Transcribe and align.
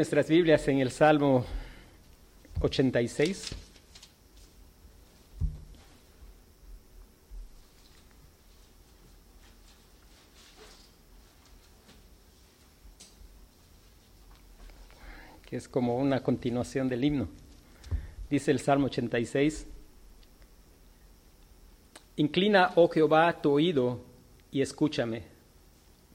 nuestras 0.00 0.28
Biblias 0.30 0.66
en 0.66 0.78
el 0.78 0.90
Salmo 0.90 1.44
86. 2.62 3.54
que 15.44 15.56
es 15.56 15.68
como 15.68 15.98
una 15.98 16.22
continuación 16.22 16.88
del 16.88 17.04
himno. 17.04 17.28
Dice 18.30 18.52
el 18.52 18.60
Salmo 18.60 18.86
86, 18.86 19.66
Inclina, 22.16 22.72
oh 22.76 22.88
Jehová, 22.88 23.42
tu 23.42 23.52
oído 23.52 24.00
y 24.50 24.62
escúchame, 24.62 25.24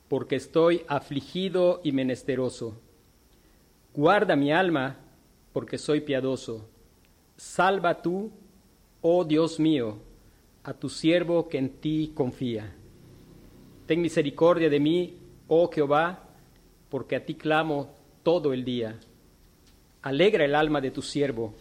porque 0.09 0.37
estoy 0.37 0.81
afligido 0.87 1.81
y 1.83 1.91
menesteroso. 1.91 2.81
Guarda 3.95 4.35
mi 4.35 4.51
alma, 4.51 4.97
porque 5.53 5.77
soy 5.77 6.01
piadoso. 6.01 6.67
Salva 7.37 8.01
tú, 8.01 8.29
oh 9.01 9.23
Dios 9.23 9.57
mío, 9.57 9.99
a 10.65 10.73
tu 10.73 10.89
siervo 10.89 11.47
que 11.47 11.57
en 11.57 11.69
ti 11.69 12.11
confía. 12.13 12.75
Ten 13.85 14.01
misericordia 14.01 14.69
de 14.69 14.81
mí, 14.81 15.17
oh 15.47 15.71
Jehová, 15.71 16.27
porque 16.89 17.15
a 17.15 17.25
ti 17.25 17.35
clamo 17.35 17.93
todo 18.21 18.51
el 18.51 18.65
día. 18.65 18.99
Alegra 20.01 20.43
el 20.43 20.55
alma 20.55 20.81
de 20.81 20.91
tu 20.91 21.01
siervo, 21.01 21.53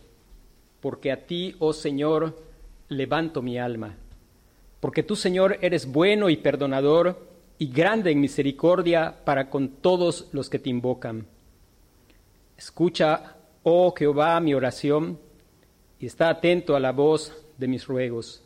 porque 0.80 1.12
a 1.12 1.27
ti, 1.27 1.55
oh 1.61 1.73
Señor, 1.73 2.37
levanto 2.89 3.42
mi 3.42 3.59
alma. 3.59 3.95
Porque 4.80 5.05
tú, 5.05 5.14
Señor, 5.14 5.59
eres 5.61 5.87
bueno 5.87 6.28
y 6.30 6.37
perdonador 6.37 7.28
y 7.59 7.69
grande 7.69 8.11
en 8.11 8.20
misericordia 8.20 9.20
para 9.25 9.51
con 9.51 9.69
todos 9.69 10.28
los 10.33 10.51
que 10.51 10.59
te 10.59 10.70
invocan. 10.70 11.28
Escucha, 12.64 13.36
oh 13.62 13.92
Jehová, 13.95 14.41
mi 14.41 14.54
oración 14.54 15.18
y 15.98 16.06
está 16.06 16.30
atento 16.30 16.75
a 16.75 16.80
la 16.80 16.92
voz 16.92 17.30
de 17.58 17.69
mis 17.69 17.86
ruegos. 17.86 18.42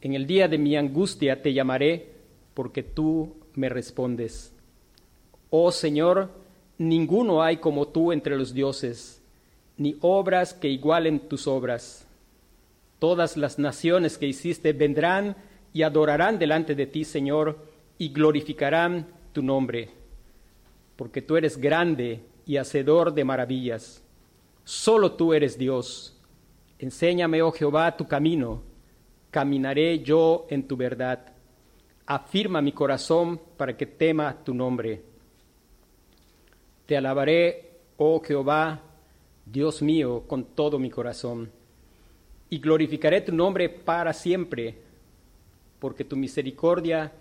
En 0.00 0.14
el 0.14 0.26
día 0.26 0.48
de 0.48 0.56
mi 0.56 0.74
angustia 0.74 1.42
te 1.42 1.52
llamaré, 1.52 2.14
porque 2.54 2.82
tú 2.82 3.36
me 3.56 3.68
respondes. 3.68 4.54
Oh 5.50 5.70
Señor, 5.70 6.30
Ninguno 6.78 7.42
hay 7.42 7.58
como 7.58 7.88
tú 7.88 8.10
entre 8.10 8.38
los 8.38 8.54
dioses, 8.54 9.22
ni 9.76 9.98
obras 10.00 10.54
que 10.54 10.68
igualen 10.68 11.28
tus 11.28 11.46
obras. 11.46 12.08
Todas 12.98 13.36
las 13.36 13.58
naciones 13.58 14.16
que 14.16 14.28
hiciste 14.28 14.72
vendrán 14.72 15.36
y 15.74 15.82
adorarán 15.82 16.38
delante 16.38 16.74
de 16.74 16.86
ti, 16.86 17.04
Señor, 17.04 17.58
y 17.98 18.14
glorificarán 18.14 19.08
tu 19.34 19.42
nombre, 19.42 19.90
porque 20.96 21.20
tú 21.20 21.36
eres 21.36 21.58
grande 21.58 22.22
y 22.46 22.56
hacedor 22.56 23.14
de 23.14 23.24
maravillas. 23.24 24.02
Solo 24.64 25.12
tú 25.12 25.34
eres 25.34 25.58
Dios. 25.58 26.18
Enséñame, 26.78 27.42
oh 27.42 27.52
Jehová, 27.52 27.96
tu 27.96 28.06
camino. 28.06 28.62
Caminaré 29.30 30.00
yo 30.00 30.46
en 30.48 30.66
tu 30.66 30.76
verdad. 30.76 31.32
Afirma 32.06 32.60
mi 32.60 32.72
corazón 32.72 33.40
para 33.56 33.76
que 33.76 33.86
tema 33.86 34.36
tu 34.44 34.54
nombre 34.54 35.14
te 36.86 36.96
alabaré, 36.96 37.70
oh 37.96 38.20
Jehová, 38.20 38.80
Dios 39.46 39.82
mío, 39.82 40.24
con 40.26 40.44
todo 40.44 40.78
mi 40.78 40.90
corazón, 40.90 41.50
y 42.50 42.58
glorificaré 42.58 43.22
tu 43.22 43.32
nombre 43.32 43.68
para 43.68 44.12
siempre, 44.12 44.78
porque 45.78 46.04
tu 46.04 46.16
misericordia 46.16 47.12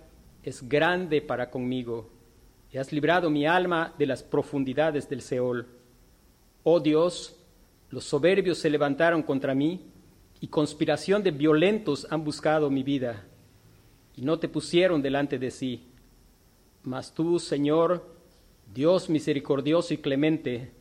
es 0.43 0.67
grande 0.67 1.21
para 1.21 1.49
conmigo, 1.49 2.09
y 2.73 2.79
has 2.79 2.91
librado 2.91 3.29
mi 3.29 3.45
alma 3.45 3.93
de 3.99 4.07
las 4.07 4.23
profundidades 4.23 5.07
del 5.07 5.21
Seol. 5.21 5.67
Oh 6.63 6.79
Dios, 6.79 7.37
los 7.91 8.03
soberbios 8.03 8.57
se 8.57 8.69
levantaron 8.71 9.21
contra 9.21 9.53
mí, 9.53 9.91
y 10.41 10.47
conspiración 10.47 11.21
de 11.21 11.29
violentos 11.31 12.07
han 12.09 12.23
buscado 12.23 12.71
mi 12.71 12.81
vida, 12.81 13.25
y 14.15 14.23
no 14.23 14.39
te 14.39 14.49
pusieron 14.49 15.03
delante 15.03 15.37
de 15.37 15.51
sí. 15.51 15.83
Mas 16.81 17.13
tú, 17.13 17.37
Señor, 17.37 18.11
Dios 18.73 19.07
misericordioso 19.07 19.93
y 19.93 19.97
clemente, 19.97 20.71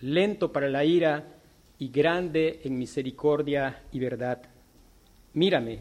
lento 0.00 0.50
para 0.52 0.68
la 0.68 0.84
ira 0.84 1.38
y 1.78 1.88
grande 1.90 2.60
en 2.64 2.76
misericordia 2.76 3.84
y 3.92 4.00
verdad. 4.00 4.42
Mírame 5.32 5.78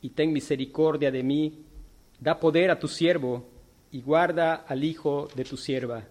y 0.00 0.10
ten 0.10 0.32
misericordia 0.32 1.10
de 1.10 1.24
mí, 1.24 1.64
da 2.20 2.38
poder 2.38 2.70
a 2.70 2.78
tu 2.78 2.86
siervo 2.86 3.55
y 3.92 4.02
guarda 4.02 4.54
al 4.54 4.84
hijo 4.84 5.28
de 5.34 5.44
tu 5.44 5.56
sierva. 5.56 6.04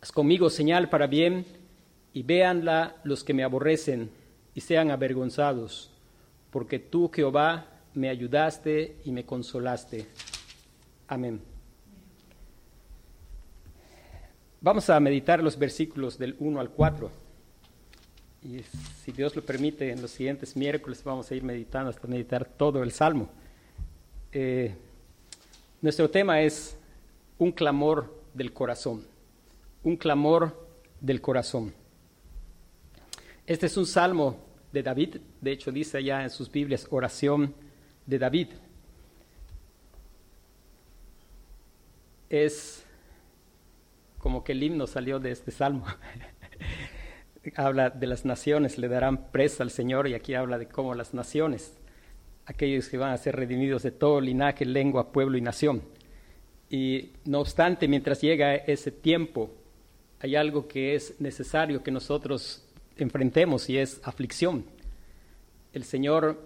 Haz 0.00 0.12
conmigo 0.12 0.50
señal 0.50 0.88
para 0.88 1.06
bien 1.06 1.44
y 2.12 2.22
véanla 2.22 2.96
los 3.04 3.24
que 3.24 3.34
me 3.34 3.44
aborrecen 3.44 4.10
y 4.54 4.60
sean 4.60 4.90
avergonzados, 4.90 5.90
porque 6.50 6.78
tú, 6.78 7.10
Jehová, 7.12 7.66
me 7.94 8.08
ayudaste 8.08 8.96
y 9.04 9.10
me 9.10 9.24
consolaste. 9.24 10.06
Amén. 11.08 11.40
Vamos 14.60 14.88
a 14.90 14.98
meditar 14.98 15.42
los 15.42 15.58
versículos 15.58 16.18
del 16.18 16.36
1 16.38 16.60
al 16.60 16.70
4. 16.70 17.10
Y 18.42 18.60
si 19.02 19.12
Dios 19.12 19.34
lo 19.34 19.44
permite, 19.44 19.90
en 19.90 20.02
los 20.02 20.10
siguientes 20.10 20.56
miércoles 20.56 21.02
vamos 21.04 21.30
a 21.30 21.34
ir 21.34 21.42
meditando 21.42 21.90
hasta 21.90 22.06
meditar 22.06 22.44
todo 22.44 22.82
el 22.82 22.92
Salmo. 22.92 23.28
Eh, 24.32 24.74
nuestro 25.86 26.10
tema 26.10 26.40
es 26.40 26.76
un 27.38 27.52
clamor 27.52 28.12
del 28.34 28.52
corazón. 28.52 29.06
Un 29.84 29.96
clamor 29.96 30.68
del 31.00 31.20
corazón. 31.20 31.72
Este 33.46 33.66
es 33.66 33.76
un 33.76 33.86
salmo 33.86 34.36
de 34.72 34.82
David, 34.82 35.18
de 35.40 35.52
hecho 35.52 35.70
dice 35.70 35.98
allá 35.98 36.24
en 36.24 36.30
sus 36.30 36.50
Biblias 36.50 36.88
oración 36.90 37.54
de 38.04 38.18
David. 38.18 38.48
Es 42.30 42.84
como 44.18 44.42
que 44.42 44.50
el 44.50 44.64
himno 44.64 44.88
salió 44.88 45.20
de 45.20 45.30
este 45.30 45.52
salmo. 45.52 45.86
habla 47.54 47.90
de 47.90 48.08
las 48.08 48.24
naciones, 48.24 48.76
le 48.76 48.88
darán 48.88 49.30
presa 49.30 49.62
al 49.62 49.70
Señor 49.70 50.08
y 50.08 50.14
aquí 50.14 50.34
habla 50.34 50.58
de 50.58 50.66
cómo 50.66 50.96
las 50.96 51.14
naciones, 51.14 51.78
aquellos 52.46 52.88
que 52.88 52.96
van 52.96 53.12
a 53.12 53.16
ser 53.18 53.36
redimidos 53.36 53.82
de 53.82 53.90
todo 53.90 54.20
linaje, 54.20 54.64
lengua, 54.64 55.12
pueblo 55.12 55.36
y 55.36 55.40
nación. 55.40 55.82
Y 56.70 57.10
no 57.24 57.40
obstante, 57.40 57.88
mientras 57.88 58.20
llega 58.20 58.54
ese 58.54 58.90
tiempo, 58.90 59.50
hay 60.20 60.36
algo 60.36 60.66
que 60.66 60.94
es 60.94 61.20
necesario 61.20 61.82
que 61.82 61.90
nosotros 61.90 62.64
enfrentemos 62.96 63.68
y 63.68 63.78
es 63.78 64.00
aflicción. 64.02 64.64
El 65.72 65.84
Señor 65.84 66.40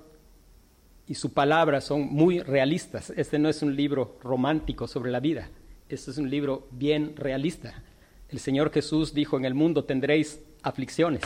y 1.06 1.14
su 1.14 1.32
palabra 1.32 1.80
son 1.80 2.02
muy 2.02 2.40
realistas. 2.40 3.10
Este 3.16 3.38
no 3.38 3.48
es 3.48 3.62
un 3.62 3.76
libro 3.76 4.18
romántico 4.22 4.88
sobre 4.88 5.10
la 5.10 5.20
vida 5.20 5.48
este 5.90 6.12
es 6.12 6.18
un 6.18 6.30
libro 6.30 6.68
bien 6.70 7.16
realista. 7.16 7.82
El 8.28 8.38
Señor 8.38 8.70
Jesús 8.70 9.12
dijo, 9.12 9.36
en 9.36 9.44
el 9.44 9.54
mundo 9.54 9.84
tendréis 9.84 10.40
aflicciones. 10.62 11.22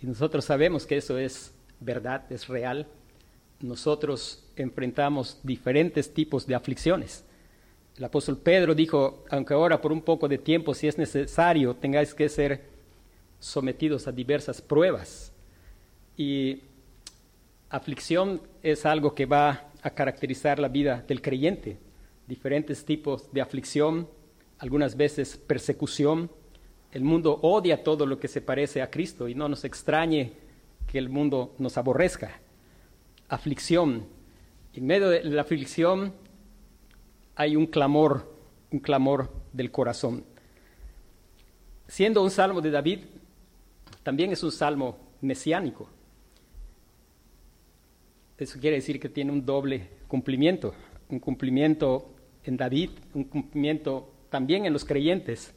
Y 0.00 0.06
nosotros 0.06 0.44
sabemos 0.46 0.86
que 0.86 0.96
eso 0.96 1.18
es 1.18 1.52
verdad, 1.80 2.24
es 2.32 2.48
real. 2.48 2.86
Nosotros 3.60 4.44
enfrentamos 4.56 5.38
diferentes 5.42 6.12
tipos 6.12 6.46
de 6.46 6.54
aflicciones. 6.54 7.24
El 7.96 8.04
apóstol 8.04 8.38
Pedro 8.38 8.74
dijo, 8.74 9.24
aunque 9.30 9.54
ahora 9.54 9.80
por 9.80 9.92
un 9.92 10.02
poco 10.02 10.28
de 10.28 10.38
tiempo, 10.38 10.74
si 10.74 10.88
es 10.88 10.96
necesario, 10.96 11.74
tengáis 11.74 12.14
que 12.14 12.28
ser 12.28 12.64
sometidos 13.38 14.06
a 14.06 14.12
diversas 14.12 14.62
pruebas. 14.62 15.32
Y 16.16 16.62
aflicción 17.68 18.40
es 18.62 18.86
algo 18.86 19.14
que 19.14 19.26
va 19.26 19.70
a 19.82 19.90
caracterizar 19.90 20.58
la 20.58 20.68
vida 20.68 21.04
del 21.06 21.20
creyente 21.20 21.78
diferentes 22.30 22.84
tipos 22.84 23.30
de 23.32 23.40
aflicción, 23.40 24.08
algunas 24.58 24.96
veces 24.96 25.36
persecución. 25.36 26.30
El 26.92 27.02
mundo 27.02 27.40
odia 27.42 27.82
todo 27.82 28.06
lo 28.06 28.20
que 28.20 28.28
se 28.28 28.40
parece 28.40 28.82
a 28.82 28.88
Cristo 28.88 29.26
y 29.26 29.34
no 29.34 29.48
nos 29.48 29.64
extrañe 29.64 30.32
que 30.86 30.98
el 30.98 31.08
mundo 31.08 31.56
nos 31.58 31.76
aborrezca. 31.76 32.39
Aflicción. 33.30 34.06
En 34.74 34.86
medio 34.86 35.08
de 35.08 35.22
la 35.22 35.42
aflicción 35.42 36.12
hay 37.36 37.54
un 37.54 37.66
clamor, 37.66 38.28
un 38.72 38.80
clamor 38.80 39.32
del 39.52 39.70
corazón. 39.70 40.24
Siendo 41.86 42.24
un 42.24 42.30
salmo 42.32 42.60
de 42.60 42.72
David, 42.72 42.98
también 44.02 44.32
es 44.32 44.42
un 44.42 44.50
salmo 44.50 44.98
mesiánico. 45.20 45.88
Eso 48.36 48.58
quiere 48.58 48.76
decir 48.76 48.98
que 48.98 49.08
tiene 49.08 49.30
un 49.30 49.46
doble 49.46 49.88
cumplimiento, 50.08 50.74
un 51.08 51.20
cumplimiento 51.20 52.12
en 52.42 52.56
David, 52.56 52.90
un 53.14 53.24
cumplimiento 53.24 54.12
también 54.28 54.66
en 54.66 54.72
los 54.72 54.84
creyentes, 54.84 55.54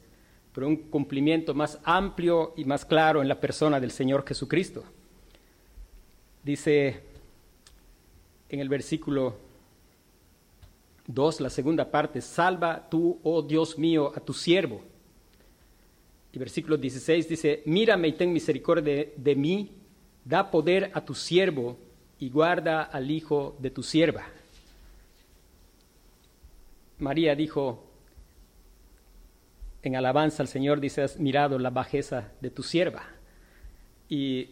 pero 0.52 0.68
un 0.68 0.76
cumplimiento 0.76 1.54
más 1.54 1.80
amplio 1.82 2.54
y 2.56 2.66
más 2.66 2.84
claro 2.84 3.20
en 3.20 3.26
la 3.26 3.40
persona 3.40 3.80
del 3.80 3.90
Señor 3.90 4.24
Jesucristo. 4.24 4.84
Dice 6.44 7.13
en 8.54 8.60
el 8.60 8.68
versículo 8.68 9.36
2, 11.08 11.40
la 11.40 11.50
segunda 11.50 11.90
parte, 11.90 12.20
salva 12.20 12.88
tú, 12.88 13.18
oh 13.24 13.42
Dios 13.42 13.76
mío, 13.76 14.12
a 14.14 14.20
tu 14.20 14.32
siervo. 14.32 14.80
Y 16.32 16.38
versículo 16.38 16.76
16 16.76 17.28
dice, 17.28 17.62
mírame 17.66 18.08
y 18.08 18.12
ten 18.12 18.32
misericordia 18.32 18.82
de, 18.82 19.14
de 19.16 19.34
mí, 19.34 19.72
da 20.24 20.50
poder 20.50 20.90
a 20.94 21.04
tu 21.04 21.14
siervo 21.14 21.76
y 22.18 22.30
guarda 22.30 22.82
al 22.82 23.10
hijo 23.10 23.56
de 23.58 23.70
tu 23.70 23.82
sierva. 23.82 24.24
María 26.98 27.34
dijo, 27.34 27.84
en 29.82 29.96
alabanza 29.96 30.42
al 30.42 30.48
Señor, 30.48 30.80
dice, 30.80 31.02
has 31.02 31.18
mirado 31.18 31.58
la 31.58 31.70
bajeza 31.70 32.32
de 32.40 32.50
tu 32.50 32.62
sierva. 32.62 33.02
Y 34.08 34.48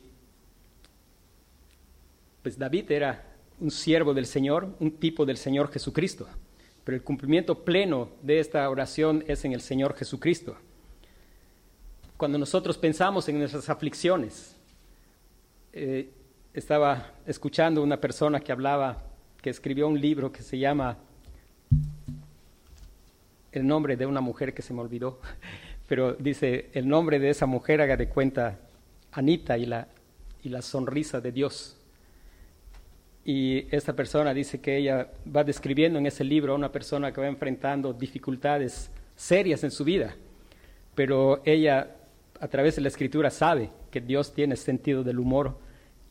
pues 2.43 2.59
David 2.59 2.91
era 2.91 3.32
un 3.63 3.71
siervo 3.71 4.13
del 4.13 4.27
Señor, 4.27 4.75
un 4.81 4.91
tipo 4.99 5.25
del 5.25 5.37
Señor 5.37 5.71
Jesucristo. 5.71 6.27
Pero 6.83 6.97
el 6.97 7.05
cumplimiento 7.05 7.65
pleno 7.65 8.09
de 8.21 8.41
esta 8.41 8.69
oración 8.69 9.25
es 9.29 9.45
en 9.45 9.53
el 9.53 9.61
Señor 9.61 9.95
Jesucristo. 9.95 10.57
Cuando 12.17 12.39
nosotros 12.39 12.77
pensamos 12.77 13.29
en 13.29 13.39
nuestras 13.39 13.69
aflicciones, 13.71 14.57
eh, 15.73 16.11
estaba 16.53 17.13
escuchando 17.25 17.85
una 17.85 18.01
persona 18.01 18.41
que 18.41 18.51
hablaba, 18.51 19.05
que 19.41 19.51
escribió 19.51 19.87
un 19.87 20.01
libro 20.01 20.33
que 20.33 20.43
se 20.43 20.59
llama 20.59 20.99
el 23.53 23.65
nombre 23.65 23.97
de 23.97 24.07
una 24.07 24.21
mujer 24.21 24.53
que 24.55 24.63
se 24.63 24.75
me 24.75 24.81
olvidó, 24.81 25.21
pero 25.89 26.15
dice 26.15 26.69
el 26.73 26.89
nombre 26.89 27.21
de 27.21 27.31
esa 27.31 27.47
mujer, 27.47 27.81
haga 27.81 27.97
de 27.97 28.09
cuenta, 28.09 28.59
Anita 29.13 29.57
y 29.57 29.67
la, 29.67 29.87
y 30.43 30.49
la 30.49 30.63
sonrisa 30.63 31.21
de 31.21 31.31
Dios. 31.31 31.79
Y 33.25 33.67
esta 33.75 33.93
persona 33.93 34.35
dice 34.35 34.61
que 34.61 34.77
ella 34.77 35.09
va 35.35 35.45
describiendo 35.45 35.99
en 35.99 36.07
ese 36.07 36.25
libro 36.25 36.53
a 36.53 36.57
una 36.57 36.73
persona 36.73 37.13
que 37.13 37.21
va 37.21 37.29
enfrentando 37.29 37.93
dificultades 37.93 38.91
serias 39.15 39.63
en 39.63 39.71
su 39.71 39.85
vida, 39.85 40.17
pero 40.95 41.41
ella 41.45 41.97
a 42.41 42.49
través 42.49 42.77
de 42.77 42.83
la 42.83 42.89
escritura 42.89 43.31
sabe 43.31 43.71
que 43.91 44.01
Dios 44.01 44.35
tiene 44.35 44.57
sentido 44.57 45.05
del 45.05 45.21
humor 45.21 45.57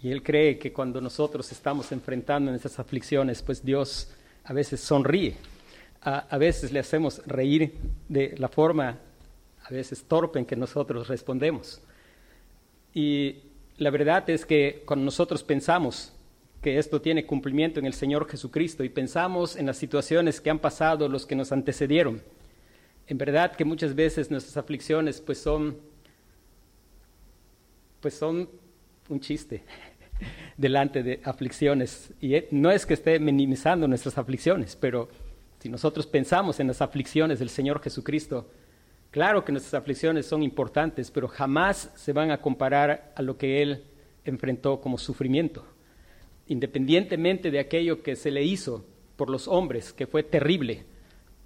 y 0.02 0.12
él 0.12 0.24
cree 0.24 0.58
que 0.58 0.72
cuando 0.72 1.02
nosotros 1.02 1.52
estamos 1.52 1.92
enfrentando 1.92 2.50
en 2.50 2.56
esas 2.56 2.80
aflicciones, 2.80 3.42
pues 3.42 3.63
Dios 3.63 4.13
a 4.46 4.54
veces 4.54 4.80
sonríe, 4.80 5.36
a, 6.02 6.19
a 6.19 6.38
veces 6.38 6.72
le 6.72 6.80
hacemos 6.80 7.22
reír 7.28 7.74
de 8.08 8.36
la 8.38 8.48
forma 8.48 8.98
a 9.63 9.69
veces 9.69 10.04
torpe 10.06 10.40
en 10.40 10.46
que 10.46 10.56
nosotros 10.56 11.08
respondemos. 11.08 11.81
Y 12.94 13.36
la 13.78 13.90
verdad 13.90 14.30
es 14.30 14.46
que 14.46 14.84
cuando 14.86 15.06
nosotros 15.06 15.44
pensamos 15.44 16.13
que 16.62 16.78
esto 16.78 17.02
tiene 17.02 17.25
cumplimiento 17.25 17.80
en 17.80 17.88
el 17.88 17.94
Señor 17.94 18.30
Jesucristo 18.30 18.84
y 18.84 18.90
pensamos 18.90 19.56
en 19.56 19.66
las 19.66 19.78
situaciones 19.78 20.40
que 20.40 20.52
han 20.52 20.60
pasado 20.60 21.10
los 21.10 21.25
que 21.25 21.36
nos 21.36 21.52
antecedieron. 21.52 22.22
En 23.08 23.18
verdad 23.18 23.56
que 23.56 23.66
muchas 23.66 23.96
veces 23.96 24.30
nuestras 24.30 24.58
aflicciones 24.58 25.19
pues 25.22 25.40
son 25.40 25.78
pues 28.00 28.13
son 28.13 28.50
un 29.10 29.19
chiste 29.19 29.63
delante 30.58 31.04
de 31.04 31.19
aflicciones 31.24 32.13
y 32.19 32.36
eh, 32.36 32.48
no 32.52 32.72
es 32.72 32.86
que 32.86 32.94
esté 32.94 33.19
minimizando 33.19 33.88
nuestras 33.88 34.18
aflicciones, 34.18 34.75
pero 34.75 35.10
si 35.60 35.69
nosotros 35.69 36.06
pensamos 36.08 36.60
en 36.60 36.68
las 36.68 36.81
aflicciones 36.81 37.40
del 37.40 37.50
Señor 37.50 37.81
Jesucristo, 37.81 38.50
claro 39.12 39.44
que 39.46 39.52
nuestras 39.52 39.75
aflicciones 39.75 40.25
son 40.25 40.42
importantes, 40.42 41.12
pero 41.12 41.28
jamás 41.28 41.92
se 41.96 42.13
van 42.13 42.31
a 42.31 42.42
comparar 42.42 43.13
a 43.16 43.22
lo 43.22 43.38
que 43.38 43.62
él 43.62 43.84
enfrentó 44.25 44.80
como 44.81 44.98
sufrimiento 44.98 45.66
independientemente 46.51 47.50
de 47.50 47.59
aquello 47.59 48.03
que 48.03 48.18
se 48.18 48.30
le 48.30 48.44
hizo 48.44 48.83
por 49.15 49.30
los 49.30 49.48
hombres, 49.48 49.94
que 49.94 50.06
fue 50.06 50.21
terrible, 50.21 50.83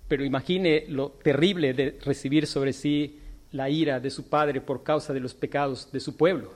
pero 0.08 0.26
imagine 0.26 0.86
lo 0.88 1.12
terrible 1.12 1.76
de 1.76 2.00
recibir 2.04 2.48
sobre 2.48 2.74
sí 2.74 3.20
la 3.52 3.70
ira 3.70 4.00
de 4.00 4.10
su 4.10 4.28
padre 4.28 4.62
por 4.62 4.82
causa 4.82 5.14
de 5.14 5.20
los 5.20 5.36
pecados 5.36 5.92
de 5.92 6.00
su 6.00 6.18
pueblo. 6.18 6.54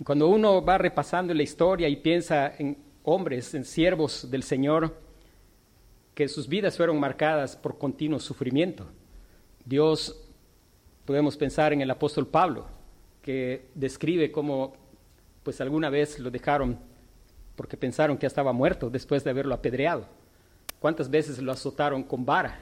Y 0.00 0.04
cuando 0.04 0.28
uno 0.28 0.64
va 0.64 0.78
repasando 0.78 1.34
la 1.34 1.42
historia 1.42 1.90
y 1.90 1.96
piensa 1.96 2.54
en 2.58 2.78
hombres, 3.02 3.52
en 3.52 3.66
siervos 3.66 4.30
del 4.30 4.44
Señor, 4.44 4.96
que 6.14 6.28
sus 6.28 6.48
vidas 6.48 6.78
fueron 6.78 6.98
marcadas 6.98 7.54
por 7.54 7.76
continuo 7.76 8.18
sufrimiento. 8.18 8.86
Dios, 9.66 10.18
podemos 11.04 11.36
pensar 11.36 11.74
en 11.74 11.82
el 11.82 11.90
apóstol 11.90 12.26
Pablo, 12.26 12.64
que 13.20 13.66
describe 13.74 14.32
cómo 14.32 14.74
pues 15.42 15.60
alguna 15.60 15.90
vez 15.90 16.18
lo 16.18 16.30
dejaron 16.30 16.91
porque 17.56 17.76
pensaron 17.76 18.18
que 18.18 18.26
estaba 18.26 18.52
muerto 18.52 18.90
después 18.90 19.24
de 19.24 19.30
haberlo 19.30 19.54
apedreado. 19.54 20.06
¿Cuántas 20.78 21.10
veces 21.10 21.38
lo 21.38 21.52
azotaron 21.52 22.02
con 22.02 22.24
vara? 22.24 22.60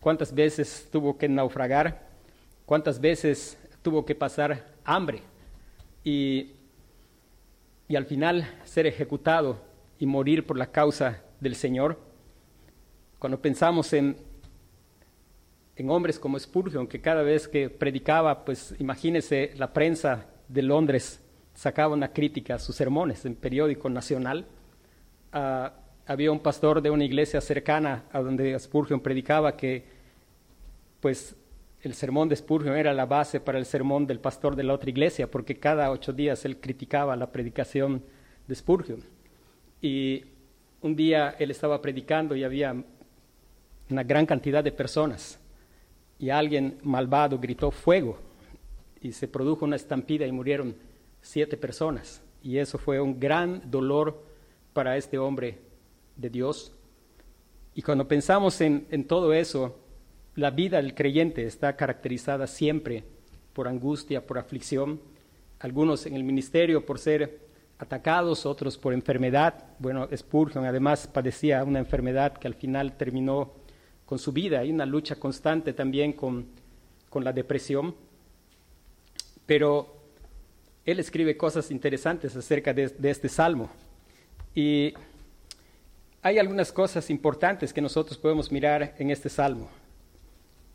¿Cuántas 0.00 0.34
veces 0.34 0.88
tuvo 0.90 1.18
que 1.18 1.28
naufragar? 1.28 2.08
¿Cuántas 2.64 3.00
veces 3.00 3.58
tuvo 3.82 4.04
que 4.06 4.14
pasar 4.14 4.66
hambre? 4.84 5.22
Y, 6.04 6.52
y 7.88 7.96
al 7.96 8.06
final 8.06 8.48
ser 8.64 8.86
ejecutado 8.86 9.58
y 9.98 10.06
morir 10.06 10.46
por 10.46 10.56
la 10.56 10.70
causa 10.70 11.22
del 11.40 11.54
Señor. 11.54 11.98
Cuando 13.18 13.42
pensamos 13.42 13.92
en, 13.92 14.16
en 15.76 15.90
hombres 15.90 16.18
como 16.18 16.38
Spurgeon, 16.38 16.86
que 16.86 17.02
cada 17.02 17.22
vez 17.22 17.46
que 17.46 17.68
predicaba, 17.68 18.44
pues 18.44 18.74
imagínese 18.78 19.52
la 19.56 19.72
prensa 19.72 20.26
de 20.48 20.62
Londres 20.62 21.20
sacaba 21.54 21.94
una 21.94 22.12
crítica 22.12 22.54
a 22.54 22.58
sus 22.58 22.76
sermones 22.76 23.24
en 23.24 23.34
periódico 23.34 23.88
nacional. 23.88 24.46
Ah, 25.32 25.72
había 26.06 26.32
un 26.32 26.40
pastor 26.40 26.82
de 26.82 26.90
una 26.90 27.04
iglesia 27.04 27.40
cercana 27.40 28.04
a 28.12 28.20
donde 28.20 28.58
Spurgeon 28.58 29.00
predicaba 29.00 29.56
que 29.56 29.84
pues 31.00 31.36
el 31.82 31.94
sermón 31.94 32.28
de 32.28 32.36
Spurgeon 32.36 32.76
era 32.76 32.92
la 32.92 33.06
base 33.06 33.40
para 33.40 33.58
el 33.58 33.64
sermón 33.64 34.06
del 34.06 34.20
pastor 34.20 34.54
de 34.54 34.64
la 34.64 34.74
otra 34.74 34.90
iglesia, 34.90 35.30
porque 35.30 35.58
cada 35.58 35.90
ocho 35.90 36.12
días 36.12 36.44
él 36.44 36.58
criticaba 36.58 37.16
la 37.16 37.30
predicación 37.30 38.02
de 38.46 38.54
Spurgeon. 38.54 39.02
Y 39.80 40.24
un 40.82 40.94
día 40.94 41.36
él 41.38 41.50
estaba 41.50 41.80
predicando 41.80 42.36
y 42.36 42.44
había 42.44 42.74
una 43.88 44.02
gran 44.02 44.26
cantidad 44.26 44.62
de 44.62 44.72
personas 44.72 45.38
y 46.18 46.30
alguien 46.30 46.78
malvado 46.82 47.38
gritó 47.38 47.70
fuego 47.70 48.18
y 49.00 49.12
se 49.12 49.26
produjo 49.26 49.64
una 49.64 49.76
estampida 49.76 50.26
y 50.26 50.32
murieron 50.32 50.74
siete 51.22 51.56
personas. 51.56 52.22
Y 52.42 52.58
eso 52.58 52.78
fue 52.78 53.00
un 53.00 53.18
gran 53.18 53.70
dolor 53.70 54.22
para 54.72 54.96
este 54.96 55.18
hombre 55.18 55.58
de 56.16 56.30
Dios. 56.30 56.72
Y 57.74 57.82
cuando 57.82 58.08
pensamos 58.08 58.60
en, 58.60 59.04
todo 59.06 59.32
eso, 59.32 59.78
la 60.34 60.50
vida 60.50 60.78
del 60.78 60.94
creyente 60.94 61.44
está 61.44 61.76
caracterizada 61.76 62.46
siempre 62.46 63.04
por 63.52 63.68
angustia, 63.68 64.26
por 64.26 64.38
aflicción, 64.38 65.00
algunos 65.60 66.06
en 66.06 66.14
el 66.14 66.24
ministerio 66.24 66.84
por 66.84 66.98
ser 66.98 67.40
atacados, 67.78 68.46
otros 68.46 68.76
por 68.76 68.92
enfermedad. 68.92 69.64
Bueno, 69.78 70.08
Spurgeon 70.14 70.64
además 70.64 71.06
padecía 71.06 71.62
una 71.64 71.78
enfermedad 71.78 72.34
que 72.34 72.48
al 72.48 72.54
final 72.54 72.96
terminó 72.96 73.52
con 74.06 74.18
su 74.18 74.32
vida. 74.32 74.60
Hay 74.60 74.70
una 74.70 74.86
lucha 74.86 75.16
constante 75.16 75.72
también 75.72 76.12
con, 76.12 76.46
con 77.08 77.24
la 77.24 77.32
depresión. 77.32 77.94
Pero 79.46 79.99
él 80.84 80.98
escribe 80.98 81.36
cosas 81.36 81.70
interesantes 81.70 82.34
acerca 82.36 82.72
de, 82.72 82.92
este 83.02 83.28
salmo. 83.28 83.70
Y 84.54 84.94
hay 86.22 86.38
algunas 86.38 86.72
cosas 86.72 87.10
importantes 87.10 87.72
que 87.72 87.80
nosotros 87.80 88.18
podemos 88.18 88.50
mirar 88.50 88.94
en 88.98 89.10
este 89.10 89.28
salmo. 89.28 89.68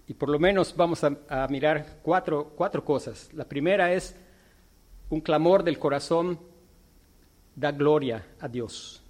Y 0.08 0.14
por 0.14 0.30
lo 0.30 0.40
menos 0.40 0.76
vamos 0.76 1.04
a, 1.04 1.48
mirar 1.50 1.98
cuatro, 2.04 2.54
cuatro 2.56 2.86
cosas. 2.86 3.30
La 3.34 3.46
primera 3.46 3.92
es 3.92 4.16
un 5.10 5.20
clamor 5.22 5.64
del 5.64 5.80
corazón 5.80 6.40
da 7.56 7.72
gloria 7.72 8.26
a 8.40 8.48
Dios. 8.48 9.02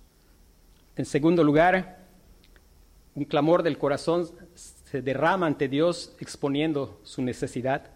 En 0.96 1.06
segundo 1.06 1.44
lugar, 1.44 2.06
un 3.16 3.26
clamor 3.26 3.64
del 3.64 3.78
corazón 3.78 4.30
se 4.56 5.02
derrama 5.02 5.48
ante 5.48 5.68
Dios 5.68 6.16
exponiendo 6.20 7.00
su 7.04 7.22
necesidad. 7.22 7.92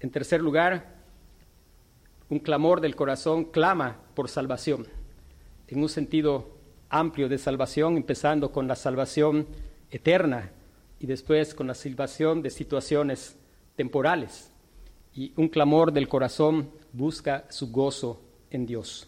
En 0.00 0.10
tercer 0.10 0.40
lugar, 0.40 1.01
un 2.32 2.38
clamor 2.38 2.80
del 2.80 2.96
corazón 2.96 3.44
clama 3.44 3.98
por 4.14 4.26
salvación, 4.30 4.86
en 5.68 5.82
un 5.82 5.90
sentido 5.90 6.48
amplio 6.88 7.28
de 7.28 7.36
salvación, 7.36 7.98
empezando 7.98 8.52
con 8.52 8.66
la 8.66 8.74
salvación 8.74 9.46
eterna 9.90 10.50
y 10.98 11.04
después 11.04 11.54
con 11.54 11.66
la 11.66 11.74
salvación 11.74 12.40
de 12.40 12.48
situaciones 12.48 13.36
temporales. 13.76 14.50
Y 15.14 15.34
un 15.36 15.50
clamor 15.50 15.92
del 15.92 16.08
corazón 16.08 16.70
busca 16.94 17.44
su 17.50 17.70
gozo 17.70 18.22
en 18.50 18.64
Dios. 18.64 19.06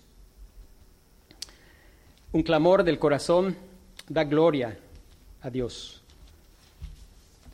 Un 2.31 2.43
clamor 2.43 2.85
del 2.85 2.99
corazón 2.99 3.57
da 4.07 4.25
gloria 4.25 4.79
a 5.41 5.49
Dios. 5.49 6.03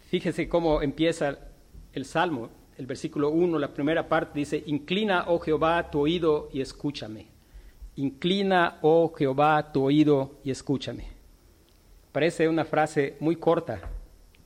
Fíjese 0.08 0.48
cómo 0.48 0.82
empieza 0.82 1.38
el 1.92 2.04
salmo 2.06 2.50
el 2.80 2.86
versículo 2.86 3.28
1, 3.28 3.58
la 3.58 3.74
primera 3.74 4.08
parte 4.08 4.38
dice, 4.38 4.62
inclina, 4.64 5.26
oh 5.28 5.38
Jehová, 5.38 5.90
tu 5.90 6.00
oído 6.00 6.48
y 6.50 6.62
escúchame. 6.62 7.26
Inclina, 7.96 8.78
oh 8.80 9.12
Jehová, 9.12 9.70
tu 9.70 9.84
oído 9.84 10.36
y 10.42 10.50
escúchame. 10.50 11.04
Parece 12.10 12.48
una 12.48 12.64
frase 12.64 13.18
muy 13.20 13.36
corta, 13.36 13.82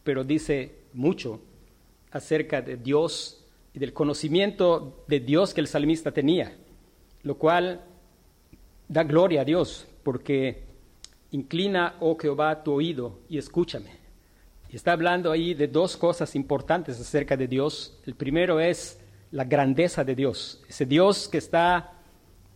pero 0.02 0.24
dice 0.24 0.74
mucho 0.94 1.42
acerca 2.10 2.60
de 2.60 2.76
Dios 2.76 3.44
y 3.72 3.78
del 3.78 3.92
conocimiento 3.92 5.04
de 5.06 5.20
Dios 5.20 5.54
que 5.54 5.60
el 5.60 5.68
salmista 5.68 6.10
tenía, 6.10 6.56
lo 7.22 7.36
cual 7.36 7.82
da 8.88 9.04
gloria 9.04 9.42
a 9.42 9.44
Dios, 9.44 9.86
porque 10.02 10.64
inclina, 11.30 11.94
oh 12.00 12.18
Jehová, 12.18 12.64
tu 12.64 12.72
oído 12.72 13.20
y 13.28 13.38
escúchame. 13.38 14.03
Está 14.74 14.90
hablando 14.90 15.30
ahí 15.30 15.54
de 15.54 15.68
dos 15.68 15.96
cosas 15.96 16.34
importantes 16.34 17.00
acerca 17.00 17.36
de 17.36 17.46
Dios. 17.46 17.96
El 18.06 18.16
primero 18.16 18.58
es 18.58 18.98
la 19.30 19.44
grandeza 19.44 20.02
de 20.02 20.16
Dios, 20.16 20.62
ese 20.68 20.84
Dios 20.84 21.28
que 21.28 21.38
está 21.38 21.92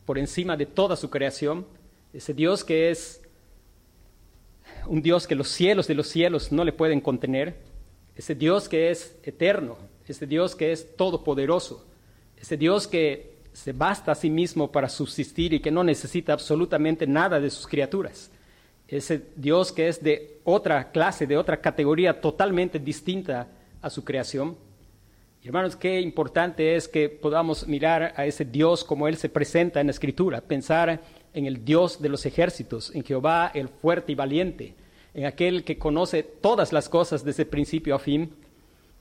por 0.05 0.19
encima 0.19 0.57
de 0.57 0.67
toda 0.67 0.97
su 0.97 1.11
creación, 1.11 1.65
ese 2.13 2.35
Dios 2.35 2.65
que 2.65 2.91
es 2.91 3.23
un 4.87 5.01
Dios 5.01 5.29
que 5.29 5.37
los 5.37 5.47
cielos 5.49 5.87
de 5.87 5.95
los 5.95 6.09
cielos 6.09 6.51
no 6.51 6.65
le 6.65 6.73
pueden 6.73 7.01
contener, 7.01 7.57
ese 8.17 8.35
Dios 8.35 8.69
que 8.69 8.91
es 8.91 9.17
eterno, 9.23 9.79
ese 10.09 10.27
Dios 10.27 10.57
que 10.57 10.73
es 10.73 10.97
todopoderoso, 10.97 11.87
ese 12.37 12.57
Dios 12.57 12.89
que 12.89 13.37
se 13.53 13.73
basta 13.73 14.11
a 14.11 14.17
sí 14.17 14.29
mismo 14.29 14.73
para 14.73 14.89
subsistir 14.89 15.53
y 15.53 15.61
que 15.61 15.71
no 15.71 15.85
necesita 15.85 16.33
absolutamente 16.33 17.07
nada 17.07 17.39
de 17.39 17.51
sus 17.51 17.69
criaturas, 17.69 18.33
ese 18.89 19.23
Dios 19.37 19.71
que 19.71 19.89
es 19.89 20.03
de 20.03 20.41
otra 20.45 20.91
clase, 20.91 21.27
de 21.27 21.37
otra 21.37 21.61
categoría 21.61 22.21
totalmente 22.21 22.79
distinta 22.79 23.49
a 23.83 23.91
su 23.91 24.03
creación. 24.03 24.57
hermanos, 25.45 25.77
qué 25.77 26.01
importante 26.01 26.75
es 26.75 26.89
que 26.89 27.09
podamos 27.09 27.67
mirar 27.69 28.15
a 28.17 28.27
ese 28.27 28.45
Dios 28.45 28.85
como 28.85 29.07
Él 29.07 29.17
se 29.17 29.29
presenta 29.29 29.81
en 29.81 29.87
la 29.87 29.93
Escritura, 29.93 30.41
pensar 30.41 31.01
en 31.35 31.47
el 31.47 31.65
Dios 31.65 32.01
de 32.01 32.09
los 32.09 32.25
ejércitos, 32.27 32.95
en 32.95 33.05
Jehová 33.05 33.51
el 33.55 33.69
fuerte 33.69 34.13
y 34.13 34.15
valiente, 34.15 34.75
en 35.15 35.27
aquel 35.27 35.65
que 35.65 35.79
conoce 35.79 36.23
todas 36.23 36.73
las 36.73 36.89
cosas 36.89 37.25
desde 37.25 37.45
principio 37.45 37.95
a 37.95 37.99
fin. 37.99 38.33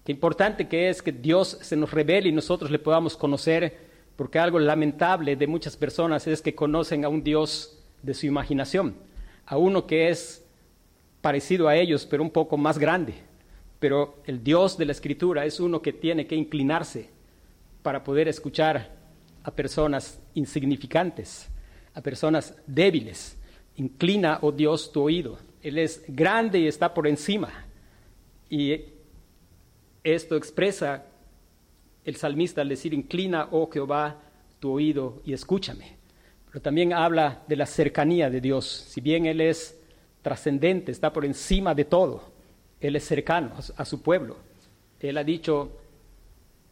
Qué 0.04 0.12
importante 0.12 0.68
que 0.68 0.90
es 0.90 1.02
que 1.02 1.12
Dios 1.12 1.58
se 1.62 1.76
nos 1.76 1.92
revele 1.92 2.30
y 2.30 2.34
nosotros 2.34 2.72
le 2.72 2.80
podamos 2.80 3.18
conocer, 3.18 3.88
porque 4.16 4.40
algo 4.40 4.60
lamentable 4.60 5.36
de 5.36 5.48
muchas 5.48 5.78
personas 5.78 6.28
es 6.28 6.42
que 6.42 6.56
conocen 6.56 7.06
a 7.06 7.10
un 7.10 7.24
Dios 7.24 7.80
de 8.02 8.14
su 8.14 8.26
imaginación, 8.26 8.96
a 9.48 9.58
uno 9.58 9.88
que 9.88 10.10
es 10.10 10.46
parecido 11.22 11.68
a 11.68 11.76
ellos, 11.76 12.06
pero 12.06 12.22
un 12.22 12.30
poco 12.30 12.56
más 12.56 12.78
grande. 12.78 13.16
Pero 13.80 14.22
el 14.26 14.44
Dios 14.44 14.78
de 14.78 14.86
la 14.86 14.92
Escritura 14.92 15.46
es 15.46 15.60
uno 15.60 15.82
que 15.82 15.94
tiene 15.94 16.28
que 16.28 16.36
inclinarse 16.36 17.10
para 17.82 18.04
poder 18.04 18.28
escuchar 18.28 18.96
a 19.44 19.50
personas 19.52 20.20
insignificantes 20.36 21.50
a 21.98 22.02
personas 22.02 22.54
débiles. 22.68 23.36
Inclina, 23.76 24.38
oh 24.44 24.52
Dios, 24.52 24.92
tu 24.92 25.02
oído. 25.02 25.40
Él 25.64 25.80
es 25.80 26.04
grande 26.08 26.60
y 26.60 26.68
está 26.68 26.94
por 26.94 27.08
encima. 27.08 27.66
Y 28.52 28.82
esto 30.04 30.36
expresa 30.36 31.06
el 32.06 32.16
salmista 32.16 32.62
al 32.62 32.70
decir, 32.70 32.94
inclina, 32.94 33.48
oh 33.50 33.68
Jehová, 33.72 34.22
tu 34.60 34.74
oído 34.74 35.24
y 35.26 35.34
escúchame. 35.34 35.97
Pero 36.48 36.62
también 36.62 36.94
habla 36.94 37.44
de 37.48 37.56
la 37.56 37.66
cercanía 37.66 38.30
de 38.30 38.42
Dios. 38.42 38.66
Si 38.66 39.02
bien 39.02 39.26
Él 39.26 39.42
es 39.42 39.80
trascendente, 40.22 40.92
está 40.92 41.14
por 41.14 41.26
encima 41.26 41.76
de 41.76 41.86
todo, 41.86 42.24
Él 42.80 42.96
es 42.96 43.06
cercano 43.06 43.52
a 43.76 43.86
su 43.86 44.02
pueblo. 44.02 44.38
Él 45.00 45.18
ha 45.18 45.24
dicho, 45.24 45.72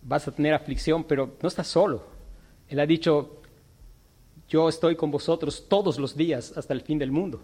vas 0.01 0.27
a 0.27 0.31
tener 0.31 0.53
aflicción, 0.53 1.03
pero 1.03 1.35
no 1.41 1.47
estás 1.47 1.67
solo. 1.67 2.03
Él 2.67 2.79
ha 2.79 2.85
dicho, 2.85 3.41
yo 4.47 4.69
estoy 4.69 4.95
con 4.95 5.11
vosotros 5.11 5.65
todos 5.67 5.99
los 5.99 6.15
días 6.15 6.57
hasta 6.57 6.73
el 6.73 6.81
fin 6.81 6.97
del 6.97 7.11
mundo. 7.11 7.41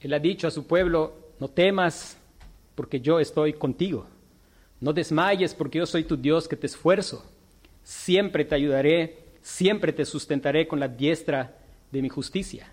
Él 0.00 0.12
ha 0.14 0.18
dicho 0.18 0.48
a 0.48 0.50
su 0.50 0.66
pueblo, 0.66 1.14
no 1.38 1.48
temas 1.48 2.18
porque 2.74 3.00
yo 3.00 3.20
estoy 3.20 3.52
contigo. 3.52 4.06
No 4.80 4.92
desmayes 4.92 5.54
porque 5.54 5.78
yo 5.78 5.86
soy 5.86 6.04
tu 6.04 6.16
Dios 6.16 6.48
que 6.48 6.56
te 6.56 6.66
esfuerzo. 6.66 7.24
Siempre 7.84 8.44
te 8.44 8.54
ayudaré, 8.54 9.21
siempre 9.42 9.92
te 9.92 10.04
sustentaré 10.04 10.66
con 10.66 10.80
la 10.80 10.88
diestra 10.88 11.56
de 11.90 12.00
mi 12.00 12.08
justicia. 12.08 12.72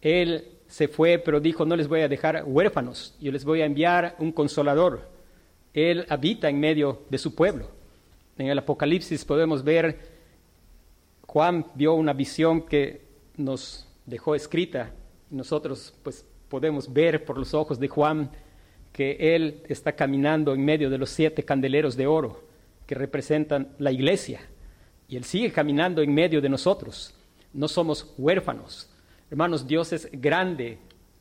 Él 0.00 0.48
se 0.66 0.88
fue, 0.88 1.18
pero 1.18 1.40
dijo, 1.40 1.64
no 1.64 1.76
les 1.76 1.88
voy 1.88 2.00
a 2.00 2.08
dejar 2.08 2.42
huérfanos, 2.46 3.16
yo 3.20 3.30
les 3.30 3.44
voy 3.44 3.62
a 3.62 3.66
enviar 3.66 4.16
un 4.18 4.32
consolador. 4.32 5.08
Él 5.72 6.06
habita 6.08 6.48
en 6.48 6.58
medio 6.58 7.02
de 7.10 7.18
su 7.18 7.34
pueblo. 7.34 7.70
En 8.36 8.48
el 8.48 8.58
Apocalipsis 8.58 9.24
podemos 9.24 9.62
ver 9.62 10.18
Juan 11.26 11.66
vio 11.74 11.92
una 11.92 12.14
visión 12.14 12.62
que 12.62 13.02
nos 13.36 13.86
dejó 14.06 14.34
escrita. 14.34 14.92
Nosotros 15.30 15.94
pues 16.02 16.24
podemos 16.48 16.90
ver 16.90 17.26
por 17.26 17.36
los 17.36 17.52
ojos 17.52 17.78
de 17.78 17.88
Juan 17.88 18.30
que 18.92 19.36
él 19.36 19.62
está 19.68 19.92
caminando 19.92 20.54
en 20.54 20.64
medio 20.64 20.88
de 20.88 20.96
los 20.96 21.10
siete 21.10 21.44
candeleros 21.44 21.96
de 21.96 22.06
oro 22.06 22.42
que 22.86 22.94
representan 22.94 23.74
la 23.78 23.92
iglesia. 23.92 24.40
Y 25.08 25.16
él 25.16 25.24
sigue 25.24 25.50
caminando 25.50 26.02
en 26.02 26.12
medio 26.12 26.40
de 26.40 26.48
nosotros. 26.48 27.14
No 27.52 27.66
somos 27.66 28.14
huérfanos. 28.18 28.88
Hermanos, 29.30 29.66
Dios 29.66 29.92
es 29.92 30.08
grande, 30.12 30.78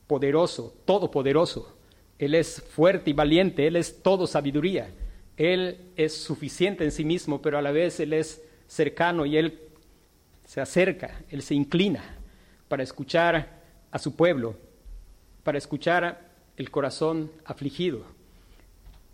poderoso, 0.08 0.76
todopoderoso. 0.86 1.78
Él 2.20 2.36
es 2.36 2.62
fuerte 2.62 3.12
y 3.12 3.14
valiente, 3.14 3.66
Él 3.66 3.78
es 3.78 4.02
todo 4.02 4.28
sabiduría. 4.28 4.90
Él 5.38 5.78
es 5.96 6.16
suficiente 6.16 6.84
en 6.84 6.92
sí 6.92 7.06
mismo, 7.06 7.42
pero 7.42 7.58
a 7.58 7.62
la 7.62 7.72
vez 7.72 8.00
Él 8.00 8.14
es 8.14 8.44
cercano 8.68 9.26
y 9.26 9.38
Él 9.38 9.60
se 10.46 10.60
acerca, 10.62 11.22
Él 11.30 11.42
se 11.42 11.54
inclina 11.54 12.04
para 12.68 12.84
escuchar 12.84 13.62
a 13.92 14.00
su 14.00 14.16
pueblo, 14.16 14.56
para 15.44 15.58
escuchar 15.58 16.28
el 16.58 16.72
corazón 16.72 17.32
afligido. 17.46 18.04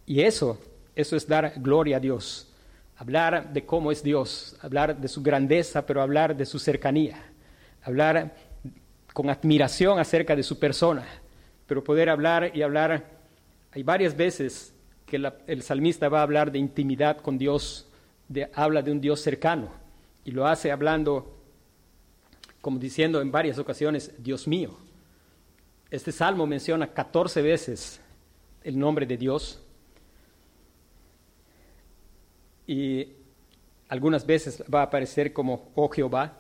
Y 0.06 0.22
eso, 0.22 0.60
eso 0.96 1.16
es 1.16 1.28
dar 1.28 1.54
gloria 1.58 1.98
a 1.98 2.00
Dios, 2.00 2.53
hablar 2.98 3.52
de 3.52 3.66
cómo 3.66 3.92
es 3.92 4.04
Dios, 4.04 4.58
hablar 4.62 4.98
de 5.00 5.08
su 5.08 5.22
grandeza, 5.22 5.86
pero 5.86 6.02
hablar 6.02 6.36
de 6.36 6.46
su 6.46 6.60
cercanía, 6.60 7.18
hablar 7.84 8.36
con 9.14 9.30
admiración 9.30 10.00
acerca 10.00 10.36
de 10.36 10.44
su 10.44 10.60
persona, 10.60 11.06
pero 11.68 11.84
poder 11.84 12.10
hablar 12.10 12.52
y 12.56 12.62
hablar, 12.62 13.06
hay 13.72 13.84
varias 13.84 14.16
veces 14.16 14.74
que 15.06 15.22
el 15.48 15.62
salmista 15.62 16.10
va 16.10 16.20
a 16.20 16.24
hablar 16.24 16.52
de 16.52 16.60
intimidad 16.60 17.18
con 17.18 17.38
Dios, 17.38 17.88
de, 18.28 18.50
habla 18.54 18.82
de 18.82 18.92
un 18.92 19.02
Dios 19.02 19.20
cercano 19.20 19.70
y 20.26 20.32
lo 20.32 20.48
hace 20.48 20.72
hablando, 20.72 21.36
como 22.62 22.80
diciendo 22.80 23.22
en 23.22 23.32
varias 23.32 23.60
ocasiones, 23.60 24.12
Dios 24.18 24.48
mío. 24.48 24.78
Este 25.92 26.12
salmo 26.12 26.48
menciona 26.48 26.88
14 26.88 27.42
veces 27.42 28.00
el 28.64 28.80
nombre 28.80 29.06
de 29.06 29.18
Dios 29.18 29.62
y 32.68 33.08
algunas 33.90 34.26
veces 34.26 34.64
va 34.74 34.82
a 34.82 34.84
aparecer 34.86 35.34
como 35.34 35.72
oh 35.76 35.90
Jehová. 35.90 36.38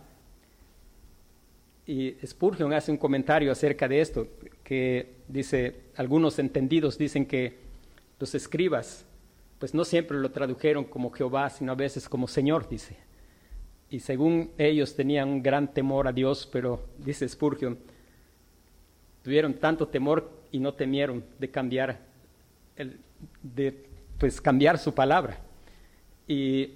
Y 1.86 2.16
Spurgeon 2.26 2.74
hace 2.74 2.92
un 2.92 2.98
comentario 2.98 3.52
acerca 3.52 3.88
de 3.88 4.00
esto, 4.00 4.28
que 4.64 5.16
dice, 5.28 5.76
algunos 5.96 6.40
entendidos 6.40 6.98
dicen 6.98 7.26
que 7.26 7.58
los 8.20 8.34
escribas, 8.36 9.06
pues 9.60 9.74
no 9.74 9.84
siempre 9.84 10.18
lo 10.18 10.32
tradujeron 10.32 10.86
como 10.86 11.12
Jehová, 11.12 11.50
sino 11.50 11.74
a 11.74 11.76
veces 11.76 12.08
como 12.08 12.28
Señor, 12.28 12.70
dice 12.70 12.98
y 13.94 14.00
según 14.00 14.50
ellos 14.58 14.96
tenían 14.96 15.30
un 15.30 15.44
gran 15.44 15.72
temor 15.72 16.08
a 16.08 16.12
Dios, 16.12 16.50
pero 16.52 16.84
dice 16.98 17.30
Spurgeon, 17.30 17.78
tuvieron 19.22 19.54
tanto 19.54 19.88
temor 19.88 20.32
y 20.52 20.58
no 20.58 20.74
temieron 20.74 21.24
de 21.38 21.52
cambiar, 21.52 22.00
el, 22.76 23.00
de 23.44 23.86
pues 24.18 24.42
cambiar 24.42 24.80
su 24.80 24.96
palabra. 24.96 25.38
Y 26.28 26.70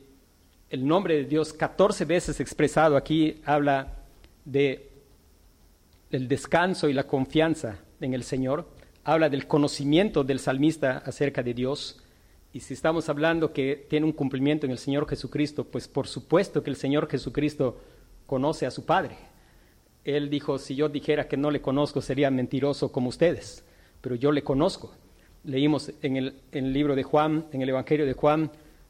el 0.70 0.86
nombre 0.86 1.16
de 1.16 1.24
Dios, 1.26 1.54
14 1.54 2.06
veces 2.06 2.40
expresado 2.40 2.98
aquí, 2.98 3.42
habla 3.46 3.94
de 4.46 4.90
el 6.12 6.28
descanso 6.28 6.88
y 6.90 6.94
la 6.94 7.06
confianza 7.06 7.80
en 8.00 8.14
el 8.14 8.24
Señor, 8.24 8.68
habla 9.04 9.30
del 9.30 9.48
conocimiento 9.48 10.24
del 10.24 10.40
salmista 10.40 11.00
acerca 11.00 11.44
de 11.44 11.54
Dios, 11.54 12.02
y 12.54 12.62
si 12.62 12.74
estamos 12.74 13.10
hablando 13.10 13.54
que 13.54 13.86
tiene 13.90 14.06
un 14.06 14.14
cumplimiento 14.14 14.66
en 14.66 14.72
el 14.72 14.78
Señor 14.78 15.08
Jesucristo, 15.08 15.66
pues 15.66 15.88
por 15.88 16.08
supuesto 16.08 16.64
que 16.64 16.70
el 16.70 16.76
Señor 16.76 17.10
Jesucristo 17.10 17.80
conoce 18.26 18.66
a 18.66 18.72
su 18.72 18.86
Padre. 18.86 19.16
Él 20.04 20.30
dijo, 20.30 20.58
si 20.58 20.76
yo 20.76 20.90
dijera 20.90 21.28
que 21.28 21.38
no 21.38 21.52
le 21.52 21.62
conozco 21.62 22.02
sería 22.02 22.32
mentiroso 22.32 22.92
como 22.92 23.10
ustedes, 23.10 23.64
pero 24.02 24.16
yo 24.16 24.32
le 24.32 24.44
conozco. 24.44 24.94
Leímos 25.44 25.92
en 26.02 26.18
el, 26.18 26.42
en 26.52 26.66
el 26.66 26.74
libro 26.74 26.96
de 26.96 27.04
Juan, 27.04 27.46
en 27.52 27.62
el 27.62 27.70
Evangelio 27.70 28.06
de 28.06 28.14
Juan, 28.14 28.50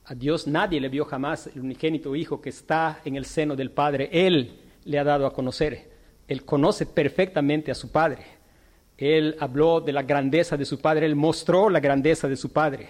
a 0.10 0.16
Dios 0.16 0.48
nadie 0.48 0.80
le 0.80 0.88
vio 0.88 1.04
jamás, 1.04 1.48
el 1.48 1.60
unigénito 1.60 2.16
Hijo 2.16 2.40
que 2.40 2.50
está 2.50 3.02
en 3.04 3.18
el 3.18 3.26
seno 3.26 3.58
del 3.58 3.72
Padre, 3.72 4.10
Él 4.14 4.62
le 4.86 5.00
ha 5.00 5.04
dado 5.04 5.26
a 5.26 5.34
conocer. 5.34 5.92
Él 6.30 6.46
conoce 6.46 6.86
perfectamente 6.86 7.72
a 7.72 7.76
su 7.76 7.92
Padre. 7.92 8.26
Él 8.98 9.36
habló 9.40 9.82
de 9.82 9.92
la 9.92 10.04
grandeza 10.04 10.56
de 10.56 10.64
su 10.64 10.80
Padre, 10.80 11.06
Él 11.06 11.18
mostró 11.18 11.70
la 11.70 11.82
grandeza 11.82 12.30
de 12.30 12.38
su 12.38 12.54
Padre. 12.54 12.88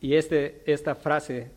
Y 0.00 0.14
este, 0.14 0.62
esta 0.64 0.94
frase 0.94 1.50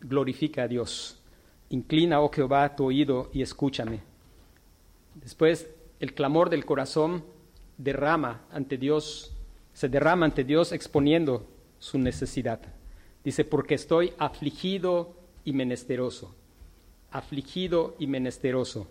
glorifica 0.00 0.64
a 0.64 0.68
Dios. 0.68 1.22
Inclina, 1.70 2.20
oh 2.20 2.30
Jehová, 2.30 2.74
tu 2.74 2.86
oído 2.86 3.30
y 3.32 3.42
escúchame. 3.42 4.00
Después, 5.14 5.68
el 6.00 6.14
clamor 6.14 6.50
del 6.50 6.64
corazón 6.64 7.24
derrama 7.78 8.42
ante 8.50 8.76
Dios, 8.76 9.36
se 9.72 9.88
derrama 9.88 10.26
ante 10.26 10.42
Dios 10.42 10.72
exponiendo 10.72 11.48
su 11.78 11.96
necesidad. 11.98 12.60
Dice, 13.24 13.44
porque 13.44 13.74
estoy 13.74 14.12
afligido 14.18 15.14
y 15.44 15.52
menesteroso. 15.52 16.34
Afligido 17.10 17.94
y 17.98 18.06
menesteroso. 18.06 18.88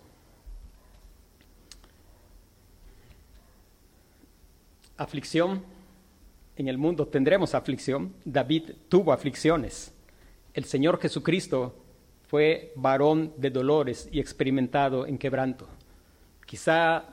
Aflicción. 4.96 5.62
En 6.56 6.68
el 6.68 6.78
mundo 6.78 7.06
tendremos 7.06 7.54
aflicción. 7.54 8.14
David 8.24 8.72
tuvo 8.88 9.12
aflicciones. 9.12 9.92
El 10.54 10.64
Señor 10.64 11.00
Jesucristo 11.00 11.74
fue 12.28 12.72
varón 12.76 13.32
de 13.36 13.50
dolores 13.50 14.08
y 14.12 14.20
experimentado 14.20 15.06
en 15.06 15.18
quebranto. 15.18 15.68
Quizá 16.46 17.04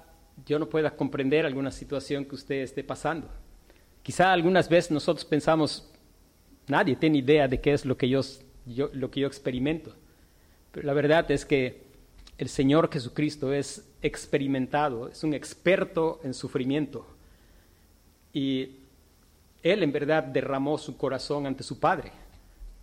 yo 0.46 0.60
no 0.60 0.70
pueda 0.70 0.96
comprender 0.96 1.46
alguna 1.46 1.72
situación 1.72 2.26
que 2.26 2.36
usted 2.36 2.62
esté 2.62 2.84
pasando. 2.84 3.28
Quizá 4.04 4.32
algunas 4.32 4.70
veces 4.70 4.92
nosotros 4.92 5.26
pensamos, 5.26 5.89
nadie 6.70 6.96
tiene 6.96 7.18
idea 7.18 7.48
de 7.48 7.60
qué 7.60 7.74
es 7.74 7.86
lo 7.86 7.98
que 7.98 8.08
yo, 8.08 8.22
lo 8.66 9.12
que 9.12 9.20
yo 9.20 9.28
experimento. 9.28 9.96
Pero 10.72 10.88
la 10.88 10.94
verdad 10.94 11.30
es 11.32 11.46
que 11.46 11.82
el 12.38 12.48
Señor 12.48 12.90
Jesucristo 12.92 13.52
es 13.54 13.86
experimentado, 14.02 15.10
es 15.10 15.24
un 15.24 15.34
experto 15.34 16.22
en 16.24 16.34
sufrimiento. 16.34 17.06
Y 18.32 18.78
Él 19.62 19.84
en 19.84 19.92
verdad 19.92 20.24
derramó 20.24 20.78
su 20.78 20.96
corazón 20.96 21.46
ante 21.46 21.64
su 21.64 21.80
Padre. 21.80 22.12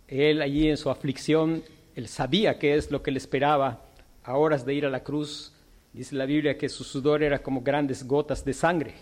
Él 0.07 0.41
allí 0.41 0.69
en 0.69 0.77
su 0.77 0.89
aflicción, 0.89 1.63
Él 1.95 2.07
sabía 2.07 2.59
qué 2.59 2.75
es 2.75 2.91
lo 2.91 3.01
que 3.01 3.11
le 3.11 3.17
esperaba 3.17 3.81
a 4.23 4.37
horas 4.37 4.65
de 4.65 4.73
ir 4.73 4.85
a 4.85 4.89
la 4.89 5.03
cruz. 5.03 5.53
Dice 5.93 6.15
la 6.15 6.25
Biblia 6.25 6.57
que 6.57 6.69
su 6.69 6.83
sudor 6.83 7.23
era 7.23 7.39
como 7.39 7.61
grandes 7.61 8.05
gotas 8.05 8.45
de 8.45 8.53
sangre. 8.53 8.93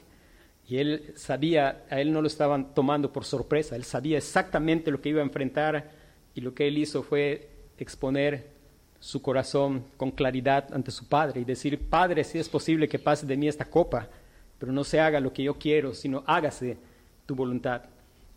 Y 0.68 0.78
él 0.78 1.14
sabía, 1.16 1.86
a 1.90 2.02
él 2.02 2.12
no 2.12 2.22
lo 2.22 2.28
estaban 2.28 2.74
tomando 2.74 3.12
por 3.14 3.24
sorpresa, 3.24 3.76
él 3.76 3.84
sabía 3.84 4.18
exactamente 4.18 4.90
lo 4.90 5.00
que 5.00 5.10
iba 5.10 5.22
a 5.22 5.26
enfrentar 5.26 5.92
y 6.34 6.42
lo 6.42 6.54
que 6.54 6.68
él 6.68 6.78
hizo 6.78 7.04
fue 7.04 7.50
exponer 7.78 8.56
su 9.00 9.22
corazón 9.22 9.86
con 9.98 10.12
claridad 10.12 10.74
ante 10.74 10.90
su 10.90 11.08
padre 11.08 11.42
y 11.42 11.44
decir, 11.44 11.80
Padre, 11.90 12.24
si 12.24 12.40
es 12.40 12.50
posible 12.50 12.88
que 12.88 12.98
pase 12.98 13.28
de 13.28 13.38
mí 13.38 13.48
esta 13.48 13.66
copa, 13.66 14.10
pero 14.58 14.72
no 14.72 14.84
se 14.84 15.00
haga 15.00 15.20
lo 15.20 15.32
que 15.32 15.44
yo 15.44 15.56
quiero, 15.60 15.94
sino 15.94 16.24
hágase 16.26 16.78
tu 17.26 17.36
voluntad. 17.36 17.84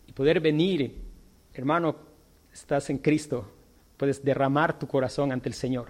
Y 0.05 0.11
poder 0.11 0.39
venir, 0.39 0.95
hermano, 1.53 1.95
estás 2.53 2.89
en 2.91 2.99
Cristo, 2.99 3.51
puedes 3.97 4.23
derramar 4.23 4.77
tu 4.77 4.87
corazón 4.87 5.31
ante 5.31 5.49
el 5.49 5.55
Señor. 5.55 5.87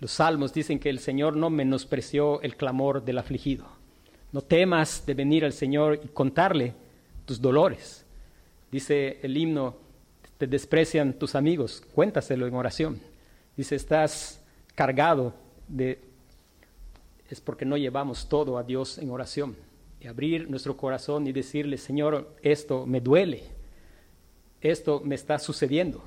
Los 0.00 0.12
salmos 0.12 0.52
dicen 0.52 0.78
que 0.78 0.90
el 0.90 0.98
Señor 0.98 1.36
no 1.36 1.50
menospreció 1.50 2.40
el 2.42 2.56
clamor 2.56 3.04
del 3.04 3.18
afligido. 3.18 3.79
No 4.32 4.42
temas 4.42 5.04
de 5.06 5.14
venir 5.14 5.44
al 5.44 5.52
Señor 5.52 6.00
y 6.04 6.08
contarle 6.08 6.74
tus 7.24 7.40
dolores. 7.40 8.04
Dice 8.70 9.18
el 9.22 9.36
himno, 9.36 9.76
te 10.38 10.46
desprecian 10.46 11.14
tus 11.14 11.34
amigos, 11.34 11.82
cuéntaselo 11.94 12.46
en 12.46 12.54
oración. 12.54 13.00
Dice, 13.56 13.76
estás 13.76 14.40
cargado 14.74 15.34
de... 15.68 16.00
Es 17.28 17.40
porque 17.40 17.64
no 17.64 17.76
llevamos 17.76 18.28
todo 18.28 18.58
a 18.58 18.62
Dios 18.62 18.98
en 18.98 19.10
oración. 19.10 19.56
Y 20.00 20.06
abrir 20.06 20.48
nuestro 20.48 20.76
corazón 20.76 21.26
y 21.26 21.32
decirle, 21.32 21.76
Señor, 21.76 22.34
esto 22.42 22.86
me 22.86 23.00
duele, 23.00 23.42
esto 24.60 25.00
me 25.04 25.14
está 25.14 25.38
sucediendo. 25.38 26.02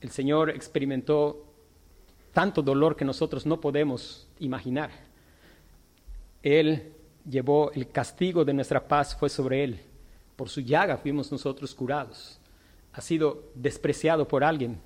El 0.00 0.10
Señor 0.10 0.50
experimentó 0.50 1.46
tanto 2.34 2.60
dolor 2.60 2.96
que 2.96 3.04
nosotros 3.04 3.46
no 3.46 3.60
podemos 3.60 4.28
imaginar. 4.38 4.90
Él 6.42 6.92
llevó 7.28 7.72
el 7.72 7.88
castigo 7.88 8.44
de 8.44 8.54
nuestra 8.54 8.86
paz 8.86 9.16
fue 9.16 9.28
sobre 9.28 9.64
él. 9.64 9.80
Por 10.36 10.48
su 10.48 10.60
llaga 10.60 10.96
fuimos 10.96 11.30
nosotros 11.30 11.74
curados. 11.74 12.38
Ha 12.92 13.00
sido 13.00 13.50
despreciado 13.54 14.26
por 14.28 14.44
alguien, 14.44 14.80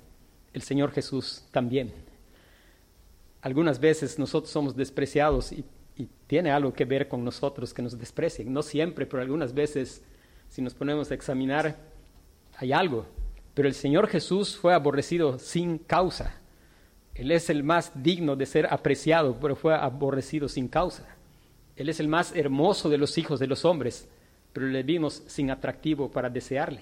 el 0.53 0.61
Señor 0.61 0.91
Jesús 0.91 1.45
también. 1.51 1.93
Algunas 3.41 3.79
veces 3.79 4.17
nosotros 4.19 4.51
somos 4.51 4.75
despreciados 4.75 5.51
y, 5.51 5.65
tiene 6.27 6.49
algo 6.49 6.71
que 6.71 6.85
ver 6.85 7.09
con 7.09 7.25
nosotros 7.25 7.73
que 7.73 7.81
nos 7.81 7.97
desprecien. 7.97 8.53
No 8.53 8.61
siempre, 8.61 9.05
pero 9.05 9.21
algunas 9.21 9.53
veces, 9.53 10.01
si 10.47 10.61
nos 10.61 10.73
ponemos 10.73 11.11
a 11.11 11.13
examinar, 11.13 11.75
hay 12.55 12.71
algo. 12.71 13.05
Pero 13.53 13.67
el 13.67 13.73
Señor 13.73 14.07
Jesús 14.07 14.55
fue 14.55 14.73
aborrecido 14.73 15.39
sin 15.39 15.77
causa. 15.77 16.39
Él 17.15 17.31
es 17.31 17.49
el 17.49 17.63
más 17.63 17.91
digno 18.01 18.37
de 18.37 18.45
ser 18.45 18.71
apreciado, 18.71 19.37
pero 19.41 19.57
fue 19.57 19.75
aborrecido 19.75 20.47
sin 20.47 20.69
causa. 20.69 21.18
Él 21.79 21.87
es 21.87 22.01
el 22.01 22.09
más 22.09 22.35
hermoso 22.35 22.89
de 22.89 22.97
los 22.97 23.17
hijos 23.17 23.39
de 23.39 23.47
los 23.47 23.63
hombres, 23.63 24.09
pero 24.51 24.67
le 24.67 24.83
vimos 24.83 25.23
sin 25.27 25.49
atractivo 25.49 26.11
para 26.11 26.29
desearle, 26.29 26.81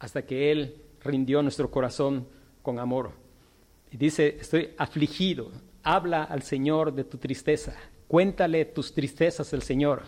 hasta 0.00 0.22
que 0.22 0.50
Él 0.50 0.74
rindió 1.04 1.40
nuestro 1.42 1.70
corazón 1.70 2.26
con 2.60 2.80
amor. 2.80 3.12
Y 3.92 3.96
dice, 3.96 4.36
estoy 4.40 4.70
afligido, 4.78 5.52
habla 5.84 6.24
al 6.24 6.42
Señor 6.42 6.92
de 6.92 7.04
tu 7.04 7.18
tristeza, 7.18 7.76
cuéntale 8.08 8.64
tus 8.64 8.92
tristezas 8.92 9.54
al 9.54 9.62
Señor, 9.62 10.02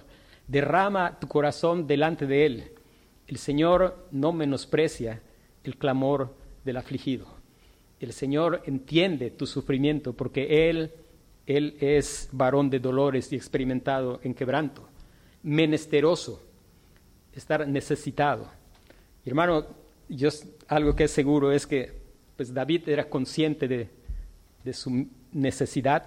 derrama 0.49 1.21
tu 1.21 1.29
corazón 1.29 1.87
delante 1.87 2.27
de 2.27 2.45
Él. 2.45 2.73
El 3.29 3.39
Señor 3.39 4.09
no 4.11 4.33
menosprecia 4.33 5.23
el 5.63 5.77
clamor 5.77 6.35
del 6.65 6.79
afligido. 6.79 7.29
El 8.01 8.13
Señor 8.13 8.63
entiende 8.67 9.31
tu 9.31 9.47
sufrimiento 9.47 10.13
porque 10.13 10.69
Él 10.69 10.91
él 11.49 11.79
es 11.81 12.29
varón 12.31 12.69
de 12.69 12.79
dolores 12.79 13.33
y 13.33 13.37
experimentado 13.37 14.21
en 14.23 14.35
quebranto, 14.35 14.87
menesteroso, 15.43 16.43
estar 17.33 17.67
necesitado. 17.67 18.47
hermano, 19.25 19.67
yo, 20.11 20.29
algo 20.69 20.95
que 20.95 21.05
es 21.05 21.11
seguro 21.11 21.51
es 21.51 21.67
que 21.67 21.93
pues 22.37 22.53
David 22.53 22.87
era 22.91 23.09
consciente 23.09 23.67
de, 23.67 23.89
de 24.63 24.73
su 24.75 25.09
necesidad, 25.33 26.07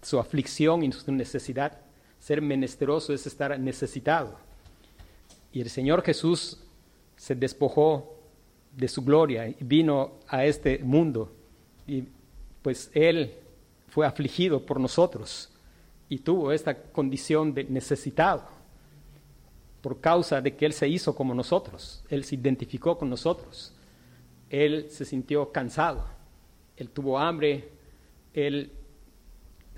su 0.00 0.18
aflicción 0.18 0.82
y 0.82 0.90
su 0.92 1.12
necesidad. 1.12 1.78
Ser 2.18 2.40
menesteroso 2.40 3.12
es 3.12 3.26
estar 3.26 3.60
necesitado. 3.60 4.38
Y 5.52 5.60
el 5.60 5.68
Señor 5.68 6.02
Jesús 6.02 6.58
se 7.16 7.34
despojó 7.34 8.16
de 8.74 8.88
su 8.88 9.02
gloria 9.04 9.46
y 9.46 9.56
vino 9.60 10.12
a 10.26 10.46
este 10.46 10.78
mundo. 10.78 11.30
Y 11.86 12.04
pues 12.62 12.90
Él 12.94 13.34
fue 13.90 14.06
afligido 14.06 14.64
por 14.64 14.80
nosotros 14.80 15.50
y 16.08 16.18
tuvo 16.18 16.52
esta 16.52 16.74
condición 16.74 17.52
de 17.52 17.64
necesitado 17.64 18.44
por 19.80 20.00
causa 20.00 20.40
de 20.40 20.56
que 20.56 20.66
Él 20.66 20.72
se 20.72 20.88
hizo 20.88 21.14
como 21.14 21.34
nosotros, 21.34 22.02
Él 22.08 22.24
se 22.24 22.34
identificó 22.34 22.98
con 22.98 23.08
nosotros, 23.10 23.72
Él 24.48 24.86
se 24.90 25.04
sintió 25.04 25.52
cansado, 25.52 26.04
Él 26.76 26.90
tuvo 26.90 27.18
hambre, 27.18 27.70
Él 28.34 28.72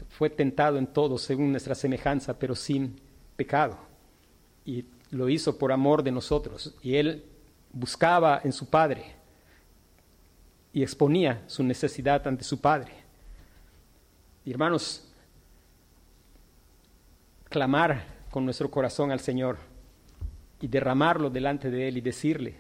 fue 0.09 0.31
tentado 0.31 0.79
en 0.79 0.87
todo 0.87 1.19
según 1.19 1.51
nuestra 1.51 1.75
semejanza, 1.75 2.39
pero 2.39 2.55
sin 2.55 3.01
pecado. 3.37 3.79
Y 4.65 4.85
lo 5.11 5.29
hizo 5.29 5.59
por 5.59 5.73
amor 5.73 6.03
de 6.03 6.11
nosotros. 6.11 6.75
Y 6.83 6.97
Él 6.97 7.25
buscaba 7.73 8.41
en 8.43 8.53
su 8.53 8.69
Padre 8.69 9.15
y 10.73 10.83
exponía 10.83 11.43
su 11.47 11.63
necesidad 11.63 12.27
ante 12.27 12.45
su 12.45 12.61
Padre. 12.61 13.02
Y 14.45 14.51
hermanos, 14.51 15.05
clamar 17.49 18.05
con 18.31 18.45
nuestro 18.45 18.71
corazón 18.71 19.13
al 19.13 19.21
Señor 19.21 19.59
y 20.61 20.67
derramarlo 20.67 21.31
delante 21.31 21.71
de 21.71 21.89
Él 21.89 21.99
y 21.99 22.01
decirle 22.01 22.55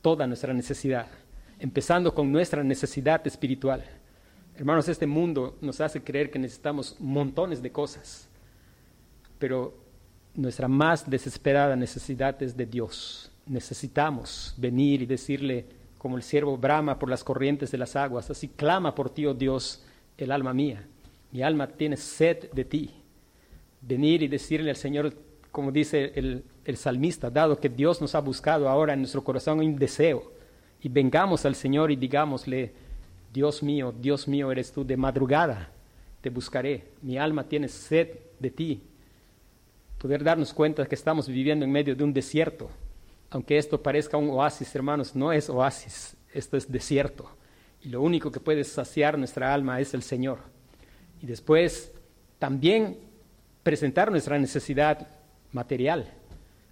toda 0.00 0.26
nuestra 0.26 0.54
necesidad, 0.54 1.06
empezando 1.58 2.14
con 2.14 2.32
nuestra 2.32 2.62
necesidad 2.64 3.26
espiritual. 3.26 3.84
Hermanos, 4.56 4.88
este 4.88 5.06
mundo 5.06 5.56
nos 5.60 5.80
hace 5.80 6.02
creer 6.02 6.30
que 6.30 6.38
necesitamos 6.38 6.96
montones 6.98 7.62
de 7.62 7.72
cosas, 7.72 8.28
pero 9.38 9.74
nuestra 10.34 10.68
más 10.68 11.08
desesperada 11.08 11.76
necesidad 11.76 12.42
es 12.42 12.56
de 12.56 12.66
Dios. 12.66 13.30
Necesitamos 13.46 14.54
venir 14.56 15.02
y 15.02 15.06
decirle, 15.06 15.66
como 15.98 16.16
el 16.16 16.22
siervo 16.22 16.56
brama 16.56 16.98
por 16.98 17.08
las 17.08 17.22
corrientes 17.22 17.70
de 17.70 17.78
las 17.78 17.96
aguas, 17.96 18.30
así 18.30 18.48
clama 18.48 18.94
por 18.94 19.10
ti, 19.10 19.26
oh 19.26 19.34
Dios, 19.34 19.84
el 20.16 20.32
alma 20.32 20.52
mía. 20.52 20.86
Mi 21.32 21.42
alma 21.42 21.66
tiene 21.66 21.96
sed 21.96 22.50
de 22.52 22.64
ti. 22.64 22.90
Venir 23.80 24.22
y 24.22 24.28
decirle 24.28 24.70
al 24.70 24.76
Señor, 24.76 25.14
como 25.50 25.72
dice 25.72 26.12
el, 26.14 26.76
salmista, 26.76 27.30
dado 27.30 27.58
que 27.58 27.70
Dios 27.70 28.00
nos 28.00 28.14
ha 28.14 28.20
buscado 28.20 28.68
ahora 28.68 28.92
en 28.92 29.00
nuestro 29.00 29.24
corazón 29.24 29.58
un 29.58 29.76
deseo, 29.76 30.30
y 30.82 30.88
vengamos 30.88 31.44
al 31.46 31.54
Señor 31.54 31.90
y 31.90 31.96
digámosle, 31.96 32.72
Dios 33.32 33.62
mío, 33.62 33.94
Dios 33.98 34.28
mío 34.28 34.52
eres 34.52 34.72
tú, 34.72 34.84
de 34.84 34.96
madrugada 34.96 35.70
te 36.20 36.30
buscaré, 36.30 36.84
mi 37.00 37.18
alma 37.18 37.44
tiene 37.44 37.66
sed 37.66 38.10
de 38.38 38.50
ti. 38.50 38.82
Poder 39.98 40.22
darnos 40.22 40.52
cuenta 40.52 40.86
que 40.86 40.94
estamos 40.94 41.28
viviendo 41.28 41.64
en 41.64 41.72
medio 41.72 41.96
de 41.96 42.04
un 42.04 42.12
desierto, 42.12 42.68
aunque 43.30 43.58
esto 43.58 43.82
parezca 43.82 44.16
un 44.16 44.30
oasis, 44.30 44.72
hermanos, 44.74 45.16
no 45.16 45.32
es 45.32 45.48
oasis, 45.48 46.16
esto 46.32 46.56
es 46.56 46.70
desierto. 46.70 47.28
Y 47.80 47.88
lo 47.88 48.02
único 48.02 48.30
que 48.30 48.38
puede 48.38 48.62
saciar 48.62 49.18
nuestra 49.18 49.52
alma 49.52 49.80
es 49.80 49.94
el 49.94 50.02
Señor 50.02 50.51
y 51.22 51.26
después 51.26 51.92
también 52.40 52.98
presentar 53.62 54.10
nuestra 54.10 54.38
necesidad 54.38 55.06
material. 55.52 56.12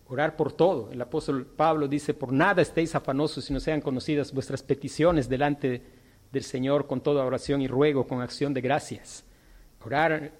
Orar 0.09 0.37
por 0.37 0.53
todo. 0.53 0.91
El 0.91 1.01
apóstol 1.01 1.47
Pablo 1.47 1.87
dice, 1.87 2.15
por 2.15 2.33
nada 2.33 2.61
estéis 2.61 2.97
afanosos 2.97 3.45
si 3.45 3.53
no 3.53 3.61
sean 3.61 3.81
conocidas 3.81 4.33
vuestras 4.35 4.65
peticiones 4.65 5.29
delante 5.29 5.83
del 6.33 6.43
Señor 6.43 6.89
con 6.89 7.01
toda 7.01 7.25
oración 7.25 7.63
y 7.63 7.69
ruego, 7.69 8.09
con 8.09 8.21
acción 8.21 8.53
de 8.53 8.61
gracias. 8.61 9.25
Orar 9.85 10.33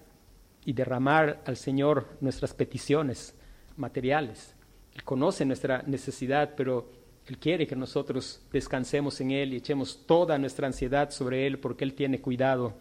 y 0.65 0.73
derramar 0.73 1.41
al 1.45 1.55
Señor 1.55 2.07
nuestras 2.19 2.53
peticiones 2.53 3.33
materiales. 3.77 4.53
Él 4.93 5.05
conoce 5.05 5.45
nuestra 5.45 5.83
necesidad, 5.87 6.53
pero 6.57 6.91
Él 7.27 7.37
quiere 7.37 7.65
que 7.65 7.77
nosotros 7.77 8.41
descansemos 8.51 9.21
en 9.21 9.31
Él 9.31 9.53
y 9.53 9.57
echemos 9.57 10.05
toda 10.05 10.37
nuestra 10.37 10.67
ansiedad 10.67 11.11
sobre 11.11 11.47
Él 11.47 11.59
porque 11.59 11.85
Él 11.85 11.93
tiene 11.93 12.19
cuidado 12.19 12.73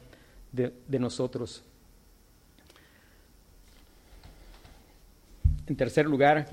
de, 0.52 0.98
nosotros. 0.98 1.62
En 5.66 5.76
tercer 5.76 6.06
lugar, 6.06 6.48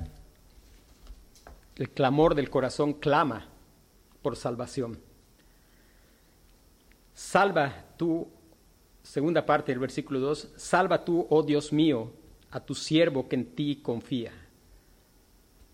el 1.76 1.90
clamor 1.90 2.36
del 2.36 2.50
corazón 2.50 2.94
clama 2.94 3.48
por 4.22 4.36
salvación. 4.36 5.00
Salva 7.14 7.74
tú, 7.98 8.28
segunda 9.02 9.46
parte 9.46 9.72
del 9.72 9.80
versículo 9.80 10.20
2, 10.20 10.54
salva 10.56 11.04
tú, 11.04 11.26
oh 11.30 11.42
Dios 11.42 11.74
mío, 11.74 12.12
a 12.52 12.60
tu 12.60 12.76
siervo 12.76 13.28
que 13.28 13.36
en 13.36 13.56
ti 13.56 13.80
confía. 13.82 14.32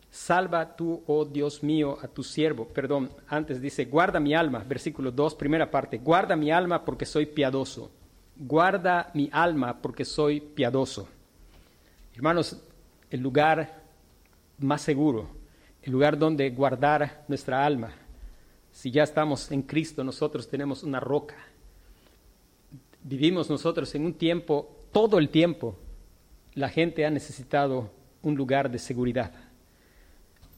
Salva 0.10 0.76
tú, 0.76 1.04
oh 1.08 1.26
Dios 1.26 1.64
mío, 1.64 1.98
a 2.02 2.08
tu 2.08 2.24
siervo. 2.24 2.68
Perdón, 2.68 3.10
antes 3.28 3.60
dice, 3.60 3.86
guarda 3.86 4.20
mi 4.20 4.34
alma, 4.34 4.60
versículo 4.60 5.12
2, 5.12 5.36
primera 5.36 5.70
parte, 5.70 5.98
guarda 5.98 6.36
mi 6.36 6.52
alma 6.52 6.86
porque 6.86 7.06
soy 7.06 7.26
piadoso. 7.26 7.92
Guarda 8.36 9.12
mi 9.14 9.30
alma 9.32 9.82
porque 9.82 10.06
soy 10.06 10.40
piadoso. 10.40 11.08
Hermanos, 12.16 12.62
el 13.10 13.22
lugar 13.22 13.84
más 14.58 14.82
seguro, 14.82 15.28
el 15.82 15.92
lugar 15.92 16.18
donde 16.18 16.50
guardar 16.50 17.26
nuestra 17.28 17.66
alma. 17.66 17.92
Si 18.72 18.90
ya 18.90 19.04
estamos 19.04 19.52
en 19.52 19.62
Cristo, 19.62 20.04
nosotros 20.04 20.50
tenemos 20.50 20.84
una 20.84 21.00
roca. 21.00 21.36
Vivimos 23.04 23.50
nosotros 23.50 23.94
en 23.96 24.06
un 24.06 24.14
tiempo, 24.14 24.76
todo 24.92 25.20
el 25.20 25.30
tiempo, 25.30 25.78
la 26.56 26.70
gente 26.70 27.06
ha 27.06 27.10
necesitado 27.10 27.92
un 28.22 28.36
lugar 28.36 28.72
de 28.72 28.80
seguridad. 28.80 29.32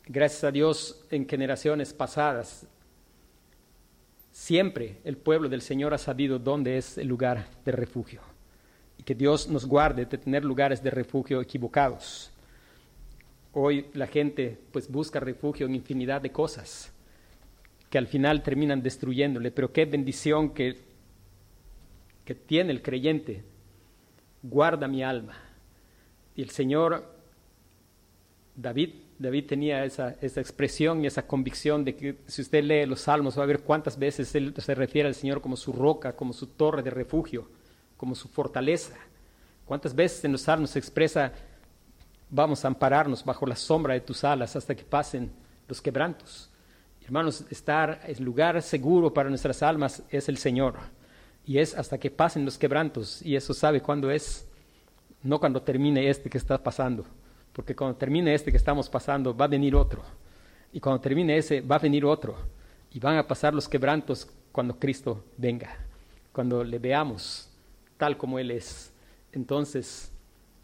Gracias 0.06 0.44
a 0.44 0.52
Dios, 0.52 1.06
en 1.10 1.28
generaciones 1.28 1.94
pasadas, 1.94 2.68
siempre 4.36 4.98
el 5.06 5.16
pueblo 5.16 5.48
del 5.48 5.62
Señor 5.62 5.94
ha 5.94 5.98
sabido 5.98 6.40
dónde 6.40 6.78
es 6.78 6.98
el 6.98 7.08
lugar 7.08 7.48
de 7.64 7.72
refugio. 7.72 8.20
Y 8.98 9.04
que 9.04 9.16
Dios 9.16 9.48
nos 9.48 9.66
guarde 9.66 10.06
de 10.06 10.18
tener 10.18 10.44
lugares 10.44 10.84
de 10.84 10.92
refugio 10.92 11.40
equivocados. 11.40 12.32
Hoy 13.54 13.86
la 13.94 14.08
gente 14.08 14.60
pues 14.74 14.92
busca 14.92 15.22
refugio 15.22 15.66
en 15.66 15.76
infinidad 15.76 16.20
de 16.20 16.34
cosas 16.34 16.92
que 17.90 17.98
al 17.98 18.08
final 18.08 18.44
terminan 18.44 18.84
destruyéndole, 18.84 19.52
pero 19.52 19.72
qué 19.72 19.86
bendición 19.86 20.54
que, 20.54 20.82
que 22.26 22.36
tiene 22.36 22.74
el 22.74 22.82
creyente. 22.82 23.42
Guarda 24.44 24.90
mi 24.90 25.02
alma. 25.02 25.38
Y 26.36 26.42
el 26.42 26.50
Señor, 26.50 27.10
David, 28.54 28.96
David 29.18 29.46
tenía 29.48 29.86
esa, 29.86 30.16
esa 30.22 30.42
expresión 30.42 31.04
y 31.04 31.08
esa 31.08 31.26
convicción 31.26 31.86
de 31.86 31.96
que 31.96 32.18
si 32.28 32.42
usted 32.42 32.64
lee 32.64 32.86
los 32.86 33.02
salmos 33.02 33.38
va 33.38 33.44
a 33.44 33.48
ver 33.48 33.62
cuántas 33.62 33.98
veces 33.98 34.36
él 34.36 34.54
se 34.58 34.76
refiere 34.76 35.08
al 35.08 35.16
Señor 35.16 35.42
como 35.42 35.56
su 35.56 35.72
roca, 35.72 36.16
como 36.16 36.34
su 36.34 36.48
torre 36.48 36.84
de 36.84 36.90
refugio, 36.90 37.50
como 37.96 38.16
su 38.16 38.28
fortaleza. 38.28 38.96
Cuántas 39.66 39.96
veces 39.96 40.26
en 40.26 40.34
los 40.34 40.42
salmos 40.42 40.72
se 40.72 40.80
expresa 40.80 41.32
vamos 42.30 42.66
a 42.66 42.68
ampararnos 42.68 43.24
bajo 43.24 43.46
la 43.46 43.56
sombra 43.56 43.94
de 43.94 44.02
tus 44.02 44.24
alas 44.24 44.56
hasta 44.56 44.76
que 44.76 44.84
pasen 44.84 45.32
los 45.68 45.82
quebrantos. 45.82 46.50
Hermanos, 47.04 47.46
estar 47.50 48.02
en 48.04 48.24
lugar 48.24 48.62
seguro 48.62 49.14
para 49.14 49.30
nuestras 49.30 49.62
almas 49.62 50.04
es 50.10 50.28
el 50.28 50.38
Señor. 50.38 50.76
Y 51.46 51.60
es 51.60 51.76
hasta 51.76 52.00
que 52.00 52.10
pasen 52.10 52.44
los 52.44 52.58
quebrantos. 52.58 53.22
Y 53.22 53.36
eso 53.36 53.54
sabe 53.54 53.82
cuándo 53.82 54.10
es. 54.10 54.48
No 55.22 55.40
cuando 55.40 55.62
termine 55.62 56.10
este 56.10 56.30
que 56.30 56.40
está 56.40 56.62
pasando. 56.62 57.06
Porque 57.56 57.74
cuando 57.74 57.96
termine 57.96 58.34
este 58.34 58.52
que 58.52 58.58
estamos 58.58 58.90
pasando, 58.90 59.34
va 59.34 59.46
a 59.46 59.48
venir 59.48 59.76
otro. 59.76 60.04
Y 60.74 60.82
cuando 60.82 61.00
termine 61.00 61.38
ese, 61.38 61.62
va 61.62 61.78
a 61.78 61.80
venir 61.80 62.04
otro. 62.04 62.36
Y 62.92 63.00
van 63.00 63.18
a 63.18 63.26
pasar 63.26 63.54
los 63.54 63.70
quebrantos 63.70 64.30
cuando 64.52 64.78
Cristo 64.78 65.24
venga. 65.38 65.74
Cuando 66.34 66.66
le 66.66 66.80
veamos 66.80 67.50
tal 67.98 68.18
como 68.18 68.40
Él 68.40 68.52
es. 68.52 68.92
Entonces, 69.32 70.12